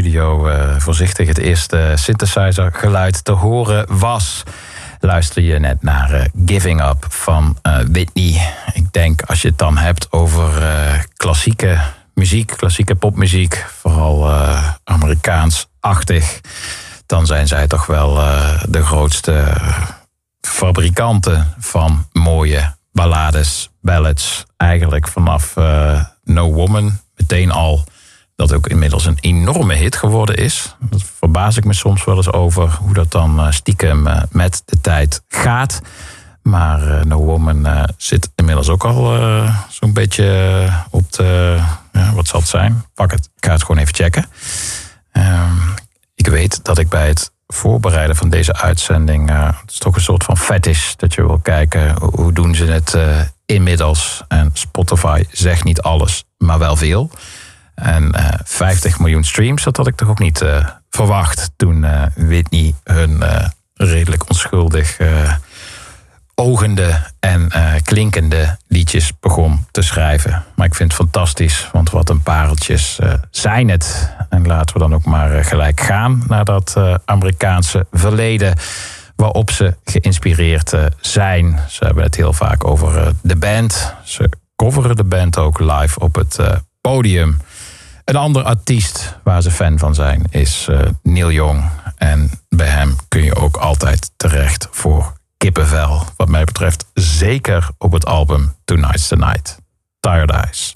Studio 0.00 0.48
eh, 0.48 0.74
voorzichtig 0.78 1.28
het 1.28 1.38
eerste 1.38 1.92
synthesizer 1.94 2.72
geluid 2.72 3.24
te 3.24 3.32
horen 3.32 3.98
was, 3.98 4.42
luister 5.00 5.42
je 5.42 5.58
net 5.58 5.82
naar 5.82 6.10
eh, 6.10 6.24
Giving 6.46 6.82
Up 6.82 7.06
van 7.08 7.58
eh, 7.62 7.78
Whitney. 7.78 8.52
Ik 8.72 8.92
denk 8.92 9.22
als 9.22 9.42
je 9.42 9.48
het 9.48 9.58
dan 9.58 9.76
hebt 9.76 10.12
over 10.12 10.52
klassieke 11.16 11.80
muziek, 12.14 12.52
klassieke 12.56 12.94
popmuziek, 12.94 13.66
vooral 13.80 14.30
Amerikaans-achtig, 14.84 16.40
dan 17.06 17.26
zijn 17.26 17.46
zij 17.46 17.66
toch 17.66 17.86
wel 17.86 18.14
de 18.68 18.82
grootste 18.82 19.44
fabrikanten 20.40 21.54
van 21.58 22.06
mooie 22.12 22.74
ballades, 22.92 23.70
ballads. 23.80 24.44
Eigenlijk 24.56 25.08
vanaf 25.08 25.54
No 26.24 26.52
Woman 26.52 26.98
meteen 27.16 27.50
al 27.50 27.84
dat 28.40 28.52
ook 28.52 28.66
inmiddels 28.66 29.06
een 29.06 29.18
enorme 29.20 29.74
hit 29.74 29.96
geworden 29.96 30.36
is. 30.36 30.76
Dat 30.80 31.02
verbaas 31.18 31.56
ik 31.56 31.64
me 31.64 31.74
soms 31.74 32.04
wel 32.04 32.16
eens 32.16 32.32
over 32.32 32.70
hoe 32.70 32.94
dat 32.94 33.10
dan 33.10 33.40
eh, 33.40 33.50
stiekem 33.50 34.06
eh, 34.06 34.22
met 34.30 34.62
de 34.64 34.80
tijd 34.80 35.22
gaat. 35.28 35.80
Maar 36.42 36.98
eh, 36.98 37.04
No 37.04 37.18
Woman 37.24 37.86
zit 37.96 38.30
inmiddels 38.34 38.68
ook 38.68 38.84
al 38.84 39.18
zo'n 39.68 39.92
beetje 39.92 40.68
op 40.90 41.12
de... 41.12 41.58
Ja, 41.92 42.12
wat 42.12 42.28
zal 42.28 42.40
het 42.40 42.48
zijn? 42.48 42.84
Pak 42.94 43.10
het. 43.10 43.30
Ik 43.36 43.44
ga 43.44 43.52
het 43.52 43.62
gewoon 43.62 43.80
even 43.80 43.94
checken. 43.94 44.26
Ehm, 45.12 45.56
ik 46.14 46.26
weet 46.26 46.64
dat 46.64 46.78
ik 46.78 46.88
bij 46.88 47.08
het 47.08 47.32
voorbereiden 47.46 48.16
van 48.16 48.28
deze 48.28 48.56
uitzending... 48.56 49.30
het 49.30 49.70
is 49.70 49.78
toch 49.78 49.94
een 49.94 50.00
soort 50.00 50.24
van 50.24 50.36
fetish 50.36 50.94
dat 50.96 51.14
je 51.14 51.26
wil 51.26 51.38
kijken... 51.38 51.98
hoe, 51.98 52.32
doen 52.32 52.54
ze 52.54 52.64
het 52.64 52.96
inmiddels? 53.46 54.22
En 54.28 54.50
Spotify 54.52 55.24
zegt 55.30 55.64
niet 55.64 55.80
alles, 55.80 56.24
maar 56.38 56.58
wel 56.58 56.76
veel. 56.76 57.10
En 57.80 58.12
eh 58.12 58.38
50 58.44 58.98
miljoen 58.98 59.24
streams, 59.24 59.62
dat 59.62 59.76
had 59.76 59.86
ik 59.86 59.96
toch 59.96 60.08
ook 60.08 60.18
niet 60.18 60.40
eh, 60.40 60.66
verwacht... 60.90 61.50
toen 61.56 61.84
eh, 61.84 62.02
Whitney 62.14 62.74
hun 62.84 63.22
eh, 63.22 63.46
redelijk 63.74 64.28
onschuldig... 64.30 64.98
eh, 64.98 65.32
ogende 66.34 67.00
en 67.20 67.50
eh, 67.50 67.72
klinkende 67.82 68.56
liedjes 68.68 69.12
begon 69.20 69.66
te 69.70 69.82
schrijven. 69.82 70.44
Maar 70.56 70.66
ik 70.66 70.74
vind 70.74 70.92
het 70.92 71.00
fantastisch, 71.00 71.68
want 71.72 71.90
wat 71.90 72.08
een 72.10 72.22
pareltjes 72.22 72.98
eh, 72.98 73.12
zijn 73.30 73.68
het. 73.68 74.10
En 74.28 74.46
laten 74.46 74.74
we 74.74 74.80
dan 74.80 74.94
ook 74.94 75.04
maar 75.04 75.32
eh, 75.32 75.44
gelijk 75.44 75.80
gaan 75.80 76.22
naar 76.28 76.44
dat 76.44 76.74
eh, 76.76 76.94
Amerikaanse 77.04 77.86
verleden 77.92 78.54
waarop 79.16 79.50
ze 79.50 79.76
geïnspireerd 79.84 80.72
eh, 80.72 80.84
zijn. 81.00 81.58
Ze 81.68 81.84
hebben 81.84 82.04
het 82.04 82.14
heel 82.14 82.32
vaak 82.32 82.64
over 82.64 82.96
eh, 82.98 83.06
de 83.22 83.36
band. 83.36 83.94
Ze 84.04 84.30
coveren 84.56 84.96
de 84.96 85.04
band 85.04 85.38
ook 85.38 85.58
live 85.60 85.98
op 85.98 86.14
het 86.14 86.38
eh, 86.38 86.56
podium. 86.80 87.40
Een 88.04 88.16
ander 88.16 88.42
artiest 88.42 89.18
waar 89.22 89.42
ze 89.42 89.50
fan 89.50 89.78
van 89.78 89.94
zijn 89.94 90.22
is 90.30 90.66
eh, 90.68 90.80
Neil 91.02 91.30
Young. 91.30 91.70
En 91.96 92.30
bij 92.48 92.68
hem 92.68 92.96
kun 93.08 93.24
je 93.24 93.34
ook 93.34 93.56
altijd 93.56 94.10
terecht 94.16 94.68
voor 94.70 95.12
kippenvel. 95.36 96.04
Wat 96.16 96.28
mij 96.28 96.44
betreft 96.44 96.84
zeker 96.94 97.68
op 97.78 97.92
het 97.92 98.06
album 98.06 98.54
Tonight's 98.64 99.08
the 99.08 99.16
Night. 99.16 99.58
Tired 100.00 100.30
Eyes. 100.30 100.74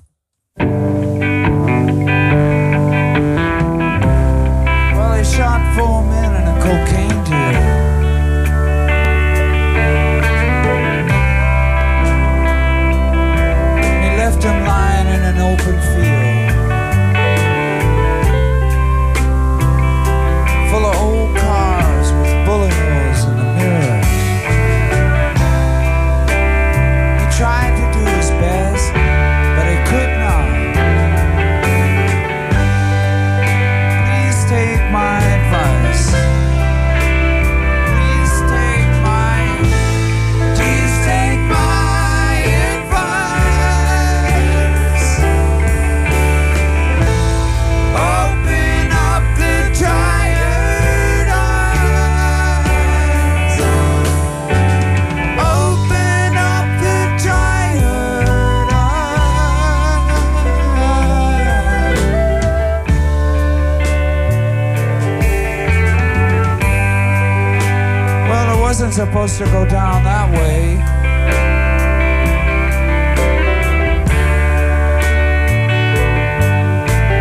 Supposed 68.95 69.39
to 69.39 69.45
go 69.47 69.69
down 69.69 70.05
that 70.05 70.31
way. 70.31 70.79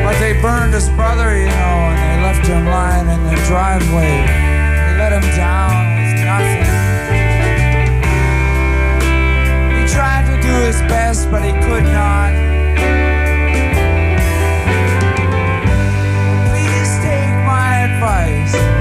But 0.06 0.20
they 0.20 0.40
burned 0.40 0.76
his 0.76 0.88
brother, 0.90 1.36
you 1.36 1.48
know, 1.50 1.90
and 1.90 1.98
they 1.98 2.22
left 2.22 2.45
him 2.45 2.68
lying 2.68 3.10
in 3.10 3.24
the 3.26 3.41
driveway. 3.48 4.22
They 4.22 4.98
let 5.02 5.14
him 5.18 5.26
down 5.36 5.74
with 5.98 6.14
nothing. 6.22 6.62
He 9.74 9.84
tried 9.91 10.30
to 10.30 10.40
do 10.44 10.54
his 10.70 10.80
best, 10.82 11.32
but 11.32 11.41
he 11.41 11.54
could 11.66 11.86
not. 11.90 12.34
Please 16.54 16.91
take 17.02 17.34
my 17.50 17.90
advice. 17.90 18.73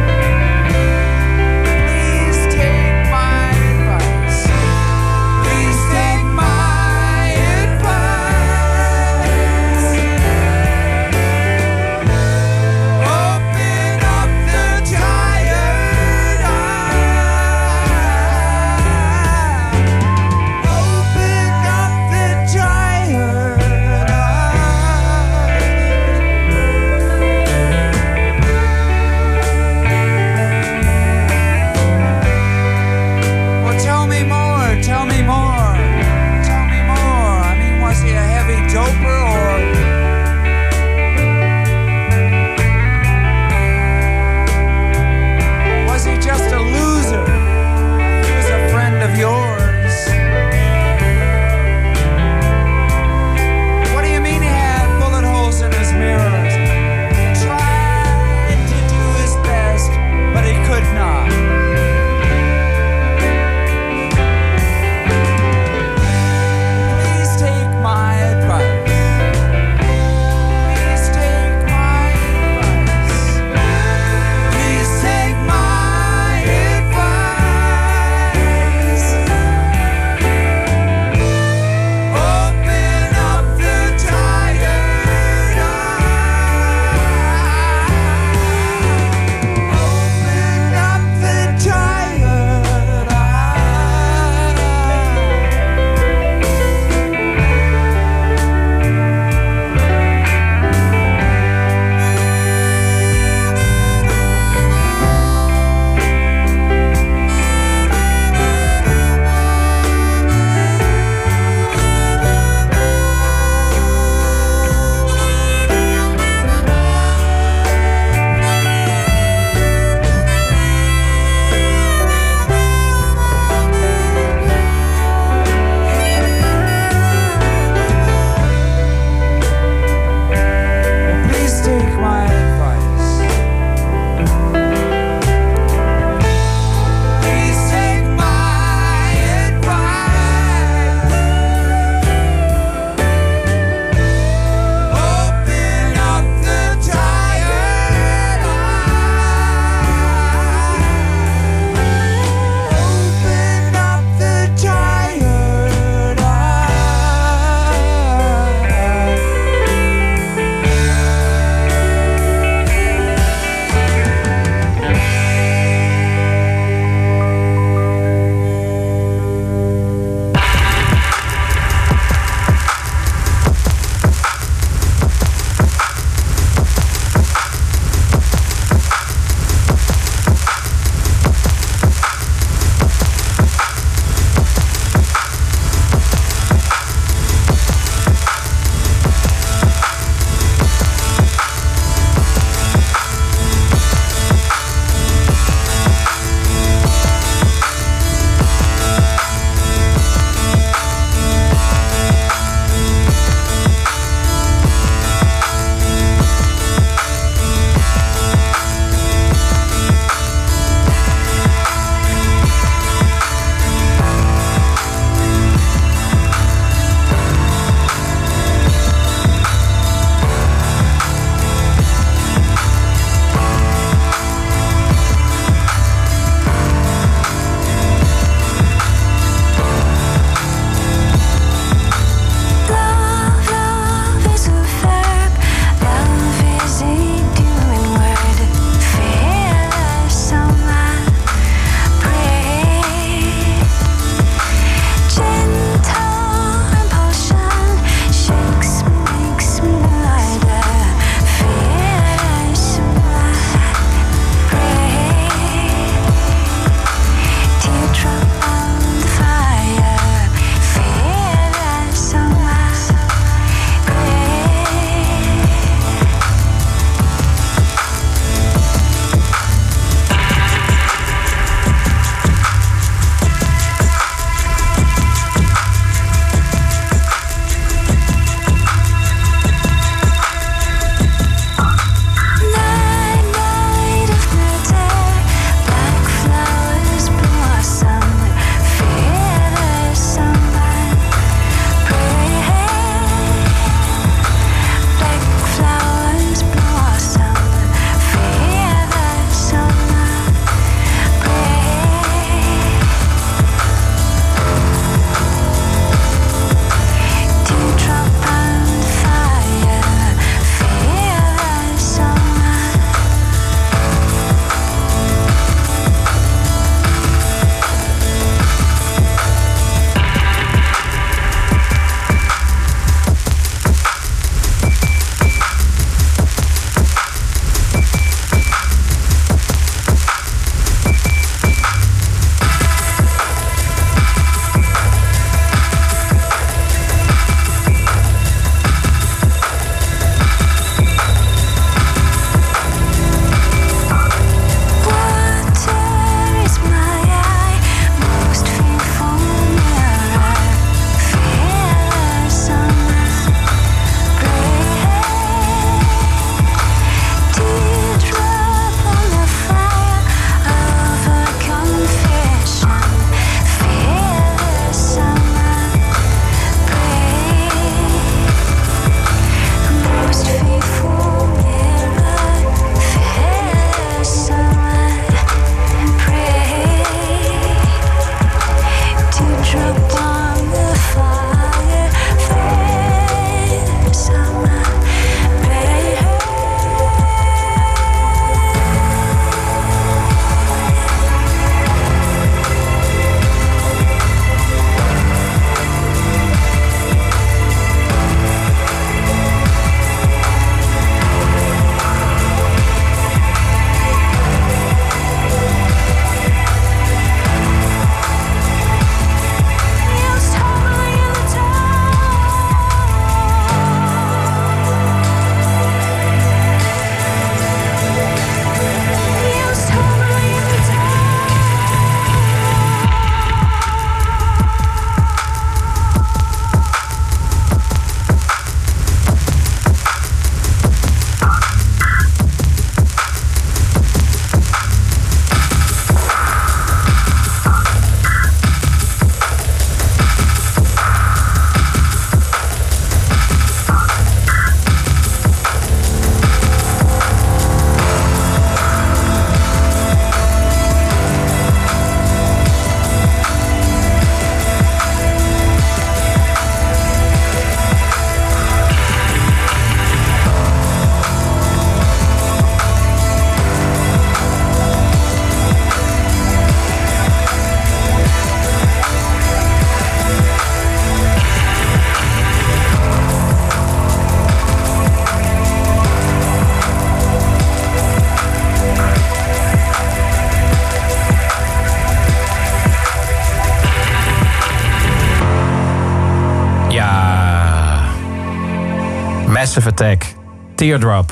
Attack, 489.72 490.14
Teardrop. 490.54 491.10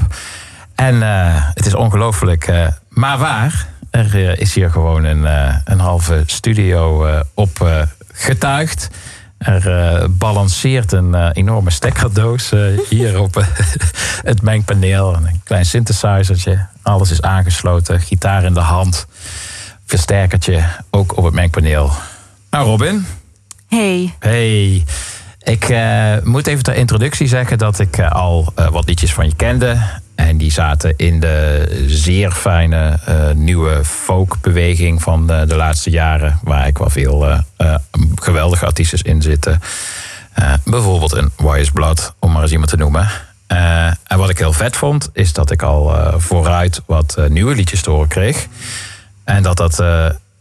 En 0.75 1.03
eh, 1.03 1.47
het 1.55 1.67
is 1.67 1.75
ongelooflijk, 1.75 2.47
eh, 2.47 2.67
maar 2.89 3.19
waar. 3.19 3.67
Er 3.91 4.15
eh, 4.15 4.37
is 4.37 4.55
hier 4.55 4.71
gewoon 4.71 5.05
een, 5.05 5.25
een 5.65 5.79
halve 5.79 6.23
studio 6.27 7.07
op 7.35 7.85
getuigd. 8.13 8.89
Er 9.39 10.07
balanceert 10.11 10.93
een 10.93 11.31
enorme 11.33 11.71
stekkerdoos 11.71 12.53
hier 12.89 13.21
op 13.21 13.45
het 14.31 14.43
mengpaneel. 14.43 15.15
En 15.15 15.27
Een 15.27 15.41
klein 15.45 15.67
synthesizertje. 15.67 16.67
Alles 16.83 17.11
is 17.11 17.23
aangesloten. 17.23 18.01
Gitaar 18.01 18.45
in 18.45 18.55
de 18.55 18.61
hand. 18.61 19.07
Versterkertje 19.87 20.65
ook 20.91 21.17
op 21.17 21.25
het 21.25 21.35
mengpaneel. 21.35 21.91
Nou 22.51 22.67
Robin, 22.67 23.07
Hey, 23.69 24.15
Hey, 24.19 24.85
ik 25.51 25.69
eh, 25.69 26.15
moet 26.23 26.47
even 26.47 26.63
ter 26.63 26.75
introductie 26.75 27.27
zeggen 27.27 27.59
dat 27.59 27.79
ik 27.79 27.99
eh, 27.99 28.11
al 28.11 28.53
eh, 28.55 28.69
wat 28.69 28.87
liedjes 28.87 29.13
van 29.13 29.27
je 29.27 29.35
kende. 29.35 29.77
En 30.15 30.37
die 30.37 30.53
zaten 30.53 30.95
in 30.97 31.21
de 31.21 31.85
zeer 31.87 32.31
fijne 32.31 32.99
nieuwe 33.35 33.85
folkbeweging 33.85 35.03
van 35.03 35.27
de, 35.27 35.45
de 35.47 35.57
laatste 35.57 35.91
jaren. 35.91 36.39
Waar 36.43 36.67
ik 36.67 36.79
wel 36.79 36.91
veel 36.91 37.45
geweldige 38.15 38.67
artiesten 38.67 39.03
in 39.03 39.23
zitten. 39.23 39.61
Bijvoorbeeld 40.65 41.13
een 41.13 41.31
Wise 41.37 41.73
Blood, 41.73 42.15
om 42.19 42.33
maar 42.33 42.43
eens 42.43 42.51
iemand 42.53 42.71
te 42.71 42.77
noemen. 42.77 43.09
En 44.07 44.19
wat 44.19 44.31
ik 44.31 44.39
heel 44.39 44.53
vet 44.53 44.77
vond, 44.77 45.11
is 45.13 45.33
dat 45.33 45.51
ik 45.51 45.63
al 45.63 45.97
vooruit 46.17 46.83
wat 46.87 47.17
nieuwe 47.29 47.55
liedjes 47.55 47.83
te 47.83 47.91
horen 47.91 48.09
kreeg. 48.09 48.47
En 49.25 49.43
dat 49.43 49.57
dat 49.57 49.83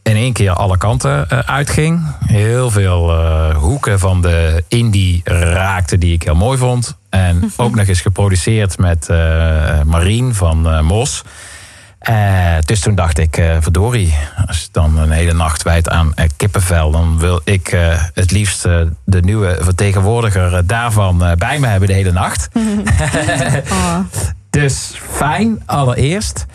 in 0.09 0.15
één 0.15 0.33
keer 0.33 0.51
alle 0.51 0.77
kanten 0.77 1.29
eh, 1.29 1.39
uitging. 1.39 2.01
Heel 2.25 2.71
veel 2.71 3.11
eh, 3.11 3.55
hoeken 3.55 3.99
van 3.99 4.21
de 4.21 4.63
indie 4.67 5.21
raakte 5.23 5.97
die 5.97 6.13
ik 6.13 6.23
heel 6.23 6.35
mooi 6.35 6.57
vond. 6.57 6.97
En 7.09 7.51
ook 7.57 7.75
nog 7.75 7.87
eens 7.87 8.01
geproduceerd 8.01 8.77
met 8.77 9.09
eh 9.09 9.81
Marien 9.85 10.35
van 10.35 10.69
eh, 10.69 10.81
Mos. 10.81 11.23
Dus 12.65 12.79
toen 12.79 12.95
dacht 12.95 13.17
ik, 13.19 13.43
verdorie, 13.59 14.15
als 14.47 14.59
je 14.59 14.67
dan 14.71 14.97
een 14.97 15.11
hele 15.11 15.33
nacht 15.33 15.63
wijdt 15.63 15.89
aan 15.89 16.13
kippenvel... 16.37 16.91
dan 16.91 17.19
wil 17.19 17.41
ik 17.43 17.77
het 18.13 18.31
liefst 18.31 18.61
de 19.05 19.21
nieuwe 19.21 19.57
vertegenwoordiger 19.61 20.67
daarvan 20.67 21.23
bij 21.37 21.59
me 21.59 21.67
hebben 21.67 21.87
de 21.87 21.93
hele 21.93 22.11
nacht. 22.11 22.49
Dus 24.49 24.93
fijn, 25.11 25.63
allereerst. 25.65 26.45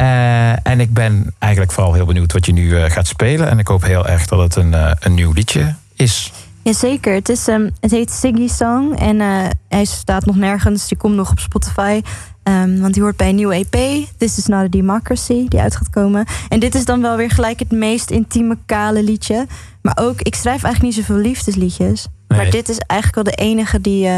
Eh, 0.00 0.66
en 0.66 0.80
ik 0.80 0.92
ben 0.92 1.34
eigenlijk 1.38 1.72
vooral 1.72 1.94
heel 1.94 2.04
benieuwd 2.04 2.32
wat 2.32 2.46
je 2.46 2.52
nu 2.52 2.76
eh, 2.76 2.90
gaat 2.90 3.06
spelen. 3.06 3.50
En 3.50 3.58
ik 3.58 3.68
hoop 3.68 3.84
heel 3.84 4.06
erg 4.06 4.26
dat 4.26 4.38
het 4.38 4.56
een, 4.56 4.74
eh, 4.74 4.92
een 5.00 5.14
nieuw 5.14 5.32
liedje 5.32 5.74
is. 5.94 6.32
Jazeker, 6.62 7.14
het, 7.14 7.28
is, 7.28 7.48
ehm, 7.48 7.70
het 7.80 7.90
heet 7.90 8.10
Siggy 8.10 8.48
Song 8.48 8.92
en 8.92 9.20
hij 9.68 9.84
staat 9.84 10.26
nog 10.26 10.36
nergens. 10.36 10.88
Die 10.88 10.98
komt 10.98 11.14
nog 11.14 11.30
op 11.30 11.38
Spotify, 11.38 12.00
ehm, 12.42 12.80
want 12.80 12.94
die 12.94 13.02
hoort 13.02 13.16
bij 13.16 13.28
een 13.28 13.34
nieuwe 13.34 13.54
EP. 13.54 14.06
This 14.16 14.38
is 14.38 14.46
not 14.46 14.64
a 14.64 14.68
democracy, 14.68 15.48
die 15.48 15.60
uit 15.60 15.76
gaat 15.76 15.90
komen. 15.90 16.26
En 16.48 16.60
dit 16.60 16.74
is 16.74 16.84
dan 16.84 17.02
wel 17.02 17.16
weer 17.16 17.30
gelijk 17.30 17.58
het 17.58 17.70
meest 17.70 18.10
intieme, 18.10 18.56
kale 18.66 19.02
liedje. 19.02 19.46
Maar 19.82 19.96
ook, 20.00 20.20
ik 20.20 20.34
schrijf 20.34 20.62
eigenlijk 20.62 20.82
niet 20.94 21.06
zoveel 21.06 21.22
liefdesliedjes. 21.22 22.06
Nee. 22.28 22.38
Maar 22.38 22.50
dit 22.50 22.68
is 22.68 22.78
eigenlijk 22.78 23.14
wel 23.14 23.34
de 23.36 23.42
enige 23.42 23.80
die 23.80 24.08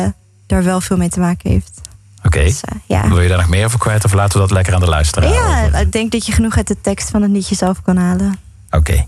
daar 0.46 0.64
wel 0.64 0.80
veel 0.80 0.96
mee 0.96 1.08
te 1.08 1.20
maken 1.20 1.50
heeft. 1.50 1.81
Oké. 2.24 2.50
ja. 2.86 3.08
Wil 3.08 3.20
je 3.20 3.28
daar 3.28 3.38
nog 3.38 3.48
meer 3.48 3.64
over 3.64 3.78
kwijt 3.78 4.04
of 4.04 4.12
laten 4.12 4.32
we 4.32 4.38
dat 4.38 4.50
lekker 4.50 4.74
aan 4.74 4.80
de 4.80 4.86
luisteraar? 4.86 5.32
Ja, 5.32 5.78
ik 5.78 5.92
denk 5.92 6.12
dat 6.12 6.26
je 6.26 6.32
genoeg 6.32 6.56
uit 6.56 6.68
de 6.68 6.80
tekst 6.80 7.10
van 7.10 7.22
het 7.22 7.30
liedje 7.30 7.54
zelf 7.54 7.82
kan 7.82 7.96
halen. 7.96 8.38
Oké. 8.70 9.06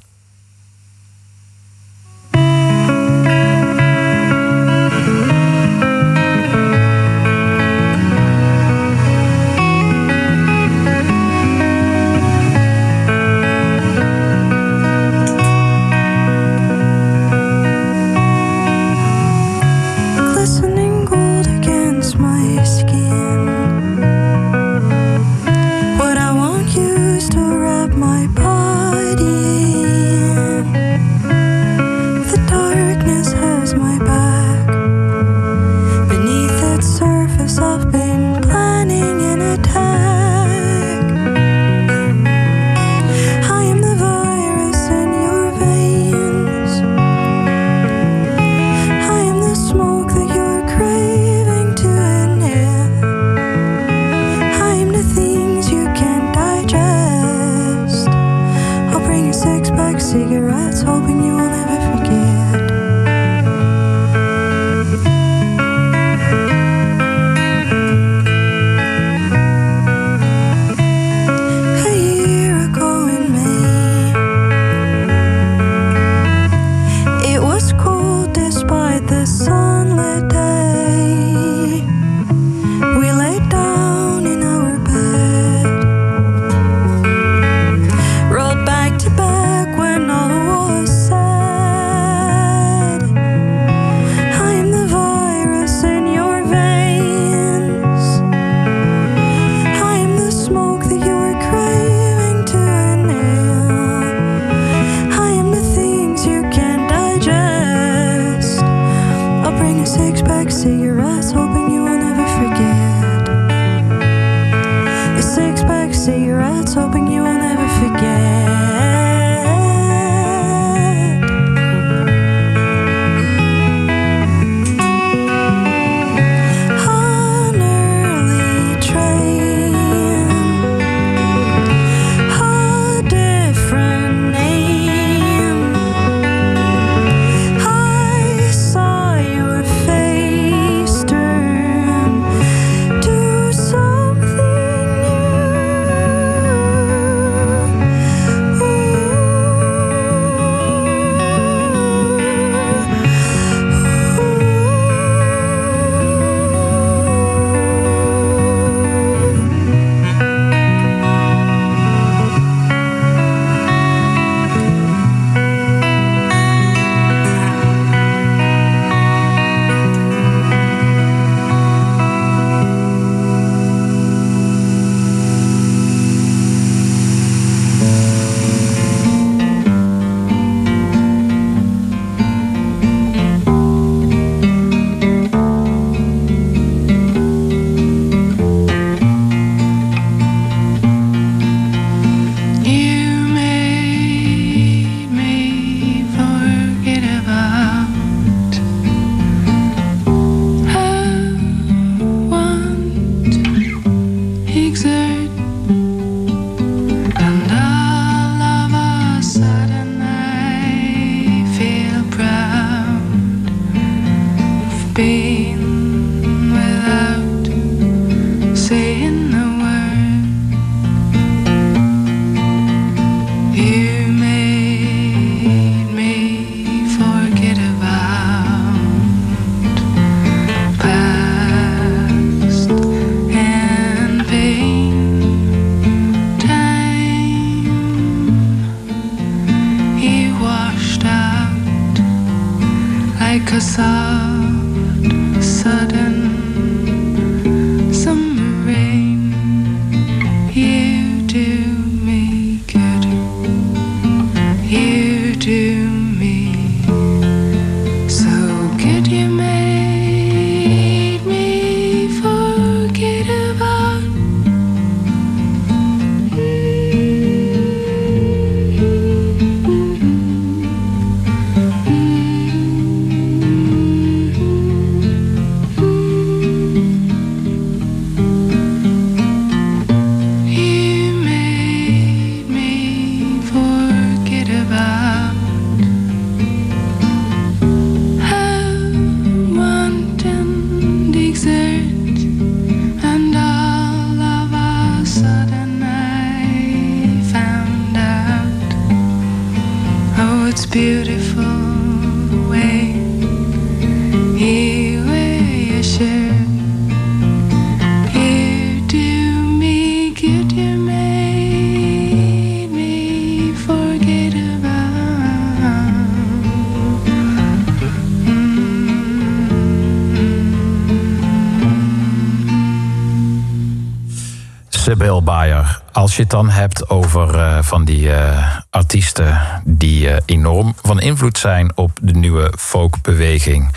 Als 326.14 326.22
je 326.22 326.28
het 326.28 326.40
dan 326.40 326.50
hebt 326.50 326.90
over 326.90 327.38
eh, 327.38 327.62
van 327.62 327.84
die 327.84 328.12
eh, 328.12 328.56
artiesten 328.70 329.40
die 329.64 330.10
eh, 330.10 330.22
enorm 330.24 330.74
van 330.82 331.00
invloed 331.00 331.38
zijn 331.38 331.76
op 331.76 331.98
de 332.02 332.12
nieuwe 332.12 332.52
folkbeweging, 332.58 333.72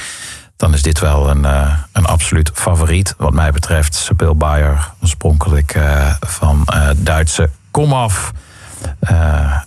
dan 0.56 0.74
is 0.74 0.82
dit 0.82 1.00
wel 1.00 1.30
een, 1.30 1.44
een 1.92 2.06
absoluut 2.06 2.52
favoriet. 2.54 3.14
Wat 3.18 3.34
mij 3.34 3.52
betreft, 3.52 3.96
Sibyl 3.96 4.36
Bayer, 4.36 4.92
oorspronkelijk 5.02 5.80
van 6.20 6.68
Duitse 6.98 7.50
komaf. 7.72 8.32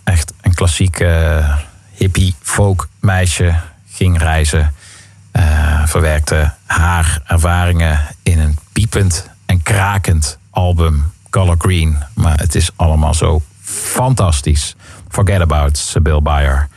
Echt 0.05 0.33
een 0.41 0.55
klassiek 0.55 1.05
hippie 1.95 2.35
folk 2.43 2.89
meisje. 3.01 3.55
Ging 3.91 4.19
reizen, 4.19 4.75
verwerkte 5.85 6.53
haar 6.67 7.23
ervaringen 7.27 8.01
in 8.23 8.39
een 8.39 8.59
piepend 8.73 9.31
en 9.47 9.63
krakend 9.63 10.39
album 10.51 11.13
Color 11.31 11.57
Green. 11.59 11.97
Het 12.37 12.55
is 12.55 12.71
allemaal 12.77 13.15
zo 13.15 13.43
fantastisch. 13.61 14.75
Forget 15.09 15.41
About, 15.41 15.79
Sibyl 15.79 16.23
Bayer. 16.23 16.69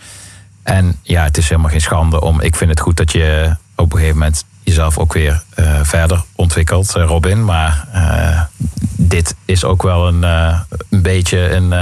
En 0.64 1.00
ja, 1.02 1.24
het 1.24 1.38
is 1.38 1.50
helemaal 1.50 1.72
geen 1.72 1.82
schande 1.82 2.22
om. 2.22 2.42
Ik 2.42 2.56
vind 2.56 2.70
het 2.70 2.80
goed 2.80 2.98
dat 2.98 3.12
je 3.12 3.56
op 3.76 3.92
een 3.92 3.98
gegeven 3.98 4.18
moment 4.18 4.46
jezelf 4.64 4.98
ook 4.98 5.14
weer 5.14 5.44
eh, 5.50 5.80
verder 5.84 6.24
ontwikkelt, 6.36 6.96
eh, 6.96 7.04
Robin. 7.04 7.46
Maar 7.46 7.88
eh, 7.92 8.42
dit 8.98 9.36
is 9.46 9.64
ook 9.64 9.84
wel 9.84 10.08
een, 10.08 10.24
een 10.90 11.02
beetje 11.02 11.52
een 11.52 11.74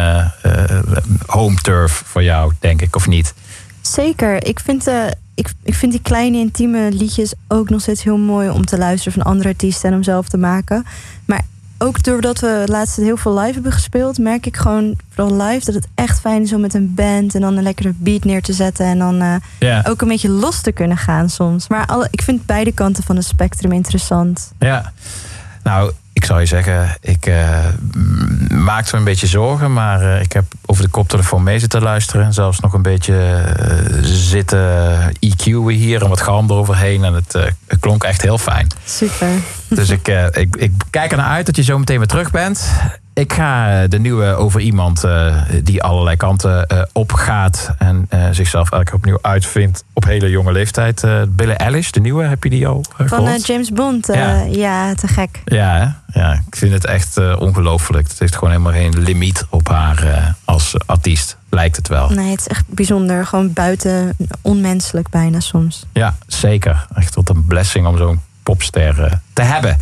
home 1.26 1.56
turf 1.56 2.04
voor 2.06 2.24
jou, 2.24 2.54
denk 2.60 2.82
ik, 2.82 2.96
of 2.96 3.08
niet? 3.08 3.34
Zeker. 3.82 4.46
Ik 4.46 4.60
vind, 4.60 4.88
ik, 5.36 5.54
ik 5.64 5.74
vind 5.74 5.92
die 5.92 6.02
kleine 6.02 6.38
intieme 6.38 6.92
liedjes 6.92 7.34
ook 7.48 7.70
nog 7.70 7.82
steeds 7.82 8.04
heel 8.04 8.18
mooi 8.18 8.50
om 8.50 8.66
te 8.66 8.78
luisteren 8.78 9.14
van 9.14 9.32
andere 9.32 9.50
artiesten 9.50 9.90
en 9.90 9.96
om 9.96 10.04
zelf 10.04 10.28
te 10.28 10.38
maken. 10.38 10.86
Maar 11.26 11.42
ook 11.82 12.04
doordat 12.04 12.40
we 12.40 12.64
laatst 12.66 12.96
heel 12.96 13.18
veel 13.18 13.40
live 13.40 13.54
hebben 13.54 13.72
gespeeld, 13.72 14.18
merk 14.18 14.46
ik 14.46 14.58
gewoon 14.58 14.96
vooral 15.10 15.42
live 15.42 15.66
dat 15.66 15.76
het 15.76 15.88
echt 15.96 16.20
fijn 16.20 16.42
is 16.42 16.54
om 16.54 16.62
met 16.62 16.74
een 16.74 16.94
band 16.94 17.36
en 17.36 17.42
dan 17.42 17.58
een 17.58 17.64
lekkere 17.64 17.94
beat 17.98 18.24
neer 18.24 18.42
te 18.42 18.54
zetten 18.54 18.86
en 18.86 19.00
dan 19.00 19.22
eh, 19.60 19.80
ook 19.84 20.02
een 20.02 20.08
beetje 20.08 20.30
los 20.30 20.62
te 20.62 20.72
kunnen 20.72 20.98
gaan 20.98 21.30
soms. 21.30 21.68
Maar 21.68 21.86
alle, 21.86 22.08
ik 22.12 22.22
vind 22.22 22.46
beide 22.46 22.72
kanten 22.72 23.04
van 23.04 23.16
het 23.16 23.26
spectrum 23.26 23.72
interessant. 23.72 24.52
Ja, 24.60 24.92
nou, 25.64 25.92
ik 26.14 26.26
zou 26.26 26.40
je 26.40 26.46
zeggen, 26.46 26.98
ik 27.02 27.26
eh, 27.26 27.68
maakte 28.50 28.92
me 28.92 28.98
een 28.98 29.04
beetje 29.04 29.28
zorgen, 29.28 29.74
maar 29.74 30.02
eh, 30.02 30.22
ik 30.22 30.32
heb 30.32 30.44
over 30.66 30.84
de 30.84 30.90
koptelefoon 30.90 31.44
mee 31.44 31.60
zitten 31.60 31.82
luisteren 31.82 32.26
en 32.26 32.34
zelfs 32.34 32.60
nog 32.60 32.74
een 32.74 32.82
beetje 32.82 33.44
eh, 33.58 33.98
zitten 34.02 35.14
EQ'en 35.20 35.68
hier 35.68 36.04
en 36.04 36.10
wat 36.10 36.22
galm 36.22 36.50
eroverheen 36.50 37.04
en 37.04 37.14
het, 37.14 37.34
het 37.68 37.80
klonk 37.80 38.04
echt 38.04 38.22
heel 38.22 38.38
fijn. 38.38 38.68
Super. 38.86 39.28
Dus 39.68 39.90
ik, 39.90 40.08
ik, 40.32 40.56
ik 40.56 40.72
kijk 40.90 41.12
ernaar 41.12 41.30
uit 41.30 41.46
dat 41.46 41.56
je 41.56 41.64
zo 41.64 41.80
meteen 41.80 41.98
weer 41.98 42.08
terug 42.08 42.32
bent. 42.32 42.72
Ik 43.14 43.34
ga 43.34 43.82
eh, 43.82 43.90
de 43.90 44.00
nieuwe 44.00 44.26
over 44.26 44.62
iemand 44.62 45.04
eh, 45.04 45.36
die 45.64 45.84
allerlei 45.84 46.18
kanten 46.18 46.68
eh, 46.68 46.82
opgaat 46.92 47.76
en 47.78 48.10
zichzelf 48.32 48.72
elke 48.72 48.86
keer 48.86 48.94
opnieuw 48.94 49.18
uitvindt 49.22 49.84
op 49.94 50.04
hele 50.04 50.30
jonge 50.30 50.52
leeftijd. 50.52 51.06
Billie 51.30 51.54
Eilish, 51.54 51.90
de 51.90 52.00
nieuwe, 52.00 52.24
heb 52.24 52.44
je 52.44 52.50
die 52.50 52.68
al 52.68 52.86
Van 52.98 53.38
James 53.38 53.72
Bond, 53.72 54.08
Ja. 54.08 54.42
ja. 54.42 54.94
te 54.94 55.08
gek. 55.08 55.42
Ja, 55.46 55.78
hè? 55.78 56.20
ja, 56.20 56.34
ik 56.34 56.56
vind 56.56 56.74
het 56.74 56.86
echt 56.86 57.36
ongelooflijk. 57.38 58.08
Het 58.08 58.20
heeft 58.20 58.34
gewoon 58.34 58.50
helemaal 58.50 58.74
geen 58.74 59.04
limiet 59.04 59.46
op 59.50 59.68
haar 59.68 60.36
als 60.46 60.76
artiest, 60.86 61.38
lijkt 61.50 61.76
het 61.76 61.88
wel. 61.88 62.10
Nee, 62.10 62.32
het 62.32 62.40
is 62.40 62.48
echt 62.48 62.66
bijzonder. 62.68 63.26
Gewoon 63.26 63.54
buiten 63.54 64.18
onmenselijk 64.42 65.10
bijna 65.10 65.40
soms. 65.40 65.86
Ja, 65.94 66.16
zeker. 66.28 66.88
Echt 66.96 67.16
wat 67.16 67.30
een 67.30 67.46
blessing 67.46 67.88
om 67.88 67.98
zo'n 67.98 68.22
popster 68.44 69.22
te 69.34 69.42
hebben. 69.42 69.78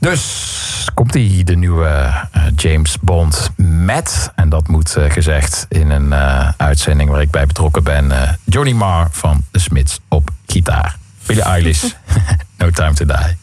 Dus 0.00 0.88
komt 0.94 1.12
die 1.12 1.44
de 1.44 1.56
nieuwe 1.56 1.86
eh, 1.86 2.42
James 2.56 2.98
Bond 3.00 3.50
met, 3.56 4.32
en 4.34 4.48
dat 4.48 4.68
moet 4.68 4.96
eh, 4.96 5.10
gezegd 5.10 5.66
in 5.68 5.90
een 5.90 6.12
eh, 6.12 6.48
uitzending 6.56 7.10
waar 7.10 7.20
ik 7.20 7.30
bij 7.30 7.46
betrokken 7.46 7.84
ben, 7.84 8.38
Johnny 8.44 8.72
Marr 8.72 9.08
van 9.10 9.44
The 9.50 9.58
Smiths 9.58 10.00
op 10.08 10.30
gitaar. 10.46 10.96
Billie 11.26 11.42
Eilish, 11.42 11.84
No 12.58 12.70
Time 12.70 12.92
to 12.92 13.04
Die. 13.04 13.38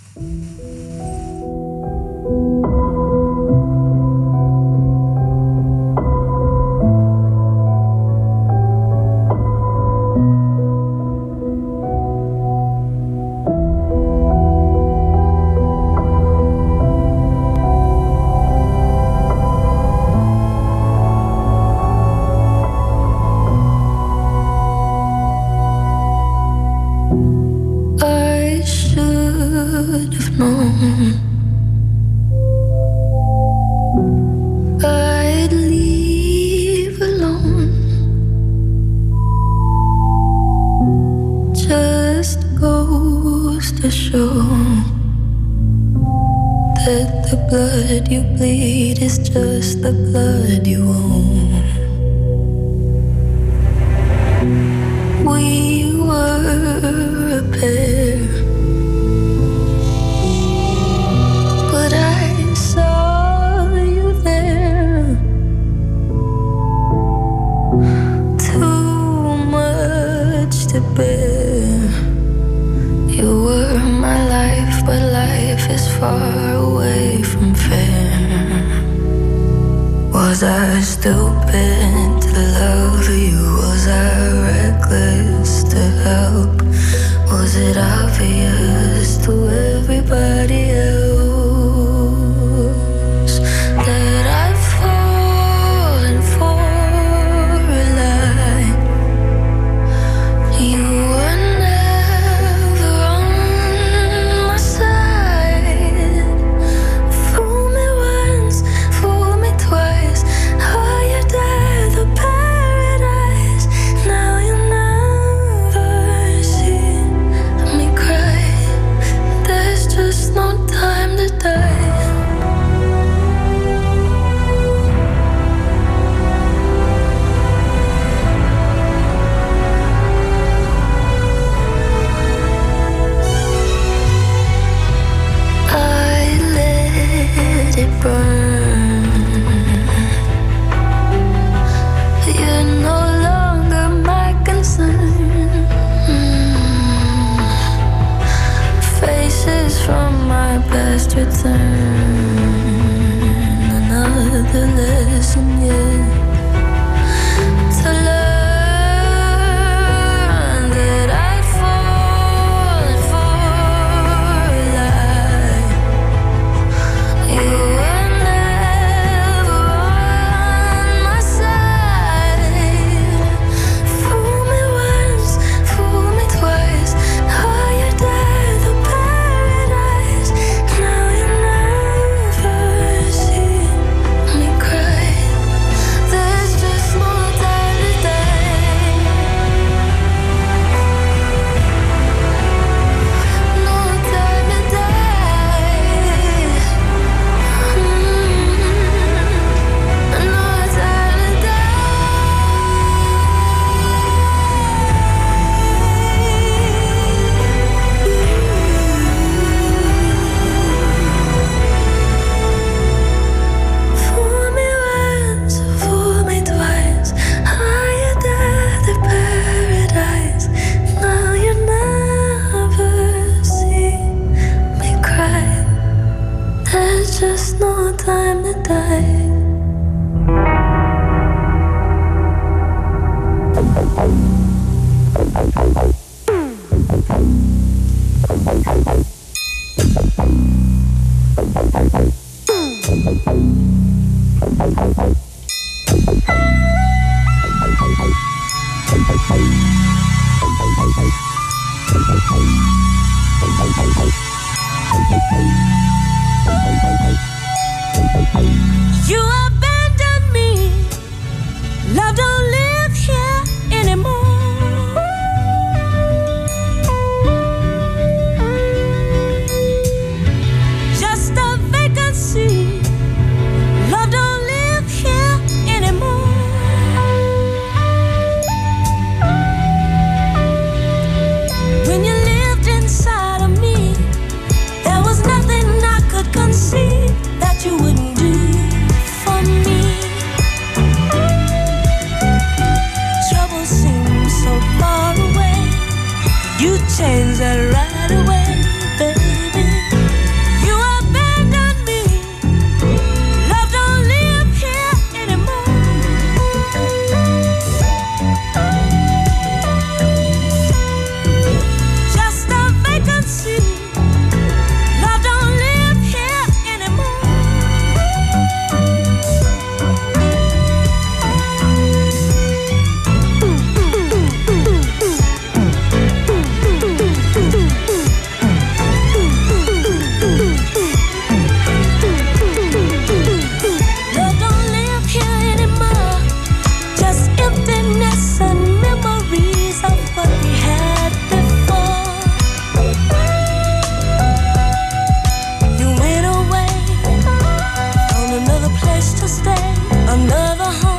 another 350.08 350.64
home. 350.64 350.97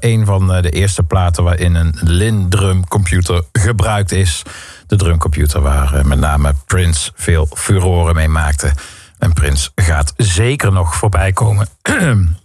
Een 0.00 0.26
van 0.26 0.54
eh, 0.54 0.62
de 0.62 0.70
eerste 0.70 1.02
platen 1.02 1.44
waarin 1.44 1.74
een 1.74 1.94
Lin-drum 2.00 2.88
computer 2.88 3.42
gebruikt 3.52 4.12
is. 4.12 4.42
De 4.86 4.96
drumcomputer 4.96 5.60
waar 5.60 5.94
eh, 5.94 6.04
met 6.04 6.18
name 6.18 6.54
Prince 6.66 7.10
veel 7.14 7.48
furoren 7.54 8.14
mee 8.14 8.28
maakte. 8.28 8.72
En 9.18 9.32
Prince 9.32 9.70
gaat 9.74 10.12
zeker 10.16 10.72
nog 10.72 10.94
voorbij 10.94 11.32
komen. 11.32 11.68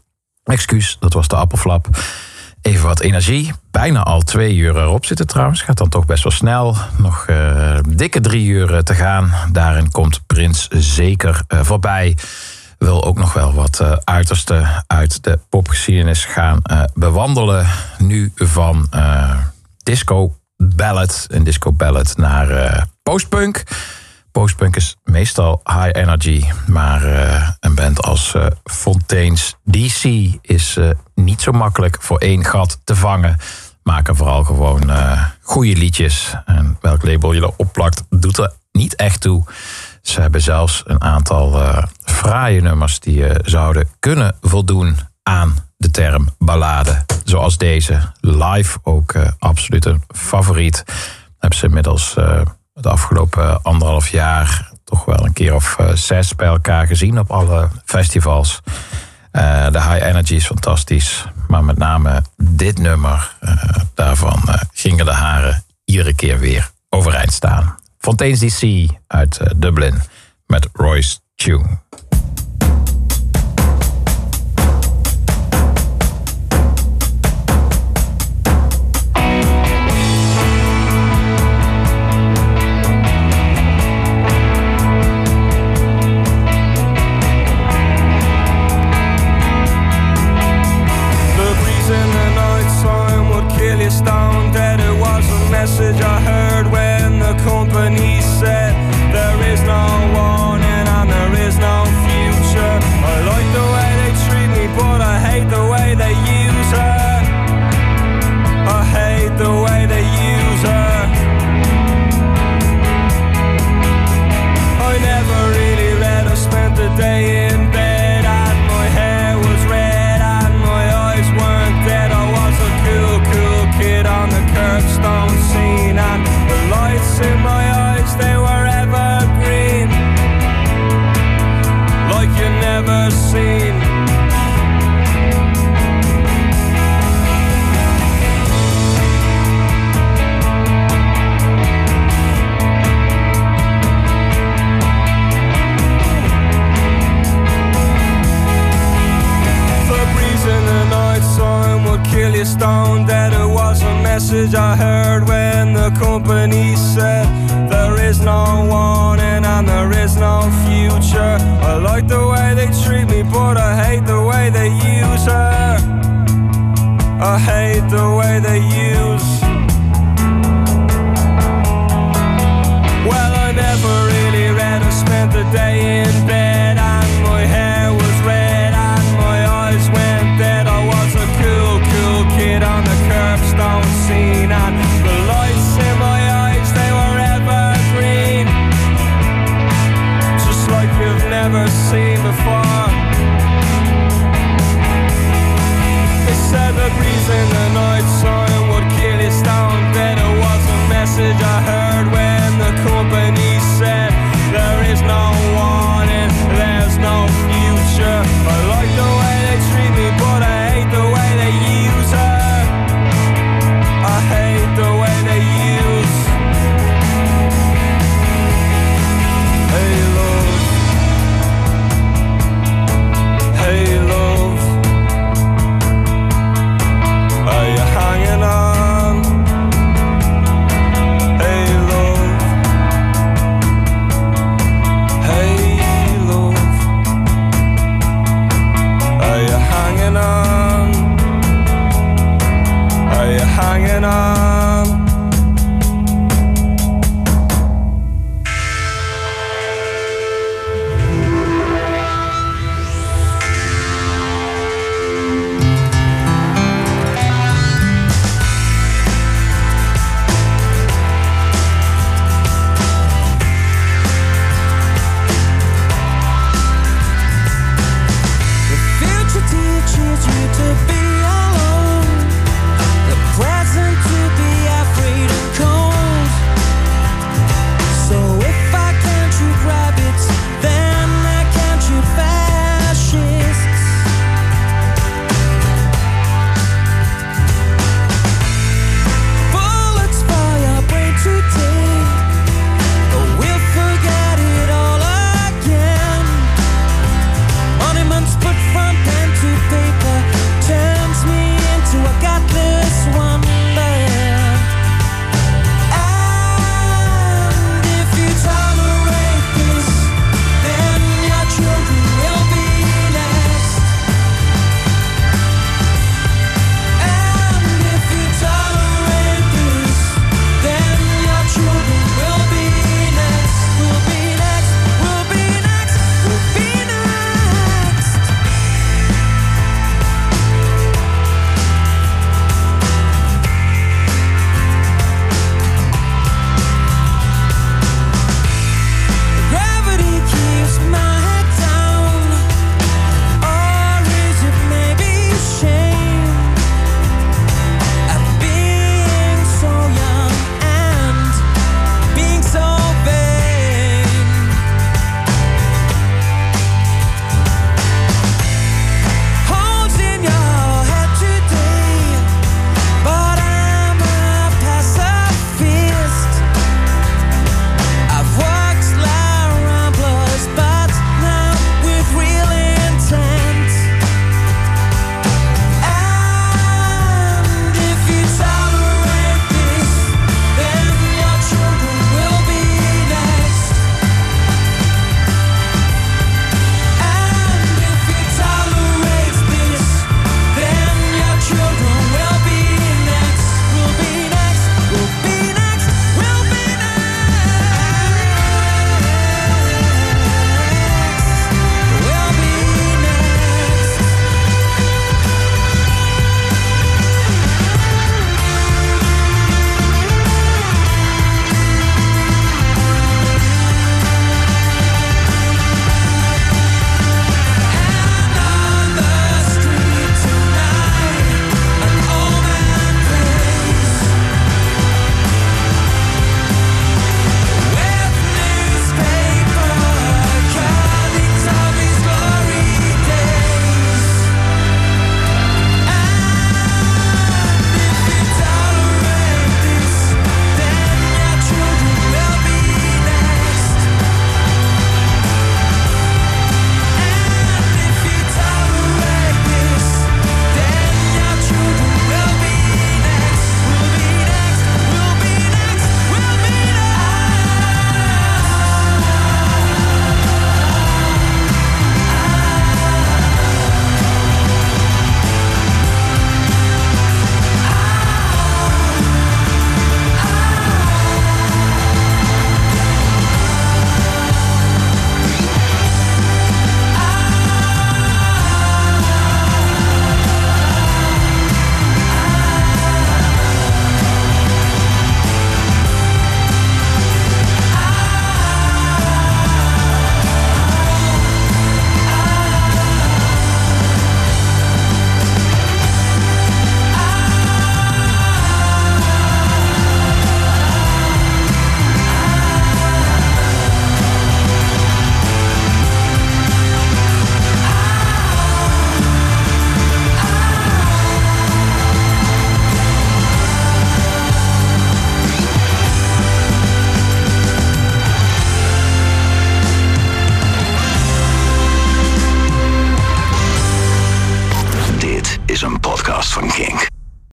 Excuus, 0.44 0.98
dat 1.00 1.14
was 1.14 1.28
de 1.28 1.36
appelflap. 1.36 1.88
Even 2.62 2.88
wat 2.88 3.00
energie. 3.00 3.52
Bijna 3.72 4.04
al 4.04 4.22
twee 4.22 4.56
uur 4.56 4.78
erop 4.78 5.06
zitten 5.06 5.28
trouwens. 5.28 5.62
Gaat 5.62 5.78
dan 5.78 5.90
toch 5.90 6.06
best 6.06 6.24
wel 6.24 6.32
snel. 6.32 6.76
Nog 6.98 7.26
eh, 7.26 7.78
dikke 7.88 8.20
drie 8.20 8.48
uur 8.48 8.84
te 8.84 8.94
gaan. 8.94 9.34
Daarin 9.52 9.92
komt 9.92 10.22
Prins 10.28 10.68
zeker 10.70 11.42
voorbij. 11.48 12.18
Wil 12.86 13.04
ook 13.04 13.18
nog 13.18 13.34
wel 13.34 13.54
wat 13.54 13.80
eh, 13.80 13.98
uiterste 14.04 14.84
uit 14.88 15.24
de 15.24 15.40
popgeschiedenis 15.50 16.26
gaan 16.26 16.60
eh, 16.62 16.84
bewandelen. 16.94 17.68
Nu 17.98 18.32
van 18.36 18.88
eh, 18.92 19.38
disco 19.84 20.36
ballad, 20.58 21.26
een 21.30 21.44
disco 21.44 21.72
ballad, 21.72 22.18
naar 22.18 22.88
postpunk. 23.04 23.64
Postpunk 24.32 24.76
is 24.76 24.96
meestal 25.04 25.62
high 25.64 25.90
energy, 25.92 26.46
maar 26.68 27.04
een 27.60 27.76
band 27.76 28.02
als 28.02 28.36
Fontaine's 28.64 29.56
DC 29.64 30.04
is 30.42 30.78
niet 31.16 31.42
zo 31.42 31.52
makkelijk 31.52 31.98
voor 32.02 32.18
één 32.18 32.46
gat 32.46 32.80
te 32.84 32.96
vangen. 32.96 33.38
Maken 33.84 34.16
vooral 34.16 34.44
gewoon 34.44 34.92
goede 35.42 35.76
liedjes. 35.76 36.36
En 36.46 36.78
welk 36.82 37.04
label 37.04 37.34
je 37.34 37.42
erop 37.42 37.70
plakt, 37.74 38.04
doet 38.10 38.38
er 38.38 38.54
niet 38.72 38.96
echt 38.96 39.22
toe. 39.22 39.44
Ze 40.08 40.22
hebben 40.22 40.42
zelfs 40.42 40.84
een 40.86 41.02
aantal 41.02 41.62
eh 41.62 41.84
fraaie 42.04 42.62
nummers 42.62 43.00
die 43.00 43.28
eh, 43.28 43.36
zouden 43.44 43.88
kunnen 44.00 44.36
voldoen 44.42 44.98
aan 45.24 45.56
de 45.78 45.92
term 45.92 46.30
ballade. 46.38 47.06
Zoals 47.24 47.58
deze. 47.58 48.12
Live 48.20 48.80
ook 48.84 49.12
eh, 49.12 49.28
absoluut 49.40 49.86
een 49.86 50.04
favoriet. 50.08 50.84
Hebben 51.40 51.60
ze 51.60 51.66
inmiddels 51.66 52.14
de 52.74 52.90
afgelopen 52.90 53.62
anderhalf 53.62 54.08
jaar 54.08 54.72
toch 54.84 55.06
wel 55.06 55.26
een 55.26 55.34
keer 55.34 55.56
of 55.56 55.78
zes 55.94 56.36
bij 56.36 56.48
elkaar 56.48 56.88
gezien 56.88 57.20
op 57.20 57.32
alle 57.32 57.70
festivals. 57.86 58.62
De 59.72 59.82
High 59.90 60.06
Energy 60.06 60.34
is 60.34 60.46
fantastisch. 60.46 61.26
Maar 61.48 61.64
met 61.64 61.78
name 61.78 62.24
dit 62.38 62.78
nummer, 62.78 63.36
daarvan 63.94 64.44
gingen 64.74 65.06
de 65.06 65.12
haren 65.12 65.64
iedere 65.86 66.14
keer 66.14 66.40
weer 66.40 66.72
overeind 66.90 67.34
staan. 67.34 67.76
Fontaine's 68.06 68.40
DC 68.40 68.90
uit 69.08 69.38
eh, 69.38 69.48
Dublin 69.56 69.94
met 70.48 70.70
Royce 70.74 71.18
Tune. 71.36 71.80